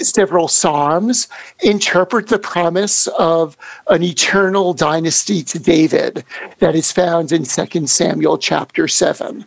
several 0.00 0.46
psalms 0.46 1.26
interpret 1.62 2.28
the 2.28 2.38
promise 2.38 3.06
of 3.18 3.56
an 3.88 4.02
eternal 4.02 4.74
dynasty 4.74 5.42
to 5.42 5.58
David 5.58 6.22
that 6.58 6.74
is 6.74 6.92
found 6.92 7.32
in 7.32 7.44
2 7.44 7.86
Samuel 7.86 8.36
chapter 8.36 8.86
7. 8.86 9.44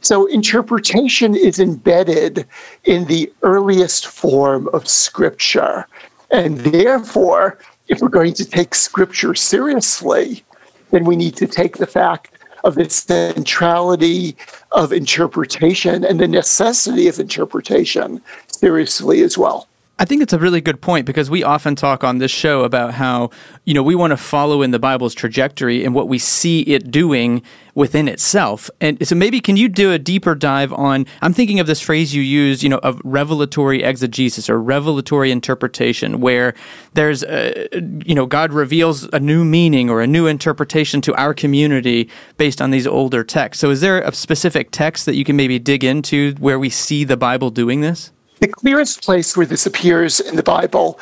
So 0.00 0.26
interpretation 0.26 1.36
is 1.36 1.60
embedded 1.60 2.44
in 2.82 3.04
the 3.04 3.32
earliest 3.42 4.08
form 4.08 4.68
of 4.72 4.88
scripture. 4.88 5.86
And 6.32 6.58
therefore, 6.58 7.60
if 7.86 8.00
we're 8.00 8.08
going 8.08 8.34
to 8.34 8.44
take 8.44 8.74
scripture 8.74 9.36
seriously, 9.36 10.42
then 10.90 11.04
we 11.04 11.14
need 11.14 11.36
to 11.36 11.46
take 11.46 11.76
the 11.76 11.86
fact 11.86 12.31
of 12.64 12.74
the 12.74 12.88
centrality 12.88 14.36
of 14.72 14.92
interpretation 14.92 16.04
and 16.04 16.20
the 16.20 16.28
necessity 16.28 17.08
of 17.08 17.18
interpretation 17.18 18.20
seriously 18.46 19.22
as 19.22 19.36
well. 19.36 19.68
I 20.02 20.04
think 20.04 20.20
it's 20.20 20.32
a 20.32 20.38
really 20.38 20.60
good 20.60 20.80
point 20.80 21.06
because 21.06 21.30
we 21.30 21.44
often 21.44 21.76
talk 21.76 22.02
on 22.02 22.18
this 22.18 22.32
show 22.32 22.64
about 22.64 22.92
how, 22.94 23.30
you 23.64 23.72
know, 23.72 23.84
we 23.84 23.94
want 23.94 24.10
to 24.10 24.16
follow 24.16 24.60
in 24.60 24.72
the 24.72 24.80
Bible's 24.80 25.14
trajectory 25.14 25.84
and 25.84 25.94
what 25.94 26.08
we 26.08 26.18
see 26.18 26.62
it 26.62 26.90
doing 26.90 27.40
within 27.76 28.08
itself. 28.08 28.68
And 28.80 29.06
so 29.06 29.14
maybe 29.14 29.40
can 29.40 29.56
you 29.56 29.68
do 29.68 29.92
a 29.92 30.00
deeper 30.00 30.34
dive 30.34 30.72
on 30.72 31.06
I'm 31.20 31.32
thinking 31.32 31.60
of 31.60 31.68
this 31.68 31.80
phrase 31.80 32.12
you 32.16 32.20
used, 32.20 32.64
you 32.64 32.68
know, 32.68 32.78
of 32.78 33.00
revelatory 33.04 33.84
exegesis 33.84 34.50
or 34.50 34.60
revelatory 34.60 35.30
interpretation 35.30 36.20
where 36.20 36.54
there's 36.94 37.22
a, 37.22 37.68
you 38.04 38.16
know, 38.16 38.26
God 38.26 38.52
reveals 38.52 39.04
a 39.12 39.20
new 39.20 39.44
meaning 39.44 39.88
or 39.88 40.00
a 40.00 40.06
new 40.08 40.26
interpretation 40.26 41.00
to 41.02 41.14
our 41.14 41.32
community 41.32 42.10
based 42.38 42.60
on 42.60 42.72
these 42.72 42.88
older 42.88 43.22
texts. 43.22 43.60
So 43.60 43.70
is 43.70 43.80
there 43.80 44.00
a 44.00 44.12
specific 44.12 44.72
text 44.72 45.06
that 45.06 45.14
you 45.14 45.24
can 45.24 45.36
maybe 45.36 45.60
dig 45.60 45.84
into 45.84 46.34
where 46.40 46.58
we 46.58 46.70
see 46.70 47.04
the 47.04 47.16
Bible 47.16 47.50
doing 47.50 47.82
this? 47.82 48.10
The 48.42 48.48
clearest 48.48 49.04
place 49.04 49.36
where 49.36 49.46
this 49.46 49.66
appears 49.66 50.18
in 50.18 50.34
the 50.34 50.42
Bible 50.42 50.98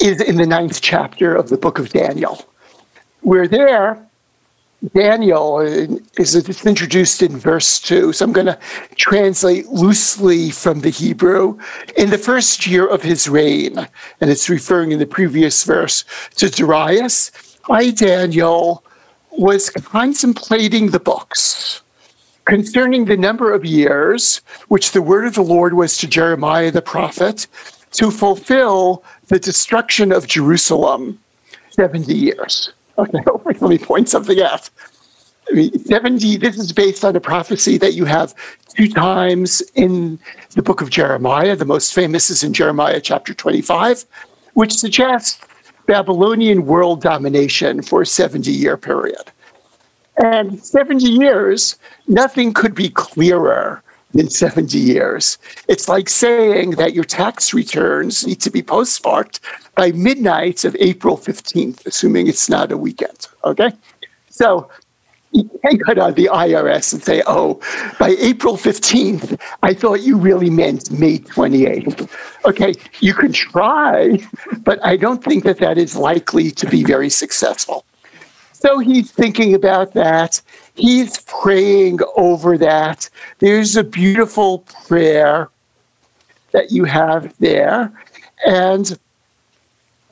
is 0.00 0.20
in 0.20 0.36
the 0.36 0.46
ninth 0.46 0.80
chapter 0.80 1.34
of 1.34 1.48
the 1.48 1.56
book 1.56 1.80
of 1.80 1.88
Daniel. 1.88 2.48
Where 3.22 3.48
there, 3.48 4.06
Daniel 4.94 5.58
is 5.58 6.64
introduced 6.64 7.22
in 7.22 7.38
verse 7.38 7.80
2. 7.80 8.12
So 8.12 8.24
I'm 8.24 8.32
going 8.32 8.46
to 8.46 8.56
translate 8.94 9.66
loosely 9.66 10.50
from 10.50 10.82
the 10.82 10.90
Hebrew. 10.90 11.58
In 11.96 12.10
the 12.10 12.18
first 12.18 12.68
year 12.68 12.86
of 12.86 13.02
his 13.02 13.28
reign, 13.28 13.88
and 14.20 14.30
it's 14.30 14.48
referring 14.48 14.92
in 14.92 15.00
the 15.00 15.06
previous 15.06 15.64
verse 15.64 16.04
to 16.36 16.48
Darius, 16.48 17.32
I, 17.68 17.90
Daniel, 17.90 18.84
was 19.32 19.70
contemplating 19.70 20.90
the 20.90 21.00
books 21.00 21.82
concerning 22.46 23.04
the 23.04 23.16
number 23.16 23.52
of 23.52 23.64
years 23.64 24.40
which 24.68 24.92
the 24.92 25.02
word 25.02 25.26
of 25.26 25.34
the 25.34 25.42
Lord 25.42 25.74
was 25.74 25.98
to 25.98 26.06
Jeremiah 26.06 26.70
the 26.70 26.80
prophet 26.80 27.46
to 27.92 28.10
fulfill 28.10 29.04
the 29.26 29.38
destruction 29.38 30.12
of 30.12 30.26
Jerusalem 30.26 31.20
70 31.70 32.14
years. 32.14 32.72
Okay, 32.98 33.18
let 33.44 33.60
me 33.62 33.78
point 33.78 34.08
something 34.08 34.40
out. 34.40 34.70
I 35.50 35.54
mean, 35.54 35.78
70, 35.78 36.38
this 36.38 36.58
is 36.58 36.72
based 36.72 37.04
on 37.04 37.14
a 37.14 37.20
prophecy 37.20 37.78
that 37.78 37.94
you 37.94 38.04
have 38.04 38.34
two 38.74 38.88
times 38.88 39.62
in 39.74 40.18
the 40.50 40.62
book 40.62 40.80
of 40.80 40.90
Jeremiah. 40.90 41.54
The 41.54 41.64
most 41.64 41.94
famous 41.94 42.30
is 42.30 42.42
in 42.42 42.52
Jeremiah 42.52 43.00
chapter 43.00 43.34
25, 43.34 44.04
which 44.54 44.72
suggests 44.72 45.40
Babylonian 45.86 46.66
world 46.66 47.00
domination 47.00 47.82
for 47.82 48.02
a 48.02 48.06
70 48.06 48.50
year 48.50 48.76
period. 48.76 49.30
And 50.22 50.64
70 50.64 51.04
years, 51.04 51.76
nothing 52.08 52.52
could 52.52 52.74
be 52.74 52.88
clearer 52.88 53.82
than 54.14 54.30
70 54.30 54.78
years. 54.78 55.38
It's 55.68 55.88
like 55.88 56.08
saying 56.08 56.72
that 56.72 56.94
your 56.94 57.04
tax 57.04 57.52
returns 57.52 58.26
need 58.26 58.40
to 58.40 58.50
be 58.50 58.62
postmarked 58.62 59.40
by 59.74 59.92
midnight 59.92 60.64
of 60.64 60.74
April 60.80 61.18
15th, 61.18 61.84
assuming 61.86 62.26
it's 62.26 62.48
not 62.48 62.72
a 62.72 62.78
weekend. 62.78 63.28
Okay? 63.44 63.70
So 64.30 64.70
you 65.32 65.50
can't 65.62 65.82
go 65.84 65.94
to 65.94 66.12
the 66.14 66.30
IRS 66.32 66.94
and 66.94 67.02
say, 67.02 67.22
oh, 67.26 67.60
by 67.98 68.16
April 68.18 68.56
15th, 68.56 69.38
I 69.62 69.74
thought 69.74 70.00
you 70.00 70.16
really 70.16 70.50
meant 70.50 70.90
May 70.90 71.18
28th. 71.18 72.08
Okay, 72.46 72.72
you 73.00 73.12
can 73.12 73.32
try, 73.32 74.18
but 74.58 74.82
I 74.84 74.96
don't 74.96 75.22
think 75.22 75.44
that 75.44 75.58
that 75.58 75.78
is 75.78 75.94
likely 75.96 76.50
to 76.52 76.66
be 76.66 76.84
very 76.84 77.10
successful. 77.10 77.84
So 78.66 78.80
he's 78.80 79.12
thinking 79.12 79.54
about 79.54 79.92
that. 79.92 80.42
He's 80.74 81.18
praying 81.18 82.00
over 82.16 82.58
that. 82.58 83.08
There's 83.38 83.76
a 83.76 83.84
beautiful 83.84 84.64
prayer 84.88 85.50
that 86.50 86.72
you 86.72 86.82
have 86.82 87.32
there. 87.38 87.92
And 88.44 88.98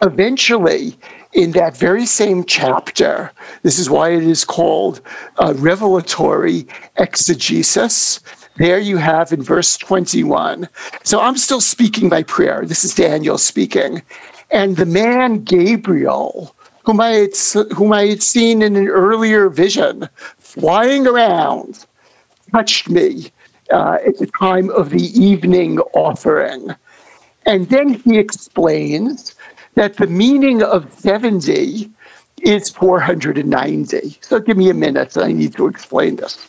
eventually, 0.02 0.96
in 1.32 1.50
that 1.50 1.76
very 1.76 2.06
same 2.06 2.44
chapter, 2.44 3.32
this 3.64 3.80
is 3.80 3.90
why 3.90 4.10
it 4.10 4.22
is 4.22 4.44
called 4.44 5.00
uh, 5.38 5.54
revelatory 5.56 6.68
exegesis. 6.96 8.20
There 8.56 8.78
you 8.78 8.98
have 8.98 9.32
in 9.32 9.42
verse 9.42 9.76
21. 9.78 10.68
So 11.02 11.18
I'm 11.18 11.38
still 11.38 11.60
speaking 11.60 12.08
by 12.08 12.22
prayer. 12.22 12.62
This 12.64 12.84
is 12.84 12.94
Daniel 12.94 13.36
speaking. 13.36 14.02
And 14.52 14.76
the 14.76 14.86
man 14.86 15.42
Gabriel, 15.42 16.54
whom 16.84 17.00
I 17.00 17.10
had, 17.10 17.30
whom 17.76 17.92
I 17.92 18.06
had 18.06 18.22
seen 18.22 18.62
in 18.62 18.76
an 18.76 18.88
earlier 18.88 19.48
vision 19.48 20.08
flying 20.38 21.06
around, 21.06 21.86
touched 22.52 22.88
me 22.88 23.32
uh, 23.70 23.98
at 24.06 24.18
the 24.18 24.26
time 24.38 24.70
of 24.70 24.90
the 24.90 25.06
evening 25.20 25.78
offering. 25.94 26.74
And 27.46 27.68
then 27.68 27.94
he 27.94 28.18
explains 28.18 29.34
that 29.74 29.96
the 29.96 30.06
meaning 30.06 30.62
of 30.62 30.92
70 30.92 31.90
is 32.42 32.70
490. 32.70 34.18
So 34.20 34.38
give 34.38 34.56
me 34.56 34.70
a 34.70 34.74
minute, 34.74 35.16
I 35.16 35.32
need 35.32 35.54
to 35.56 35.66
explain 35.66 36.16
this. 36.16 36.48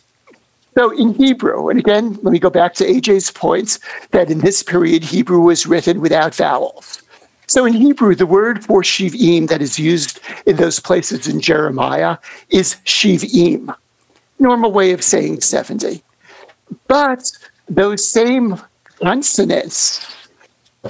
So 0.76 0.90
in 0.90 1.14
Hebrew, 1.14 1.70
and 1.70 1.78
again, 1.78 2.18
let 2.22 2.32
me 2.32 2.38
go 2.38 2.50
back 2.50 2.74
to 2.74 2.84
AJ's 2.84 3.30
points 3.30 3.78
that 4.10 4.30
in 4.30 4.40
this 4.40 4.62
period, 4.62 5.02
Hebrew 5.02 5.40
was 5.40 5.66
written 5.66 6.02
without 6.02 6.34
vowels. 6.34 7.02
So 7.46 7.64
in 7.64 7.74
Hebrew, 7.74 8.14
the 8.14 8.26
word 8.26 8.64
for 8.64 8.82
shiv'im 8.82 9.48
that 9.48 9.62
is 9.62 9.78
used 9.78 10.20
in 10.46 10.56
those 10.56 10.80
places 10.80 11.28
in 11.28 11.40
Jeremiah 11.40 12.18
is 12.50 12.76
shiv'im, 12.84 13.74
normal 14.38 14.72
way 14.72 14.92
of 14.92 15.02
saying 15.02 15.42
70. 15.42 16.02
But 16.88 17.30
those 17.68 18.06
same 18.06 18.60
consonants, 19.00 20.14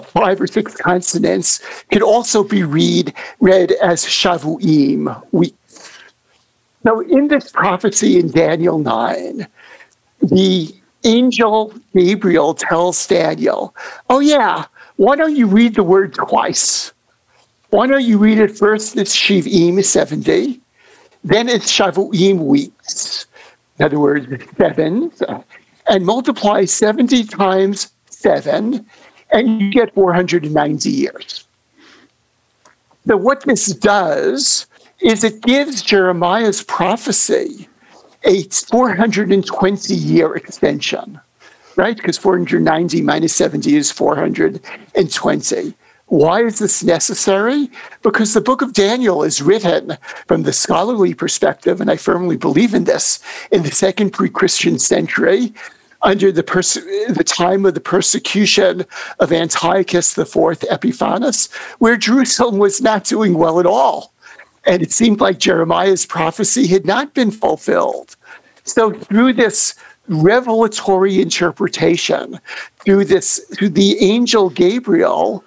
five 0.04 0.40
or 0.40 0.46
six 0.46 0.74
consonants, 0.74 1.61
could 1.92 2.02
also 2.02 2.42
be 2.42 2.62
read 2.62 3.12
read 3.40 3.72
as 3.72 4.04
shavuim, 4.04 5.22
weeks. 5.32 5.92
So 6.84 7.00
in 7.00 7.28
this 7.28 7.50
prophecy 7.50 8.18
in 8.18 8.30
Daniel 8.30 8.78
9, 8.78 9.46
the 10.22 10.74
angel 11.04 11.74
Gabriel 11.94 12.54
tells 12.54 13.07
Daniel, 13.07 13.74
Oh, 14.09 14.20
yeah, 14.20 14.66
why 14.97 15.16
don't 15.16 15.36
you 15.36 15.47
read 15.47 15.74
the 15.74 15.82
word 15.82 16.14
twice? 16.14 16.92
Why 17.70 17.86
don't 17.86 18.05
you 18.05 18.18
read 18.18 18.38
it 18.38 18.57
first? 18.57 18.97
It's 18.97 19.14
Shivim, 19.14 19.84
70. 19.84 20.61
Then 21.24 21.49
it's 21.49 21.70
Shavuim 21.70 22.38
weeks. 22.38 23.26
In 23.78 23.84
other 23.84 23.99
words, 23.99 24.26
seven. 24.57 25.12
Uh, 25.28 25.42
and 25.88 26.05
multiply 26.05 26.64
70 26.64 27.24
times 27.24 27.92
seven, 28.11 28.86
and 29.30 29.61
you 29.61 29.70
get 29.70 29.94
490 29.94 30.90
years. 30.90 31.47
So, 33.07 33.16
what 33.16 33.42
this 33.42 33.66
does 33.66 34.66
is 35.01 35.22
it 35.22 35.42
gives 35.42 35.82
Jeremiah's 35.82 36.62
prophecy 36.62 37.68
a 38.24 38.42
420 38.42 39.94
year 39.94 40.34
extension, 40.34 41.20
right? 41.77 41.97
Because 41.97 42.18
490 42.18 43.03
minus 43.03 43.35
70 43.35 43.77
is 43.77 43.93
420. 43.93 45.74
Why 46.09 46.45
is 46.45 46.61
this 46.61 46.85
necessary? 46.85 47.68
Because 48.03 48.33
the 48.33 48.41
book 48.41 48.62
of 48.62 48.72
Daniel 48.72 49.24
is 49.24 49.43
written 49.43 49.99
from 50.29 50.45
the 50.45 50.53
scholarly 50.53 51.14
perspective, 51.14 51.81
and 51.81 51.91
I 51.91 51.97
firmly 51.97 52.37
believe 52.37 52.74
in 52.74 52.85
this, 52.85 53.18
in 53.51 53.64
the 53.64 53.72
second 53.72 54.11
pre 54.11 54.31
Christian 54.31 54.79
century, 54.79 55.53
under 56.03 56.31
the, 56.31 56.45
pers- 56.45 56.74
the 56.74 57.24
time 57.27 57.66
of 57.66 57.74
the 57.74 57.81
persecution 57.81 58.85
of 59.18 59.33
Antiochus 59.33 60.16
IV 60.16 60.62
Epiphanes, 60.70 61.51
where 61.79 61.97
Jerusalem 61.97 62.59
was 62.59 62.81
not 62.81 63.03
doing 63.03 63.35
well 63.35 63.59
at 63.59 63.66
all. 63.66 64.12
And 64.64 64.83
it 64.83 64.93
seemed 64.93 65.20
like 65.20 65.39
Jeremiah's 65.39 66.07
prophecy 66.07 66.68
had 66.68 66.87
not 66.87 67.14
been 67.14 67.33
fulfilled. 67.33 68.16
So, 68.62 68.93
through 68.93 69.33
this 69.35 69.74
revelatory 70.09 71.20
interpretation, 71.20 72.38
through 72.84 73.04
this, 73.04 73.38
through 73.54 73.70
the 73.70 73.98
angel 73.98 74.50
Gabriel, 74.50 75.44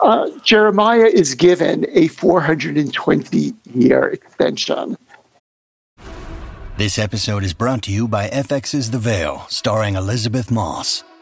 uh, 0.00 0.30
Jeremiah 0.42 1.06
is 1.06 1.34
given 1.34 1.86
a 1.90 2.08
420 2.08 3.54
year 3.74 4.04
extension. 4.08 4.96
This 6.76 6.98
episode 6.98 7.44
is 7.44 7.52
brought 7.52 7.82
to 7.82 7.92
you 7.92 8.08
by 8.08 8.28
FX's 8.30 8.90
The 8.90 8.98
Veil, 8.98 9.44
starring 9.48 9.96
Elisabeth 9.96 10.50
Moss. 10.50 11.04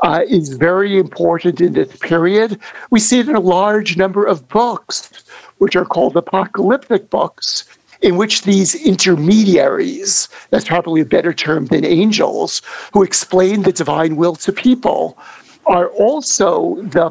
uh, 0.00 0.22
is 0.28 0.50
very 0.50 0.98
important 0.98 1.60
in 1.60 1.72
this 1.72 1.96
period. 1.98 2.58
We 2.90 3.00
see 3.00 3.20
it 3.20 3.28
in 3.28 3.36
a 3.36 3.40
large 3.40 3.96
number 3.96 4.24
of 4.24 4.48
books, 4.48 5.10
which 5.58 5.76
are 5.76 5.84
called 5.84 6.16
apocalyptic 6.16 7.10
books, 7.10 7.64
in 8.00 8.16
which 8.16 8.42
these 8.42 8.74
intermediaries, 8.86 10.28
that's 10.50 10.66
probably 10.66 11.00
a 11.00 11.04
better 11.04 11.32
term 11.32 11.66
than 11.66 11.84
angels, 11.84 12.62
who 12.92 13.02
explain 13.02 13.62
the 13.62 13.72
divine 13.72 14.16
will 14.16 14.36
to 14.36 14.52
people, 14.52 15.18
are 15.66 15.88
also 15.88 16.76
the 16.82 17.10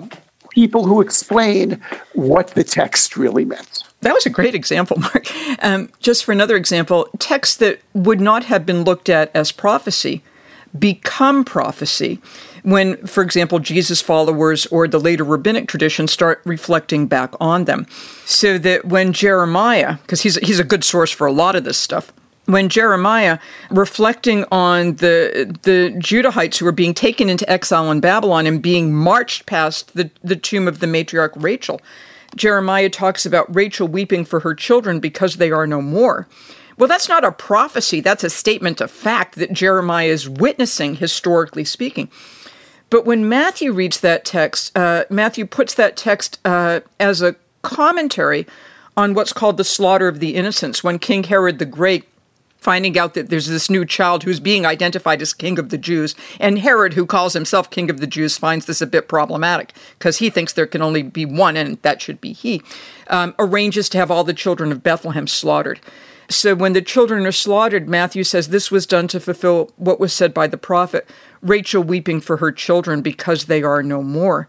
people 0.52 0.86
who 0.86 1.02
explain 1.02 1.80
what 2.14 2.48
the 2.50 2.64
text 2.64 3.18
really 3.18 3.46
meant. 3.46 3.84
That 4.02 4.14
was 4.14 4.26
a 4.26 4.30
great 4.30 4.56
example, 4.56 4.98
Marc. 5.00 5.28
Um, 5.62 5.90
just 6.00 6.24
for 6.24 6.32
another 6.32 6.56
example, 6.56 7.10
texts 7.20 7.58
that 7.58 7.80
would 7.94 8.22
not 8.22 8.46
have 8.46 8.66
been 8.66 8.84
looked 8.84 9.10
at 9.10 9.30
as 9.36 9.52
prophecy 9.52 10.24
become 10.78 11.44
prophecy 11.44 12.20
when, 12.64 12.98
for 13.06 13.24
example, 13.24 13.60
Jesus 13.60 14.02
followers 14.02 14.66
or 14.68 14.88
the 14.88 15.00
later 15.00 15.24
rabbinic 15.24 15.68
tradition 15.68 16.08
start 16.08 16.42
reflecting 16.46 17.08
back 17.08 17.34
on 17.40 17.66
them. 17.66 17.88
So 18.26 18.58
that 18.60 18.86
when 18.86 19.14
Jeremiah, 19.14 19.98
because 20.02 20.22
he's, 20.22 20.36
he's 20.38 20.60
a 20.60 20.64
good 20.64 20.84
source 20.84 21.12
for 21.12 21.28
a 21.28 21.32
lot 21.32 21.56
of 21.56 21.64
this 21.64 21.78
stuff, 21.78 22.12
when 22.48 22.70
Jeremiah, 22.70 23.40
reflecting 23.70 24.46
on 24.52 24.96
the 24.96 25.54
the 25.64 25.94
Judahites 25.98 26.58
who 26.58 26.66
were 26.66 26.72
being 26.72 26.94
taken 26.94 27.30
into 27.30 27.50
exile 27.50 27.92
in 27.92 28.00
Babylon 28.00 28.48
and 28.48 28.62
being 28.62 28.94
marched 28.96 29.46
past 29.46 29.94
the, 29.96 30.10
the 30.24 30.38
tomb 30.38 30.68
of 30.68 30.80
the 30.80 30.88
matriarch 30.88 31.34
Rachel, 31.36 31.82
Jeremiah 32.36 32.90
talks 32.90 33.26
about 33.26 33.54
Rachel 33.54 33.88
weeping 33.88 34.26
for 34.26 34.40
her 34.40 34.56
children 34.56 35.00
because 35.00 35.36
they 35.36 35.52
are 35.52 35.68
no 35.68 35.82
more. 35.82 36.28
Well, 36.78 36.88
that's 36.88 37.10
not 37.10 37.26
a 37.26 37.32
prophecy, 37.32 38.02
that's 38.02 38.24
a 38.24 38.30
statement 38.30 38.82
of 38.82 38.92
fact 38.92 39.36
that 39.36 39.52
Jeremiah 39.52 40.08
is 40.08 40.30
witnessing, 40.30 40.96
historically 40.96 41.66
speaking. 41.66 42.10
But 42.90 43.06
when 43.06 43.28
Matthew 43.28 43.74
reads 43.74 44.00
that 44.00 44.24
text, 44.24 44.78
uh, 44.78 45.04
Matthew 45.10 45.46
puts 45.46 45.74
that 45.74 45.98
text 45.98 46.40
uh, 46.46 46.82
as 47.00 47.22
a 47.22 47.36
commentary 47.62 48.48
on 48.96 49.14
what's 49.14 49.34
called 49.34 49.58
the 49.58 49.64
slaughter 49.64 50.08
of 50.08 50.20
the 50.20 50.36
innocents, 50.36 50.84
when 50.84 50.98
King 51.00 51.24
Herod 51.24 51.60
the 51.60 51.66
Great 51.66 52.06
finding 52.68 52.98
out 52.98 53.14
that 53.14 53.30
there's 53.30 53.48
this 53.48 53.70
new 53.70 53.86
child 53.86 54.24
who's 54.24 54.40
being 54.40 54.66
identified 54.66 55.22
as 55.22 55.34
king 55.34 55.60
of 55.60 55.70
the 55.70 55.78
Jews. 55.78 56.16
And 56.40 56.60
Herod, 56.60 56.96
who 56.96 57.06
calls 57.06 57.34
himself 57.34 57.70
king 57.70 57.90
of 57.90 58.00
the 58.00 58.08
Jews, 58.08 58.38
finds 58.38 58.66
this 58.66 58.82
a 58.82 58.88
bit 58.88 59.08
problematic 59.08 59.74
because 59.98 60.18
he 60.18 60.30
thinks 60.30 60.54
there 60.54 60.66
can 60.66 60.82
only 60.82 61.04
be 61.04 61.26
one, 61.26 61.56
and 61.56 61.82
that 61.84 62.02
should 62.02 62.20
be 62.20 62.34
he. 62.34 62.62
Um, 63.10 63.36
arranges 63.40 63.88
to 63.90 63.98
have 63.98 64.12
all 64.12 64.24
the 64.24 64.34
children 64.34 64.72
of 64.72 64.84
Bethlehem 64.84 65.28
slaughtered. 65.28 65.80
So 66.30 66.56
when 66.56 66.74
the 66.74 66.82
children 66.82 67.26
are 67.26 67.32
slaughtered, 67.32 67.88
Matthew 67.88 68.26
says 68.26 68.50
this 68.50 68.70
was 68.70 68.86
done 68.86 69.08
to 69.10 69.20
fulfill 69.20 69.72
what 69.78 70.00
was 70.00 70.12
said 70.12 70.34
by 70.34 70.48
the 70.48 70.58
prophet 70.58 71.10
Rachel 71.42 71.84
weeping 71.84 72.22
for 72.22 72.38
her 72.38 72.52
children 72.52 73.02
because 73.02 73.46
they 73.46 73.64
are 73.64 73.84
no 73.84 74.02
more. 74.04 74.48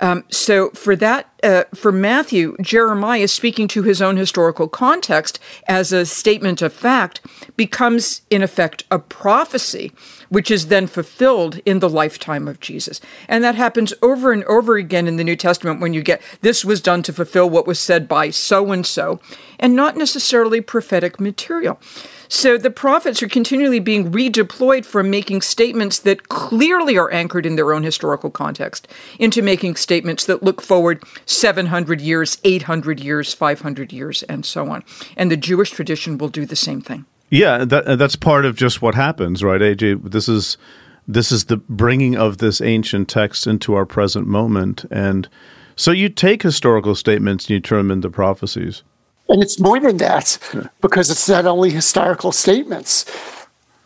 Um, 0.00 0.24
so 0.30 0.70
for 0.70 0.96
that, 0.96 1.28
uh, 1.42 1.64
for 1.74 1.92
Matthew, 1.92 2.56
Jeremiah 2.60 3.28
speaking 3.28 3.68
to 3.68 3.82
his 3.82 4.00
own 4.00 4.16
historical 4.16 4.66
context 4.66 5.38
as 5.68 5.92
a 5.92 6.06
statement 6.06 6.62
of 6.62 6.72
fact 6.72 7.20
becomes 7.56 8.22
in 8.30 8.42
effect 8.42 8.84
a 8.90 8.98
prophecy, 8.98 9.92
which 10.30 10.50
is 10.50 10.68
then 10.68 10.86
fulfilled 10.86 11.60
in 11.66 11.80
the 11.80 11.88
lifetime 11.88 12.48
of 12.48 12.60
Jesus. 12.60 13.00
And 13.28 13.44
that 13.44 13.56
happens 13.56 13.92
over 14.00 14.32
and 14.32 14.42
over 14.44 14.76
again 14.76 15.06
in 15.06 15.16
the 15.16 15.24
New 15.24 15.36
Testament 15.36 15.80
when 15.80 15.92
you 15.92 16.02
get 16.02 16.22
this 16.40 16.64
was 16.64 16.80
done 16.80 17.02
to 17.02 17.12
fulfill 17.12 17.50
what 17.50 17.66
was 17.66 17.78
said 17.78 18.08
by 18.08 18.30
so 18.30 18.72
and 18.72 18.86
so, 18.86 19.20
and 19.58 19.76
not 19.76 19.96
necessarily 19.96 20.62
prophetic 20.62 21.20
material. 21.20 21.78
So 22.32 22.56
the 22.56 22.70
prophets 22.70 23.24
are 23.24 23.28
continually 23.28 23.80
being 23.80 24.12
redeployed 24.12 24.84
from 24.84 25.10
making 25.10 25.42
statements 25.42 25.98
that 25.98 26.28
clearly 26.28 26.96
are 26.96 27.10
anchored 27.10 27.44
in 27.44 27.56
their 27.56 27.72
own 27.72 27.82
historical 27.82 28.30
context 28.30 28.86
into 29.18 29.42
making 29.42 29.74
statements 29.74 30.26
that 30.26 30.40
look 30.40 30.62
forward 30.62 31.02
700 31.26 32.00
years, 32.00 32.38
800 32.44 33.00
years, 33.00 33.34
500 33.34 33.92
years, 33.92 34.22
and 34.22 34.46
so 34.46 34.70
on. 34.70 34.84
And 35.16 35.28
the 35.28 35.36
Jewish 35.36 35.72
tradition 35.72 36.18
will 36.18 36.28
do 36.28 36.46
the 36.46 36.54
same 36.54 36.80
thing. 36.80 37.04
Yeah, 37.30 37.64
that, 37.64 37.98
that's 37.98 38.14
part 38.14 38.44
of 38.44 38.54
just 38.54 38.80
what 38.80 38.94
happens, 38.94 39.42
right, 39.42 39.60
AJ? 39.60 40.12
This 40.12 40.28
is 40.28 40.56
this 41.08 41.32
is 41.32 41.46
the 41.46 41.56
bringing 41.56 42.16
of 42.16 42.38
this 42.38 42.60
ancient 42.60 43.08
text 43.08 43.48
into 43.48 43.74
our 43.74 43.86
present 43.86 44.28
moment, 44.28 44.84
and 44.88 45.28
so 45.74 45.90
you 45.90 46.08
take 46.08 46.42
historical 46.42 46.94
statements 46.94 47.46
and 47.46 47.50
you 47.50 47.60
turn 47.60 47.88
them 47.88 47.90
into 47.90 48.10
prophecies. 48.10 48.84
And 49.30 49.42
it's 49.42 49.60
more 49.60 49.78
than 49.78 49.96
that, 49.98 50.38
because 50.80 51.08
it's 51.08 51.28
not 51.28 51.46
only 51.46 51.70
historical 51.70 52.32
statements, 52.32 53.06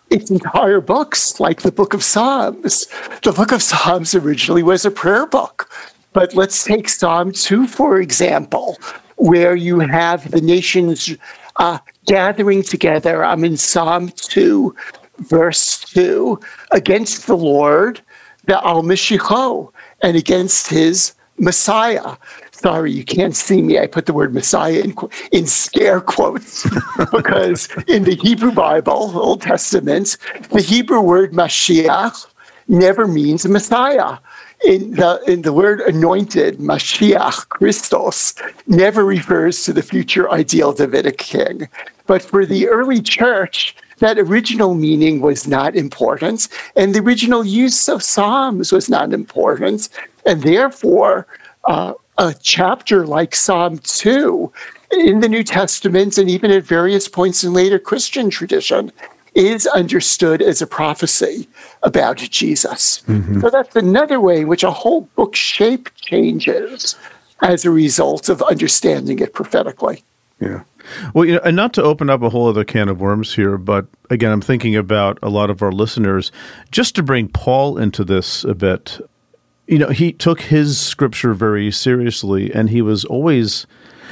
it's 0.08 0.30
entire 0.30 0.80
books, 0.80 1.38
like 1.38 1.60
the 1.60 1.70
Book 1.70 1.92
of 1.92 2.02
Psalms. 2.02 2.86
The 3.22 3.32
Book 3.32 3.52
of 3.52 3.62
Psalms 3.62 4.14
originally 4.14 4.62
was 4.62 4.86
a 4.86 4.90
prayer 4.90 5.26
book. 5.26 5.70
But 6.14 6.34
let's 6.34 6.64
take 6.64 6.88
Psalm 6.88 7.32
2, 7.32 7.66
for 7.66 8.00
example, 8.00 8.78
where 9.16 9.54
you 9.54 9.80
have 9.80 10.30
the 10.30 10.40
nations 10.40 11.14
uh, 11.56 11.78
gathering 12.06 12.62
together. 12.62 13.22
I'm 13.22 13.44
in 13.44 13.58
Psalm 13.58 14.08
2, 14.16 14.74
verse 15.18 15.80
2, 15.92 16.40
against 16.70 17.26
the 17.26 17.36
Lord, 17.36 18.00
the 18.46 18.64
Al 18.66 18.82
Mishicho, 18.82 19.72
and 20.02 20.16
against 20.16 20.68
his 20.68 21.14
Messiah. 21.36 22.16
Sorry, 22.54 22.92
you 22.92 23.04
can't 23.04 23.34
see 23.34 23.60
me. 23.62 23.78
I 23.80 23.86
put 23.88 24.06
the 24.06 24.12
word 24.14 24.32
Messiah 24.32 24.80
in, 24.80 24.94
in 25.32 25.46
scare 25.46 26.00
quotes 26.00 26.62
because 27.12 27.68
in 27.88 28.04
the 28.04 28.14
Hebrew 28.14 28.52
Bible, 28.52 29.12
Old 29.18 29.42
Testament, 29.42 30.16
the 30.50 30.60
Hebrew 30.60 31.00
word 31.00 31.32
Mashiach 31.32 32.26
never 32.68 33.08
means 33.08 33.44
Messiah. 33.46 34.18
in 34.64 34.92
the 34.92 35.20
in 35.26 35.42
the 35.42 35.52
word 35.52 35.80
anointed, 35.80 36.58
Mashiach, 36.58 37.48
Christos, 37.48 38.34
never 38.66 39.04
refers 39.04 39.64
to 39.64 39.72
the 39.72 39.82
future 39.82 40.30
ideal 40.30 40.72
Davidic 40.72 41.18
king. 41.18 41.68
But 42.06 42.22
for 42.22 42.46
the 42.46 42.68
early 42.68 43.02
church, 43.02 43.76
that 43.98 44.18
original 44.18 44.74
meaning 44.74 45.20
was 45.20 45.46
not 45.46 45.74
important, 45.74 46.48
and 46.76 46.94
the 46.94 47.00
original 47.00 47.44
use 47.44 47.88
of 47.88 48.02
Psalms 48.02 48.72
was 48.72 48.88
not 48.88 49.12
important, 49.12 49.88
and 50.24 50.42
therefore 50.42 51.26
uh, 51.64 51.94
a 52.18 52.34
chapter 52.40 53.06
like 53.06 53.34
Psalm 53.34 53.78
2 53.78 54.52
in 54.92 55.20
the 55.20 55.28
New 55.28 55.44
Testament 55.44 56.18
and 56.18 56.30
even 56.30 56.50
at 56.50 56.62
various 56.62 57.08
points 57.08 57.42
in 57.42 57.52
later 57.52 57.78
Christian 57.78 58.30
tradition 58.30 58.92
is 59.34 59.66
understood 59.66 60.40
as 60.40 60.62
a 60.62 60.66
prophecy 60.66 61.48
about 61.82 62.18
Jesus. 62.18 63.02
Mm-hmm. 63.08 63.40
So 63.40 63.50
that's 63.50 63.74
another 63.74 64.20
way 64.20 64.42
in 64.42 64.48
which 64.48 64.62
a 64.62 64.70
whole 64.70 65.02
book 65.16 65.34
shape 65.34 65.88
changes 65.96 66.96
as 67.42 67.64
a 67.64 67.70
result 67.70 68.28
of 68.28 68.42
understanding 68.42 69.18
it 69.18 69.34
prophetically. 69.34 70.04
Yeah. 70.40 70.62
Well, 71.14 71.24
you 71.24 71.34
know, 71.34 71.40
and 71.44 71.56
not 71.56 71.72
to 71.74 71.82
open 71.82 72.10
up 72.10 72.22
a 72.22 72.28
whole 72.28 72.48
other 72.48 72.64
can 72.64 72.88
of 72.88 73.00
worms 73.00 73.34
here, 73.34 73.56
but 73.56 73.86
again, 74.10 74.30
I'm 74.30 74.40
thinking 74.40 74.76
about 74.76 75.18
a 75.22 75.30
lot 75.30 75.50
of 75.50 75.62
our 75.62 75.72
listeners. 75.72 76.30
Just 76.70 76.94
to 76.96 77.02
bring 77.02 77.28
Paul 77.28 77.78
into 77.78 78.04
this 78.04 78.44
a 78.44 78.54
bit, 78.54 79.00
you 79.66 79.78
know, 79.78 79.88
he 79.88 80.12
took 80.12 80.42
his 80.42 80.78
scripture 80.78 81.34
very 81.34 81.70
seriously, 81.70 82.52
and 82.52 82.70
he 82.70 82.82
was 82.82 83.04
always 83.04 83.66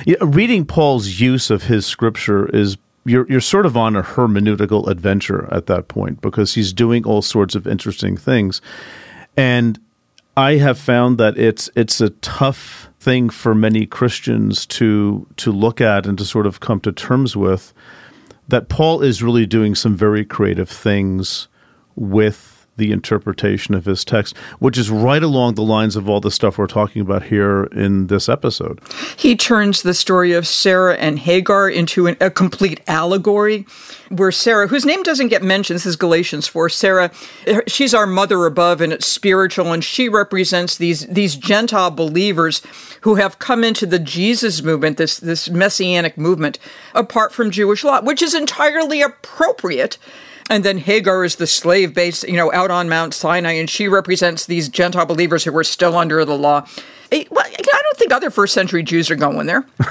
you 0.06 0.16
know, 0.20 0.26
reading 0.26 0.64
Paul's 0.64 1.20
use 1.20 1.50
of 1.50 1.64
his 1.64 1.86
scripture 1.86 2.48
is 2.54 2.76
you're 3.04 3.26
you're 3.28 3.40
sort 3.40 3.66
of 3.66 3.76
on 3.76 3.96
a 3.96 4.02
hermeneutical 4.02 4.88
adventure 4.88 5.52
at 5.52 5.66
that 5.66 5.88
point 5.88 6.20
because 6.20 6.54
he's 6.54 6.72
doing 6.72 7.04
all 7.04 7.22
sorts 7.22 7.54
of 7.54 7.66
interesting 7.66 8.16
things, 8.16 8.60
and 9.36 9.78
I 10.36 10.56
have 10.56 10.78
found 10.78 11.18
that 11.18 11.36
it's 11.36 11.68
it's 11.74 12.00
a 12.00 12.10
tough 12.10 12.88
thing 13.00 13.28
for 13.28 13.54
many 13.54 13.86
Christians 13.86 14.64
to 14.66 15.26
to 15.36 15.52
look 15.52 15.80
at 15.80 16.06
and 16.06 16.16
to 16.18 16.24
sort 16.24 16.46
of 16.46 16.60
come 16.60 16.80
to 16.80 16.92
terms 16.92 17.36
with 17.36 17.74
that 18.48 18.68
Paul 18.68 19.02
is 19.02 19.22
really 19.22 19.46
doing 19.46 19.74
some 19.74 19.96
very 19.96 20.24
creative 20.24 20.68
things 20.68 21.48
with 21.96 22.51
the 22.82 22.90
interpretation 22.90 23.76
of 23.76 23.84
his 23.84 24.04
text, 24.04 24.36
which 24.58 24.76
is 24.76 24.90
right 24.90 25.22
along 25.22 25.54
the 25.54 25.62
lines 25.62 25.94
of 25.94 26.08
all 26.08 26.20
the 26.20 26.32
stuff 26.32 26.58
we're 26.58 26.66
talking 26.66 27.00
about 27.00 27.22
here 27.22 27.64
in 27.70 28.08
this 28.08 28.28
episode. 28.28 28.80
He 29.16 29.36
turns 29.36 29.82
the 29.82 29.94
story 29.94 30.32
of 30.32 30.48
Sarah 30.48 30.96
and 30.96 31.20
Hagar 31.20 31.70
into 31.70 32.08
an, 32.08 32.16
a 32.20 32.28
complete 32.28 32.80
allegory, 32.88 33.66
where 34.08 34.32
Sarah, 34.32 34.66
whose 34.66 34.84
name 34.84 35.04
doesn't 35.04 35.28
get 35.28 35.44
mentioned, 35.44 35.76
this 35.76 35.86
is 35.86 35.94
Galatians 35.94 36.48
4, 36.48 36.68
Sarah, 36.70 37.12
she's 37.68 37.94
our 37.94 38.06
mother 38.06 38.46
above 38.46 38.80
and 38.80 38.92
it's 38.92 39.06
spiritual, 39.06 39.72
and 39.72 39.84
she 39.84 40.08
represents 40.08 40.76
these, 40.76 41.06
these 41.06 41.36
Gentile 41.36 41.92
believers 41.92 42.62
who 43.02 43.14
have 43.14 43.38
come 43.38 43.62
into 43.62 43.86
the 43.86 44.00
Jesus 44.00 44.60
movement, 44.60 44.96
this, 44.96 45.18
this 45.18 45.48
messianic 45.50 46.18
movement, 46.18 46.58
apart 46.96 47.32
from 47.32 47.52
Jewish 47.52 47.84
law, 47.84 48.02
which 48.02 48.22
is 48.22 48.34
entirely 48.34 49.00
appropriate 49.00 49.98
and 50.50 50.64
then 50.64 50.78
Hagar 50.78 51.24
is 51.24 51.36
the 51.36 51.46
slave 51.46 51.94
base, 51.94 52.24
you 52.24 52.36
know, 52.36 52.52
out 52.52 52.70
on 52.70 52.88
Mount 52.88 53.14
Sinai, 53.14 53.52
and 53.52 53.68
she 53.68 53.88
represents 53.88 54.46
these 54.46 54.68
Gentile 54.68 55.06
believers 55.06 55.44
who 55.44 55.52
were 55.52 55.64
still 55.64 55.96
under 55.96 56.24
the 56.24 56.36
law. 56.36 56.66
Eh, 57.10 57.24
well, 57.30 57.44
I 57.46 57.80
don't 57.82 57.96
think 57.98 58.12
other 58.12 58.30
first 58.30 58.54
century 58.54 58.82
Jews 58.82 59.10
are 59.10 59.16
going 59.16 59.46
there. 59.46 59.66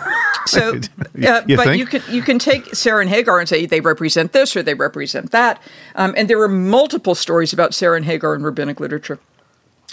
So, 0.47 0.73
uh, 0.73 1.43
you 1.45 1.55
but 1.55 1.65
think? 1.65 1.77
you 1.77 1.85
can 1.85 2.01
you 2.09 2.23
can 2.23 2.39
take 2.39 2.73
Sarah 2.73 3.01
and 3.01 3.09
Hagar 3.11 3.39
and 3.39 3.47
say 3.47 3.67
they 3.67 3.79
represent 3.79 4.33
this 4.33 4.55
or 4.55 4.63
they 4.63 4.73
represent 4.73 5.29
that, 5.29 5.61
um, 5.93 6.15
and 6.17 6.27
there 6.27 6.41
are 6.41 6.47
multiple 6.47 7.13
stories 7.13 7.53
about 7.53 7.75
Sarah 7.75 7.95
and 7.95 8.05
Hagar 8.05 8.33
in 8.33 8.41
rabbinic 8.41 8.79
literature. 8.79 9.19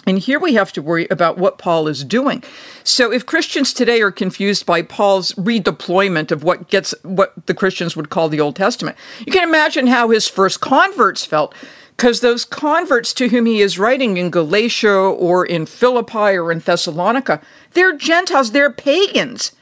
And 0.09 0.19
here 0.19 0.41
we 0.41 0.55
have 0.55 0.73
to 0.73 0.81
worry 0.81 1.07
about 1.11 1.37
what 1.37 1.59
Paul 1.59 1.87
is 1.87 2.03
doing. 2.03 2.43
So 2.83 3.13
if 3.13 3.27
Christians 3.27 3.75
today 3.75 4.01
are 4.01 4.11
confused 4.11 4.65
by 4.65 4.81
Paul's 4.81 5.33
redeployment 5.33 6.31
of 6.31 6.43
what 6.43 6.69
gets 6.69 6.95
what 7.03 7.35
the 7.45 7.53
Christians 7.53 7.95
would 7.95 8.09
call 8.09 8.31
the 8.31 8.41
Old 8.41 8.57
Testament, 8.57 8.97
you 9.27 9.31
can 9.31 9.47
imagine 9.47 9.87
how 9.87 10.09
his 10.09 10.27
first 10.27 10.63
converts 10.63 11.27
felt 11.27 11.55
because 11.95 12.21
those 12.21 12.47
converts 12.47 13.13
to 13.13 13.29
whom 13.29 13.45
he 13.45 13.61
is 13.61 13.79
writing 13.79 14.17
in 14.17 14.31
Galatia 14.31 14.89
or 14.89 15.45
in 15.45 15.67
Philippi 15.67 16.39
or 16.39 16.51
in 16.51 16.61
Thessalonica, 16.61 17.43
they're 17.75 17.95
Gentiles, 17.95 18.53
they're 18.53 18.73
pagans. 18.73 19.53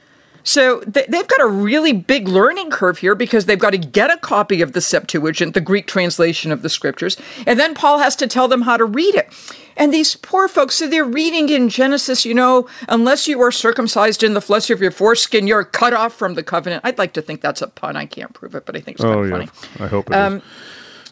So 0.44 0.80
they've 0.86 1.26
got 1.26 1.40
a 1.40 1.48
really 1.48 1.92
big 1.92 2.28
learning 2.28 2.70
curve 2.70 2.98
here 2.98 3.16
because 3.16 3.46
they've 3.46 3.58
got 3.58 3.70
to 3.70 3.78
get 3.78 4.12
a 4.12 4.18
copy 4.18 4.62
of 4.62 4.74
the 4.74 4.80
Septuagint, 4.80 5.54
the 5.54 5.60
Greek 5.60 5.88
translation 5.88 6.52
of 6.52 6.62
the 6.62 6.68
scriptures, 6.68 7.16
and 7.48 7.58
then 7.58 7.74
Paul 7.74 7.98
has 7.98 8.14
to 8.14 8.28
tell 8.28 8.46
them 8.46 8.62
how 8.62 8.76
to 8.76 8.84
read 8.84 9.16
it. 9.16 9.28
And 9.76 9.92
these 9.92 10.16
poor 10.16 10.48
folks, 10.48 10.76
so 10.76 10.88
they're 10.88 11.04
reading 11.04 11.48
in 11.48 11.68
Genesis, 11.68 12.24
you 12.24 12.34
know, 12.34 12.68
unless 12.88 13.28
you 13.28 13.40
are 13.42 13.52
circumcised 13.52 14.22
in 14.22 14.34
the 14.34 14.40
flesh 14.40 14.70
of 14.70 14.80
your 14.80 14.90
foreskin, 14.90 15.46
you're 15.46 15.64
cut 15.64 15.92
off 15.92 16.14
from 16.14 16.34
the 16.34 16.42
covenant. 16.42 16.82
I'd 16.84 16.98
like 16.98 17.12
to 17.14 17.22
think 17.22 17.42
that's 17.42 17.60
a 17.60 17.68
pun. 17.68 17.96
I 17.96 18.06
can't 18.06 18.32
prove 18.32 18.54
it, 18.54 18.64
but 18.64 18.76
I 18.76 18.80
think 18.80 18.96
it's 18.96 19.04
oh, 19.04 19.22
yeah. 19.22 19.30
funny. 19.30 19.48
I 19.78 19.86
hope 19.86 20.10
it 20.10 20.14
um, 20.14 20.36
is. 20.36 20.42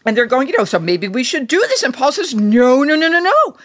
And 0.07 0.17
they're 0.17 0.27
going, 0.27 0.49
you 0.49 0.57
know, 0.57 0.65
so 0.65 0.79
maybe 0.79 1.09
we 1.09 1.25
should 1.25 1.47
do 1.49 1.61
this. 1.61 1.83
And 1.83 1.95
Paul 1.95 2.13
says, 2.13 2.35
no, 2.35 2.83
no, 2.83 2.97
no, 2.97 3.09
no, 3.09 3.21
no. 3.21 3.57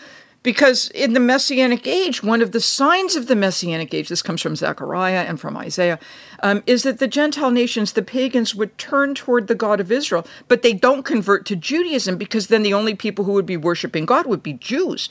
Because 0.42 0.90
in 0.92 1.14
the 1.14 1.20
Messianic 1.20 1.86
age, 1.86 2.24
one 2.24 2.42
of 2.42 2.54
the 2.54 2.62
signs 2.62 3.18
of 3.18 3.28
the 3.28 3.36
Messianic 3.36 3.94
age, 3.94 4.08
this 4.08 4.22
comes 4.22 4.42
from 4.42 4.56
Zechariah 4.56 5.26
and 5.28 5.40
from 5.40 5.58
Isaiah, 5.58 6.00
um, 6.42 6.64
is 6.66 6.84
that 6.84 7.00
the 7.00 7.10
Gentile 7.10 7.52
nations, 7.52 7.92
the 7.92 8.02
pagans, 8.02 8.56
would 8.56 8.78
turn 8.78 9.14
toward 9.16 9.48
the 9.48 9.56
God 9.56 9.82
of 9.82 9.92
Israel, 9.92 10.26
but 10.48 10.62
they 10.62 10.72
don't 10.72 11.04
convert 11.04 11.46
to 11.48 11.58
Judaism 11.58 12.18
because 12.18 12.48
then 12.48 12.64
the 12.64 12.74
only 12.74 12.96
people 12.96 13.26
who 13.26 13.34
would 13.34 13.46
be 13.46 13.58
worshiping 13.58 14.06
God 14.06 14.28
would 14.28 14.42
be 14.42 14.54
Jews. 14.54 15.10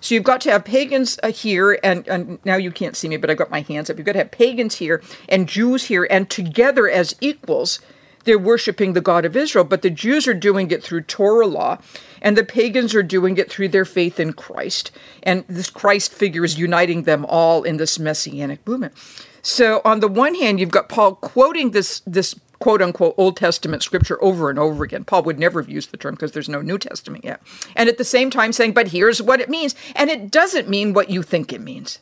So 0.00 0.14
you've 0.14 0.24
got 0.24 0.40
to 0.42 0.52
have 0.52 0.64
pagans 0.64 1.18
uh, 1.24 1.32
here, 1.32 1.78
and, 1.82 2.06
and 2.06 2.38
now 2.44 2.56
you 2.56 2.70
can't 2.70 2.96
see 2.96 3.08
me, 3.08 3.16
but 3.16 3.30
I've 3.30 3.36
got 3.36 3.50
my 3.50 3.62
hands 3.62 3.90
up. 3.90 3.96
You've 3.96 4.06
got 4.06 4.12
to 4.12 4.18
have 4.18 4.30
pagans 4.30 4.76
here 4.76 5.02
and 5.28 5.48
Jews 5.48 5.86
here, 5.86 6.06
and 6.08 6.30
together 6.30 6.88
as 6.88 7.16
equals 7.20 7.80
they're 8.24 8.38
worshiping 8.38 8.92
the 8.92 9.00
God 9.00 9.24
of 9.24 9.36
Israel, 9.36 9.64
but 9.64 9.82
the 9.82 9.90
Jews 9.90 10.26
are 10.26 10.34
doing 10.34 10.70
it 10.70 10.82
through 10.82 11.02
Torah 11.02 11.46
law, 11.46 11.78
and 12.20 12.36
the 12.36 12.44
pagans 12.44 12.94
are 12.94 13.02
doing 13.02 13.36
it 13.38 13.50
through 13.50 13.68
their 13.68 13.84
faith 13.84 14.18
in 14.20 14.32
Christ. 14.32 14.90
And 15.22 15.44
this 15.48 15.70
Christ 15.70 16.12
figure 16.12 16.44
is 16.44 16.58
uniting 16.58 17.04
them 17.04 17.24
all 17.26 17.62
in 17.62 17.76
this 17.76 17.98
messianic 17.98 18.66
movement. 18.66 18.94
So 19.42 19.80
on 19.84 20.00
the 20.00 20.08
one 20.08 20.34
hand, 20.34 20.60
you've 20.60 20.70
got 20.70 20.88
Paul 20.88 21.14
quoting 21.14 21.70
this 21.70 22.00
this 22.00 22.34
quote 22.58 22.82
unquote 22.82 23.14
Old 23.16 23.36
Testament 23.36 23.82
scripture 23.82 24.22
over 24.22 24.50
and 24.50 24.58
over 24.58 24.84
again. 24.84 25.04
Paul 25.04 25.22
would 25.24 25.38
never 25.38 25.62
have 25.62 25.70
used 25.70 25.90
the 25.90 25.96
term 25.96 26.14
because 26.14 26.32
there's 26.32 26.48
no 26.48 26.60
New 26.60 26.78
Testament 26.78 27.24
yet. 27.24 27.40
And 27.76 27.88
at 27.88 27.98
the 27.98 28.04
same 28.04 28.30
time 28.30 28.52
saying, 28.52 28.72
but 28.72 28.88
here's 28.88 29.22
what 29.22 29.40
it 29.40 29.48
means. 29.48 29.74
And 29.94 30.10
it 30.10 30.30
doesn't 30.30 30.68
mean 30.68 30.92
what 30.92 31.10
you 31.10 31.22
think 31.22 31.52
it 31.52 31.60
means. 31.60 32.00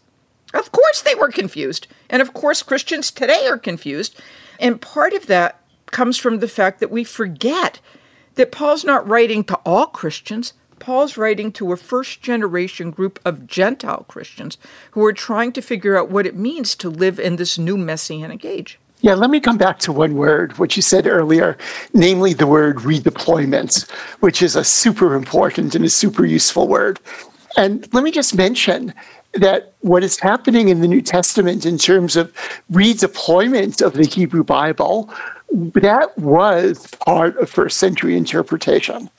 Of 0.55 0.73
course 0.73 1.03
they 1.03 1.15
were 1.15 1.29
confused. 1.31 1.87
And 2.09 2.23
of 2.23 2.33
course 2.33 2.63
Christians 2.63 3.11
today 3.11 3.47
are 3.47 3.59
confused. 3.59 4.21
And 4.59 4.81
part 4.81 5.13
of 5.13 5.27
that 5.27 5.61
comes 5.91 6.19
from 6.19 6.39
the 6.39 6.49
fact 6.49 6.81
that 6.81 6.91
we 6.91 7.05
forget 7.05 7.81
that 8.35 8.53
Paul's 8.53 8.85
not 8.85 9.07
writing 9.09 9.45
to 9.45 9.57
all 9.65 9.87
Christians. 9.87 10.53
Paul's 10.79 11.17
writing 11.17 11.53
to 11.53 11.73
a 11.73 11.77
first 11.77 12.21
generation 12.21 12.91
group 12.91 13.19
of 13.25 13.47
Gentile 13.47 14.05
Christians 14.09 14.59
who 14.91 15.05
are 15.05 15.13
trying 15.13 15.53
to 15.53 15.63
figure 15.63 15.97
out 15.97 16.11
what 16.11 16.27
it 16.27 16.37
means 16.37 16.75
to 16.77 16.91
live 16.91 17.19
in 17.19 17.37
this 17.37 17.57
new 17.59 17.79
messianic 17.79 18.45
age. 18.45 18.79
Yeah, 19.01 19.15
let 19.15 19.31
me 19.31 19.41
come 19.41 19.59
back 19.59 19.79
to 19.81 19.93
one 19.93 20.15
word, 20.17 20.57
which 20.59 20.77
you 20.77 20.83
said 20.83 21.07
earlier, 21.07 21.57
namely 21.93 22.33
the 22.33 22.47
word 22.47 22.79
redeployment, 22.79 23.91
which 24.21 24.43
is 24.43 24.57
a 24.57 24.65
super 24.65 25.15
important 25.15 25.75
and 25.75 25.85
a 25.85 25.91
super 25.91 26.25
useful 26.25 26.67
word. 26.67 26.99
And 27.57 27.89
let 27.93 28.05
me 28.05 28.11
just 28.11 28.35
mention 28.35 28.93
that 29.35 29.75
what 29.81 30.03
is 30.03 30.19
happening 30.19 30.69
in 30.69 30.81
the 30.81 30.89
New 30.89 31.03
Testament 31.03 31.67
in 31.67 31.79
terms 31.79 32.17
of 32.17 32.33
redeployment 32.73 33.83
of 33.83 33.95
the 33.95 34.07
Hebrew 34.07 34.45
Bible 34.45 35.13
that 35.51 36.17
was 36.19 36.87
part 37.01 37.37
of 37.39 37.51
first 37.51 37.79
century 37.79 38.17
interpretation. 38.17 39.11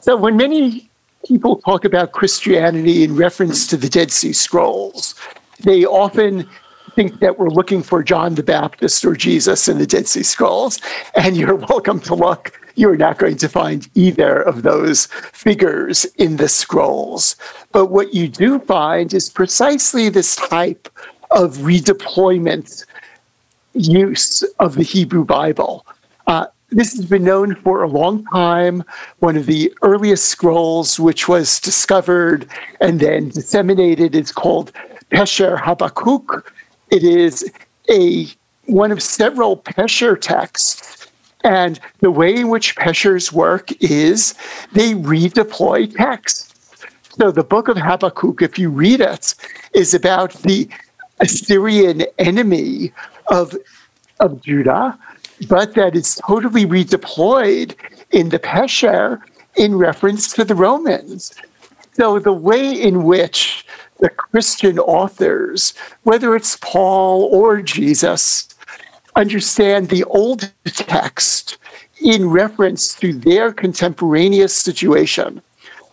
So 0.00 0.16
when 0.16 0.36
many 0.36 0.90
people 1.26 1.56
talk 1.56 1.84
about 1.84 2.12
Christianity 2.12 3.04
in 3.04 3.16
reference 3.16 3.66
to 3.68 3.76
the 3.76 3.88
Dead 3.88 4.10
Sea 4.10 4.32
Scrolls, 4.32 5.14
they 5.60 5.84
often 5.84 6.48
think 6.94 7.20
that 7.20 7.38
we're 7.38 7.48
looking 7.48 7.82
for 7.82 8.02
John 8.02 8.34
the 8.34 8.42
Baptist 8.42 9.04
or 9.04 9.14
Jesus 9.14 9.68
in 9.68 9.78
the 9.78 9.86
Dead 9.86 10.06
Sea 10.08 10.22
Scrolls, 10.22 10.78
and 11.14 11.36
you're 11.36 11.54
welcome 11.68 12.00
to 12.00 12.14
look. 12.14 12.58
You're 12.74 12.96
not 12.96 13.18
going 13.18 13.36
to 13.38 13.48
find 13.48 13.88
either 13.94 14.42
of 14.42 14.62
those 14.62 15.06
figures 15.06 16.04
in 16.16 16.36
the 16.36 16.48
scrolls. 16.48 17.36
But 17.70 17.86
what 17.86 18.14
you 18.14 18.28
do 18.28 18.58
find 18.60 19.12
is 19.12 19.28
precisely 19.28 20.08
this 20.08 20.36
type 20.36 20.88
of 21.30 21.58
redeployment 21.58 22.86
use 23.74 24.42
of 24.58 24.74
the 24.74 24.82
Hebrew 24.82 25.24
Bible. 25.24 25.86
Uh, 26.26 26.46
this 26.70 26.94
has 26.96 27.04
been 27.04 27.24
known 27.24 27.54
for 27.56 27.82
a 27.82 27.88
long 27.88 28.24
time. 28.26 28.82
One 29.18 29.36
of 29.36 29.46
the 29.46 29.72
earliest 29.82 30.26
scrolls, 30.26 30.98
which 30.98 31.28
was 31.28 31.60
discovered 31.60 32.48
and 32.80 32.98
then 32.98 33.28
disseminated, 33.28 34.14
is 34.14 34.32
called 34.32 34.72
Pesher 35.10 35.60
Habakkuk. 35.60 36.52
It 36.90 37.04
is 37.04 37.50
a 37.90 38.26
one 38.66 38.92
of 38.92 39.02
several 39.02 39.56
Pesher 39.56 40.18
texts. 40.18 41.08
And 41.44 41.80
the 41.98 42.10
way 42.10 42.36
in 42.36 42.48
which 42.48 42.76
Peshers 42.76 43.32
work 43.32 43.70
is 43.82 44.34
they 44.72 44.94
redeploy 44.94 45.94
texts. 45.94 46.54
So 47.18 47.30
the 47.30 47.44
book 47.44 47.68
of 47.68 47.76
Habakkuk, 47.76 48.40
if 48.40 48.58
you 48.58 48.70
read 48.70 49.00
it, 49.00 49.34
is 49.74 49.92
about 49.92 50.32
the 50.42 50.68
Assyrian 51.20 52.04
enemy 52.18 52.92
of, 53.32 53.56
of 54.20 54.40
Judah, 54.42 54.98
but 55.48 55.74
that 55.74 55.96
is 55.96 56.20
totally 56.26 56.66
redeployed 56.66 57.74
in 58.10 58.28
the 58.28 58.38
Pesher 58.38 59.20
in 59.56 59.74
reference 59.74 60.32
to 60.34 60.44
the 60.44 60.54
Romans. 60.54 61.34
So 61.94 62.18
the 62.18 62.32
way 62.32 62.70
in 62.70 63.04
which 63.04 63.66
the 63.98 64.10
Christian 64.10 64.78
authors, 64.78 65.74
whether 66.02 66.36
it's 66.36 66.56
Paul 66.56 67.24
or 67.24 67.62
Jesus, 67.62 68.48
understand 69.16 69.88
the 69.88 70.04
old 70.04 70.52
text 70.66 71.58
in 72.02 72.28
reference 72.28 72.94
to 72.96 73.12
their 73.12 73.52
contemporaneous 73.52 74.54
situation 74.54 75.42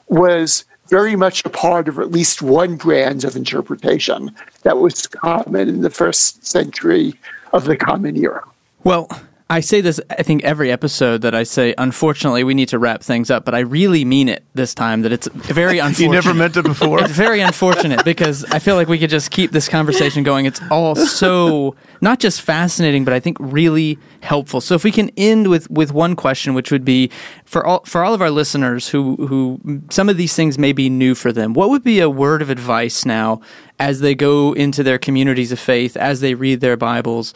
was 0.08 0.66
very 0.90 1.16
much 1.16 1.46
a 1.46 1.50
part 1.50 1.88
of 1.88 2.00
at 2.00 2.12
least 2.12 2.42
one 2.42 2.76
brand 2.76 3.24
of 3.24 3.36
interpretation 3.36 4.36
that 4.64 4.78
was 4.78 5.08
common 5.08 5.70
in 5.70 5.82
the 5.82 5.90
first 5.90 6.46
century 6.46 7.14
of 7.54 7.66
the 7.66 7.78
Common 7.78 8.18
Era. 8.18 8.44
Well, 8.84 9.08
I 9.52 9.62
say 9.62 9.82
this, 9.82 10.00
I 10.12 10.22
think, 10.22 10.44
every 10.44 10.72
episode 10.72 11.24
that 11.24 11.34
I 11.34 11.42
say, 11.42 11.74
unfortunately, 11.76 12.44
we 12.44 12.54
need 12.54 12.70
to 12.70 12.78
wrap 12.78 13.02
things 13.02 13.32
up, 13.32 13.46
but 13.46 13.56
I 13.56 13.62
really 13.62 14.06
mean 14.06 14.30
it 14.30 14.46
this 14.54 14.76
time 14.76 15.02
that 15.02 15.12
it's 15.12 15.28
very 15.28 15.80
unfortunate. 15.80 16.06
You 16.06 16.12
never 16.12 16.34
meant 16.36 16.56
it 16.56 16.64
before. 16.64 17.02
it's 17.02 17.12
very 17.12 17.42
unfortunate 17.42 18.06
because 18.06 18.46
I 18.46 18.60
feel 18.60 18.76
like 18.76 18.88
we 18.88 19.00
could 19.00 19.10
just 19.10 19.32
keep 19.32 19.50
this 19.50 19.68
conversation 19.68 20.22
going. 20.22 20.46
It's 20.46 20.62
all 20.70 20.96
so 20.96 21.76
not 22.00 22.20
just 22.20 22.44
fascinating, 22.44 23.06
but 23.06 23.14
I 23.16 23.20
think 23.20 23.38
really 23.40 23.98
helpful. 24.22 24.62
So 24.62 24.76
if 24.76 24.84
we 24.84 24.92
can 24.92 25.10
end 25.18 25.48
with, 25.48 25.68
with 25.72 25.92
one 25.92 26.16
question, 26.16 26.54
which 26.54 26.72
would 26.72 26.86
be 26.86 27.10
for 27.44 27.66
all 27.66 27.84
for 27.86 28.04
all 28.04 28.14
of 28.14 28.22
our 28.22 28.30
listeners 28.30 28.90
who 28.90 29.16
who 29.16 29.82
some 29.90 30.10
of 30.10 30.18
these 30.18 30.36
things 30.36 30.60
may 30.60 30.74
be 30.74 30.92
new 30.92 31.16
for 31.16 31.32
them, 31.32 31.54
what 31.54 31.72
would 31.72 31.84
be 31.84 32.00
a 32.02 32.10
word 32.10 32.44
of 32.44 32.52
advice 32.52 33.04
now 33.04 33.42
as 33.80 34.02
they 34.02 34.14
go 34.14 34.54
into 34.54 34.84
their 34.84 35.00
communities 35.00 35.52
of 35.52 35.60
faith, 35.60 35.98
as 35.98 36.22
they 36.22 36.36
read 36.36 36.62
their 36.62 36.78
Bibles? 36.78 37.34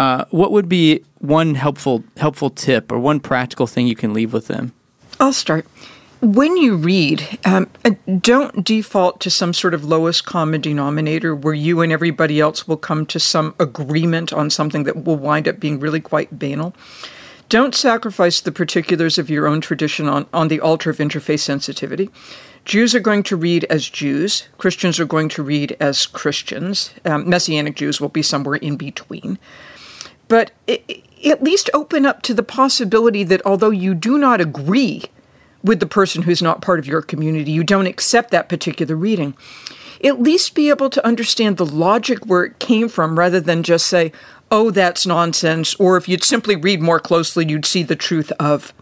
Uh, 0.00 0.24
what 0.30 0.50
would 0.50 0.66
be 0.66 1.04
one 1.18 1.54
helpful 1.54 2.02
helpful 2.16 2.48
tip 2.48 2.90
or 2.90 2.98
one 2.98 3.20
practical 3.20 3.66
thing 3.66 3.86
you 3.86 3.94
can 3.94 4.14
leave 4.14 4.32
with 4.32 4.46
them? 4.46 4.72
I'll 5.20 5.34
start. 5.34 5.66
When 6.22 6.56
you 6.56 6.74
read, 6.74 7.38
um, 7.44 7.68
uh, 7.84 7.90
don't 8.18 8.64
default 8.64 9.20
to 9.20 9.30
some 9.30 9.52
sort 9.52 9.74
of 9.74 9.84
lowest 9.84 10.24
common 10.24 10.62
denominator 10.62 11.34
where 11.34 11.52
you 11.52 11.82
and 11.82 11.92
everybody 11.92 12.40
else 12.40 12.66
will 12.66 12.78
come 12.78 13.04
to 13.06 13.20
some 13.20 13.54
agreement 13.60 14.32
on 14.32 14.48
something 14.48 14.84
that 14.84 15.04
will 15.04 15.16
wind 15.16 15.46
up 15.46 15.60
being 15.60 15.78
really 15.78 16.00
quite 16.00 16.38
banal. 16.38 16.74
Don't 17.50 17.74
sacrifice 17.74 18.40
the 18.40 18.52
particulars 18.52 19.18
of 19.18 19.28
your 19.28 19.46
own 19.46 19.60
tradition 19.60 20.08
on, 20.08 20.26
on 20.32 20.48
the 20.48 20.60
altar 20.60 20.88
of 20.88 20.96
interfaith 20.96 21.40
sensitivity. 21.40 22.08
Jews 22.64 22.94
are 22.94 23.00
going 23.00 23.22
to 23.24 23.36
read 23.36 23.64
as 23.64 23.86
Jews, 23.86 24.48
Christians 24.56 24.98
are 24.98 25.04
going 25.04 25.28
to 25.30 25.42
read 25.42 25.76
as 25.78 26.06
Christians, 26.06 26.94
um, 27.04 27.28
Messianic 27.28 27.76
Jews 27.76 28.00
will 28.00 28.08
be 28.08 28.22
somewhere 28.22 28.56
in 28.56 28.76
between 28.76 29.38
but 30.30 30.52
it, 30.68 31.02
at 31.26 31.42
least 31.42 31.68
open 31.74 32.06
up 32.06 32.22
to 32.22 32.32
the 32.32 32.44
possibility 32.44 33.24
that 33.24 33.44
although 33.44 33.70
you 33.70 33.94
do 33.94 34.16
not 34.16 34.40
agree 34.40 35.02
with 35.64 35.80
the 35.80 35.86
person 35.86 36.22
who's 36.22 36.40
not 36.40 36.62
part 36.62 36.78
of 36.78 36.86
your 36.86 37.02
community, 37.02 37.50
you 37.50 37.64
don't 37.64 37.88
accept 37.88 38.30
that 38.30 38.48
particular 38.48 38.94
reading, 38.94 39.34
at 40.04 40.22
least 40.22 40.54
be 40.54 40.70
able 40.70 40.88
to 40.88 41.04
understand 41.04 41.56
the 41.56 41.66
logic 41.66 42.24
where 42.24 42.44
it 42.44 42.60
came 42.60 42.88
from 42.88 43.18
rather 43.18 43.40
than 43.40 43.64
just 43.64 43.88
say, 43.88 44.12
oh, 44.52 44.70
that's 44.70 45.04
nonsense, 45.04 45.74
or 45.74 45.96
if 45.96 46.08
you'd 46.08 46.22
simply 46.22 46.54
read 46.54 46.80
more 46.80 47.00
closely, 47.00 47.44
you'd 47.48 47.66
see 47.66 47.82
the 47.82 47.96
truth 47.96 48.30
of. 48.38 48.72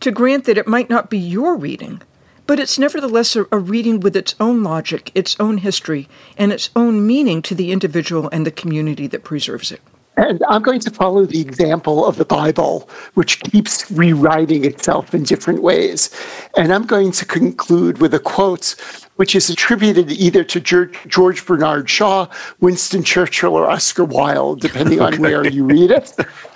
To 0.00 0.10
grant 0.10 0.44
that 0.44 0.58
it 0.58 0.66
might 0.66 0.90
not 0.90 1.08
be 1.08 1.18
your 1.18 1.56
reading, 1.56 2.02
but 2.48 2.58
it's 2.58 2.80
nevertheless 2.80 3.36
a, 3.36 3.46
a, 3.52 3.58
reading 3.58 4.00
with 4.00 4.16
its 4.16 4.34
own 4.40 4.64
logic, 4.64 5.12
its 5.14 5.36
own 5.38 5.58
history, 5.58 6.08
and 6.36 6.52
its 6.52 6.70
own 6.74 7.06
meaning 7.06 7.42
to 7.42 7.54
the 7.54 7.70
individual 7.70 8.28
and 8.32 8.44
the 8.44 8.50
community 8.50 9.06
that 9.06 9.22
preserves 9.22 9.70
it. 9.70 9.80
And 10.16 10.42
I'm 10.48 10.62
going 10.62 10.80
to 10.80 10.90
follow 10.90 11.26
the 11.26 11.40
example 11.40 12.06
of 12.06 12.16
the 12.16 12.24
Bible, 12.24 12.88
which 13.14 13.40
keeps 13.40 13.90
rewriting 13.90 14.64
itself 14.64 15.12
in 15.12 15.24
different 15.24 15.62
ways. 15.62 16.10
And 16.56 16.72
I'm 16.72 16.86
going 16.86 17.10
to 17.12 17.24
conclude 17.24 17.98
with 17.98 18.14
a 18.14 18.20
quote 18.20 18.76
which 19.16 19.36
is 19.36 19.48
attributed 19.48 20.10
either 20.10 20.42
to 20.42 20.88
George 21.06 21.46
Bernard 21.46 21.88
Shaw, 21.88 22.26
Winston 22.60 23.04
Churchill, 23.04 23.54
or 23.54 23.70
Oscar 23.70 24.04
Wilde, 24.04 24.60
depending 24.60 25.00
on 25.00 25.14
okay. 25.14 25.22
where 25.22 25.46
you 25.46 25.64
read 25.64 25.92
it, 25.92 26.12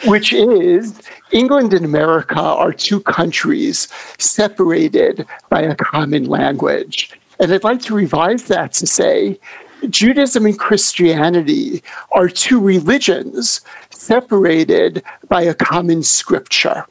which 0.06 0.32
is 0.32 1.00
England 1.30 1.72
and 1.72 1.84
America 1.84 2.40
are 2.40 2.72
two 2.72 3.00
countries 3.00 3.86
separated 4.18 5.24
by 5.48 5.62
a 5.62 5.76
common 5.76 6.24
language. 6.24 7.12
And 7.38 7.52
I'd 7.52 7.62
like 7.62 7.80
to 7.82 7.94
revise 7.94 8.44
that 8.44 8.72
to 8.74 8.86
say 8.86 9.38
Judaism 9.88 10.46
and 10.46 10.58
Christianity 10.58 11.82
are 12.12 12.28
two 12.28 12.60
religions 12.60 13.60
separated 13.90 15.02
by 15.28 15.42
a 15.42 15.54
common 15.54 16.02
scripture. 16.02 16.84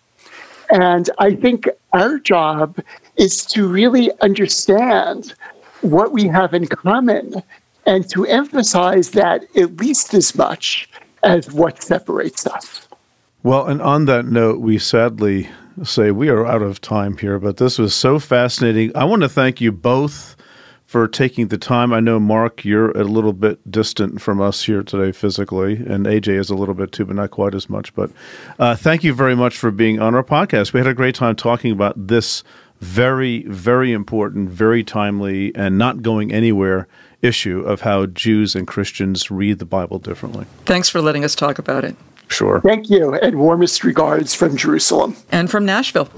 And 0.69 1.09
I 1.19 1.35
think 1.35 1.67
our 1.93 2.19
job 2.19 2.79
is 3.15 3.45
to 3.47 3.67
really 3.67 4.11
understand 4.21 5.33
what 5.81 6.11
we 6.11 6.27
have 6.27 6.53
in 6.53 6.67
common 6.67 7.41
and 7.85 8.09
to 8.09 8.25
emphasize 8.25 9.11
that 9.11 9.43
at 9.55 9.77
least 9.77 10.13
as 10.13 10.35
much 10.35 10.89
as 11.23 11.51
what 11.51 11.81
separates 11.81 12.45
us. 12.45 12.87
Well, 13.43 13.65
and 13.65 13.81
on 13.81 14.05
that 14.05 14.25
note, 14.25 14.59
we 14.59 14.77
sadly 14.77 15.49
say 15.83 16.11
we 16.11 16.27
are 16.29 16.45
out 16.45 16.61
of 16.61 16.81
time 16.81 17.17
here, 17.17 17.39
but 17.39 17.57
this 17.57 17.77
was 17.77 17.95
so 17.95 18.19
fascinating. 18.19 18.95
I 18.95 19.05
want 19.05 19.21
to 19.21 19.29
thank 19.29 19.61
you 19.61 19.71
both 19.71 20.35
for 20.87 21.05
taking 21.07 21.49
the 21.49 21.57
time. 21.57 21.93
I 21.93 21.99
know, 21.99 22.17
Marc, 22.17 22.63
you're 22.63 22.91
a 22.91 23.03
little 23.03 23.33
bit 23.33 23.69
distant 23.69 24.21
from 24.21 24.41
us 24.41 24.63
here 24.63 24.81
today 24.81 25.11
physically, 25.11 25.73
and 25.73 26.05
AJ 26.05 26.39
is 26.39 26.49
a 26.49 26.55
little 26.55 26.73
bit 26.73 26.93
too, 26.93 27.05
but 27.05 27.17
not 27.17 27.29
quite 27.29 27.53
as 27.53 27.69
much. 27.69 27.93
But 27.93 28.09
uh, 28.57 28.75
thank 28.75 29.03
you 29.03 29.13
very 29.13 29.35
much 29.35 29.57
for 29.57 29.69
being 29.69 29.99
on 29.99 30.15
our 30.15 30.23
podcast. 30.23 30.71
We 30.71 30.79
had 30.79 30.87
a 30.87 30.93
great 30.93 31.13
time 31.13 31.35
talking 31.35 31.73
about 31.73 32.07
this 32.07 32.41
very, 32.79 33.43
very 33.43 33.91
important, 33.91 34.49
very 34.49 34.83
timely, 34.83 35.53
and 35.55 35.77
not 35.77 36.01
going 36.01 36.31
anywhere 36.31 36.87
issue 37.21 37.59
of 37.61 37.81
how 37.81 38.05
Jews 38.05 38.55
and 38.55 38.65
Christians 38.65 39.29
read 39.29 39.59
the 39.59 39.65
Bible 39.65 39.99
differently. 39.99 40.45
Thanks 40.65 40.87
for 40.87 41.01
letting 41.01 41.25
us 41.25 41.35
talk 41.35 41.59
about 41.59 41.83
it. 41.83 41.95
Sure. 42.29 42.61
Thank 42.61 42.89
you, 42.89 43.13
and 43.15 43.37
warmest 43.37 43.83
regards 43.83 44.33
from 44.33 44.55
Jerusalem. 44.55 45.17
And 45.31 45.51
from 45.51 45.65
Nashville. 45.65 46.09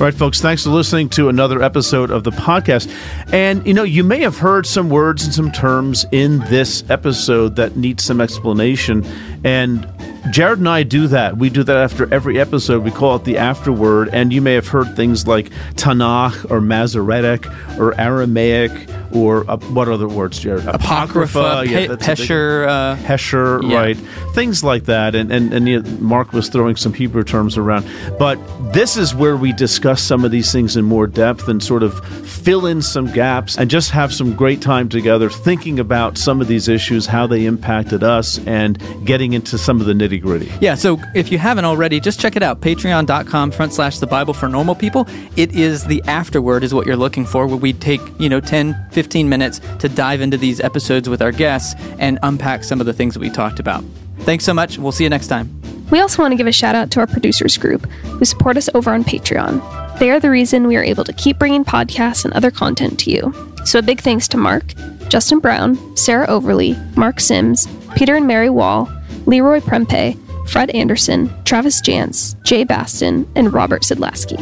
All 0.00 0.06
right, 0.06 0.14
folks, 0.14 0.40
thanks 0.40 0.64
for 0.64 0.70
listening 0.70 1.10
to 1.10 1.28
another 1.28 1.62
episode 1.62 2.10
of 2.10 2.24
the 2.24 2.30
podcast. 2.30 2.90
And, 3.34 3.66
you 3.66 3.74
know, 3.74 3.82
you 3.82 4.02
may 4.02 4.20
have 4.20 4.38
heard 4.38 4.66
some 4.66 4.88
words 4.88 5.26
and 5.26 5.34
some 5.34 5.52
terms 5.52 6.06
in 6.10 6.38
this 6.46 6.82
episode 6.88 7.56
that 7.56 7.76
need 7.76 8.00
some 8.00 8.18
explanation. 8.18 9.04
And 9.44 9.86
Jared 10.30 10.58
and 10.58 10.68
I 10.68 10.82
do 10.82 11.06
that. 11.08 11.36
We 11.38 11.50
do 11.50 11.62
that 11.64 11.76
after 11.76 12.12
every 12.12 12.38
episode. 12.38 12.84
We 12.84 12.90
call 12.90 13.16
it 13.16 13.24
the 13.24 13.38
afterword. 13.38 14.10
And 14.12 14.32
you 14.32 14.42
may 14.42 14.54
have 14.54 14.68
heard 14.68 14.94
things 14.96 15.26
like 15.26 15.50
Tanakh 15.74 16.50
or 16.50 16.60
Masoretic 16.60 17.46
or 17.78 17.98
Aramaic 17.98 18.70
or 19.12 19.50
uh, 19.50 19.56
what 19.56 19.88
other 19.88 20.08
words, 20.08 20.38
Jared? 20.38 20.66
Apocrypha, 20.66 21.38
Apocrypha 21.38 21.70
yeah, 21.70 21.86
Pe- 21.88 21.96
Pesher, 21.96 22.68
uh, 22.68 22.96
Pesher, 22.96 23.62
yeah. 23.68 23.76
right? 23.76 23.96
Things 24.34 24.62
like 24.62 24.84
that. 24.84 25.14
And 25.14 25.32
and 25.32 25.52
and 25.52 25.68
you 25.68 25.82
know, 25.82 25.90
Marc 25.98 26.32
was 26.32 26.48
throwing 26.48 26.76
some 26.76 26.92
Hebrew 26.92 27.24
terms 27.24 27.56
around, 27.56 27.88
but 28.18 28.38
this 28.72 28.96
is 28.96 29.14
where 29.14 29.36
we 29.36 29.52
discuss 29.52 30.02
some 30.02 30.24
of 30.24 30.30
these 30.30 30.52
things 30.52 30.76
in 30.76 30.84
more 30.84 31.06
depth 31.06 31.48
and 31.48 31.62
sort 31.62 31.82
of 31.82 32.04
fill 32.26 32.66
in 32.66 32.80
some 32.82 33.06
gaps 33.12 33.58
and 33.58 33.70
just 33.70 33.90
have 33.90 34.12
some 34.12 34.34
great 34.34 34.62
time 34.62 34.88
together 34.88 35.28
thinking 35.28 35.78
about 35.78 36.16
some 36.16 36.40
of 36.40 36.48
these 36.48 36.68
issues, 36.68 37.06
how 37.06 37.26
they 37.26 37.44
impacted 37.44 38.02
us, 38.02 38.38
and 38.46 38.80
getting 39.04 39.32
into 39.32 39.58
some 39.58 39.80
of 39.80 39.86
the 39.86 39.92
nitty 39.92 40.09
gritty. 40.18 40.50
Yeah. 40.60 40.74
So 40.74 40.98
if 41.14 41.30
you 41.30 41.38
haven't 41.38 41.66
already, 41.66 42.00
just 42.00 42.18
check 42.18 42.36
it 42.36 42.42
out. 42.42 42.60
Patreon.com 42.60 43.50
front 43.50 43.74
slash 43.74 43.98
the 43.98 44.06
Bible 44.06 44.34
for 44.34 44.48
normal 44.48 44.74
people. 44.74 45.06
It 45.36 45.54
is 45.54 45.84
the 45.84 46.02
afterword 46.06 46.64
is 46.64 46.72
what 46.74 46.86
you're 46.86 46.96
looking 46.96 47.26
for, 47.26 47.46
where 47.46 47.56
we 47.56 47.72
take 47.72 48.00
you 48.18 48.28
know 48.28 48.40
10, 48.40 48.74
15 48.90 49.20
15 49.20 49.28
minutes 49.28 49.60
to 49.80 49.88
dive 49.88 50.20
into 50.20 50.36
these 50.36 50.60
episodes 50.60 51.08
with 51.08 51.20
our 51.20 51.32
guests 51.32 51.74
and 51.98 52.18
unpack 52.22 52.62
some 52.64 52.80
of 52.80 52.86
the 52.86 52.92
things 52.92 53.12
that 53.12 53.20
we 53.20 53.28
talked 53.28 53.58
about. 53.58 53.84
Thanks 54.20 54.44
so 54.44 54.54
much. 54.54 54.78
We'll 54.78 54.92
see 54.92 55.04
you 55.04 55.10
next 55.10 55.26
time. 55.26 55.50
We 55.90 55.98
also 55.98 56.22
want 56.22 56.32
to 56.32 56.36
give 56.36 56.46
a 56.46 56.52
shout 56.52 56.74
out 56.74 56.90
to 56.92 57.00
our 57.00 57.06
producers 57.06 57.58
group 57.58 57.86
who 57.86 58.24
support 58.24 58.56
us 58.56 58.68
over 58.74 58.92
on 58.92 59.02
Patreon. 59.02 59.98
They 59.98 60.10
are 60.10 60.20
the 60.20 60.30
reason 60.30 60.68
we 60.68 60.76
are 60.76 60.84
able 60.84 61.04
to 61.04 61.12
keep 61.12 61.38
bringing 61.38 61.64
podcasts 61.64 62.24
and 62.24 62.32
other 62.34 62.50
content 62.50 63.00
to 63.00 63.10
you. 63.10 63.34
So 63.64 63.80
a 63.80 63.82
big 63.82 64.00
thanks 64.00 64.28
to 64.28 64.36
Mark, 64.36 64.74
Justin 65.08 65.40
Brown, 65.40 65.96
Sarah 65.96 66.28
Overly, 66.28 66.76
Mark 66.96 67.18
Sims, 67.18 67.66
Peter 67.96 68.14
and 68.14 68.26
Mary 68.26 68.48
Wall, 68.48 68.88
Leroy 69.30 69.60
Prempe, 69.60 70.18
Fred 70.48 70.70
Anderson, 70.70 71.32
Travis 71.44 71.80
Jantz, 71.80 72.40
Jay 72.42 72.64
Baston, 72.64 73.30
and 73.36 73.52
Robert 73.52 73.82
Sidlaski. 73.82 74.36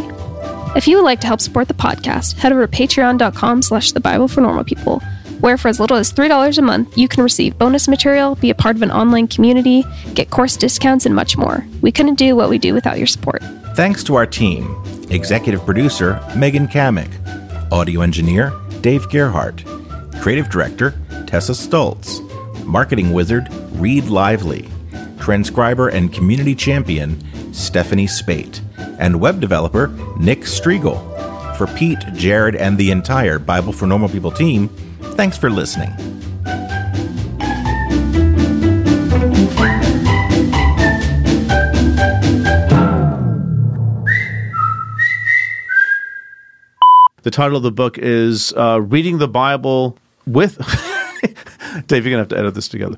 If 0.74 0.88
you 0.88 0.96
would 0.96 1.04
like 1.04 1.20
to 1.20 1.26
help 1.26 1.42
support 1.42 1.68
the 1.68 1.74
podcast, 1.74 2.38
head 2.38 2.52
over 2.52 2.66
to 2.66 2.72
patreon.com 2.72 3.60
slash 3.60 3.92
the 3.92 4.00
Bible 4.00 4.28
for 4.28 4.40
normal 4.40 4.64
people, 4.64 5.00
where 5.40 5.58
for 5.58 5.68
as 5.68 5.78
little 5.78 5.98
as 5.98 6.10
$3 6.10 6.56
a 6.56 6.62
month, 6.62 6.96
you 6.96 7.06
can 7.06 7.22
receive 7.22 7.58
bonus 7.58 7.86
material, 7.86 8.36
be 8.36 8.48
a 8.48 8.54
part 8.54 8.76
of 8.76 8.82
an 8.82 8.90
online 8.90 9.28
community, 9.28 9.84
get 10.14 10.30
course 10.30 10.56
discounts, 10.56 11.04
and 11.04 11.14
much 11.14 11.36
more. 11.36 11.66
We 11.82 11.92
couldn't 11.92 12.14
do 12.14 12.34
what 12.34 12.48
we 12.48 12.56
do 12.56 12.72
without 12.72 12.96
your 12.96 13.06
support. 13.06 13.42
Thanks 13.74 14.02
to 14.04 14.14
our 14.14 14.26
team. 14.26 14.74
Executive 15.10 15.64
producer, 15.66 16.18
Megan 16.34 16.66
Kamick. 16.66 17.10
Audio 17.70 18.00
engineer, 18.00 18.54
Dave 18.80 19.06
Gerhardt. 19.10 19.64
Creative 20.22 20.48
director, 20.48 20.98
Tessa 21.26 21.52
Stoltz. 21.52 22.24
Marketing 22.64 23.12
wizard, 23.12 23.48
Reed 23.72 24.06
Lively. 24.06 24.68
Transcriber 25.18 25.88
and 25.88 26.12
community 26.12 26.54
champion, 26.54 27.22
Stephanie 27.52 28.06
Spate. 28.06 28.60
And 28.98 29.20
web 29.20 29.40
developer, 29.40 29.88
Nick 30.18 30.40
Striegel. 30.40 30.98
For 31.56 31.66
Pete, 31.66 32.04
Jared, 32.14 32.54
and 32.54 32.78
the 32.78 32.90
entire 32.90 33.38
Bible 33.38 33.72
for 33.72 33.86
Normal 33.86 34.08
People 34.08 34.30
team, 34.30 34.68
thanks 35.16 35.36
for 35.36 35.50
listening. 35.50 35.90
The 47.28 47.32
title 47.32 47.58
of 47.58 47.62
the 47.62 47.72
book 47.72 47.98
is 47.98 48.54
uh, 48.54 48.80
Reading 48.80 49.18
the 49.18 49.28
Bible 49.28 49.98
with. 50.26 50.56
Dave, 51.86 52.06
you're 52.06 52.12
going 52.12 52.12
to 52.12 52.18
have 52.18 52.28
to 52.28 52.38
edit 52.38 52.54
this 52.54 52.68
together. 52.68 52.96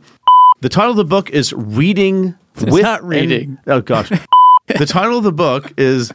The 0.61 0.69
title 0.69 0.91
of 0.91 0.97
the 0.97 1.05
book 1.05 1.31
is 1.31 1.53
Reading 1.55 2.37
It's 2.57 2.65
with. 2.71 2.83
not 2.83 3.03
reading. 3.03 3.59
oh, 3.67 3.81
gosh. 3.81 4.11
the 4.67 4.87
title 4.87 5.19
of 5.19 5.25
the 5.25 5.33
book 5.33 5.73
is. 5.79 6.13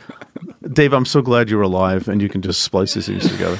Dave, 0.71 0.93
I'm 0.93 1.05
so 1.05 1.21
glad 1.21 1.49
you're 1.49 1.61
alive 1.61 2.07
and 2.07 2.21
you 2.21 2.29
can 2.29 2.41
just 2.41 2.61
splice 2.61 2.93
these 2.95 3.05
things 3.07 3.29
together. 3.29 3.59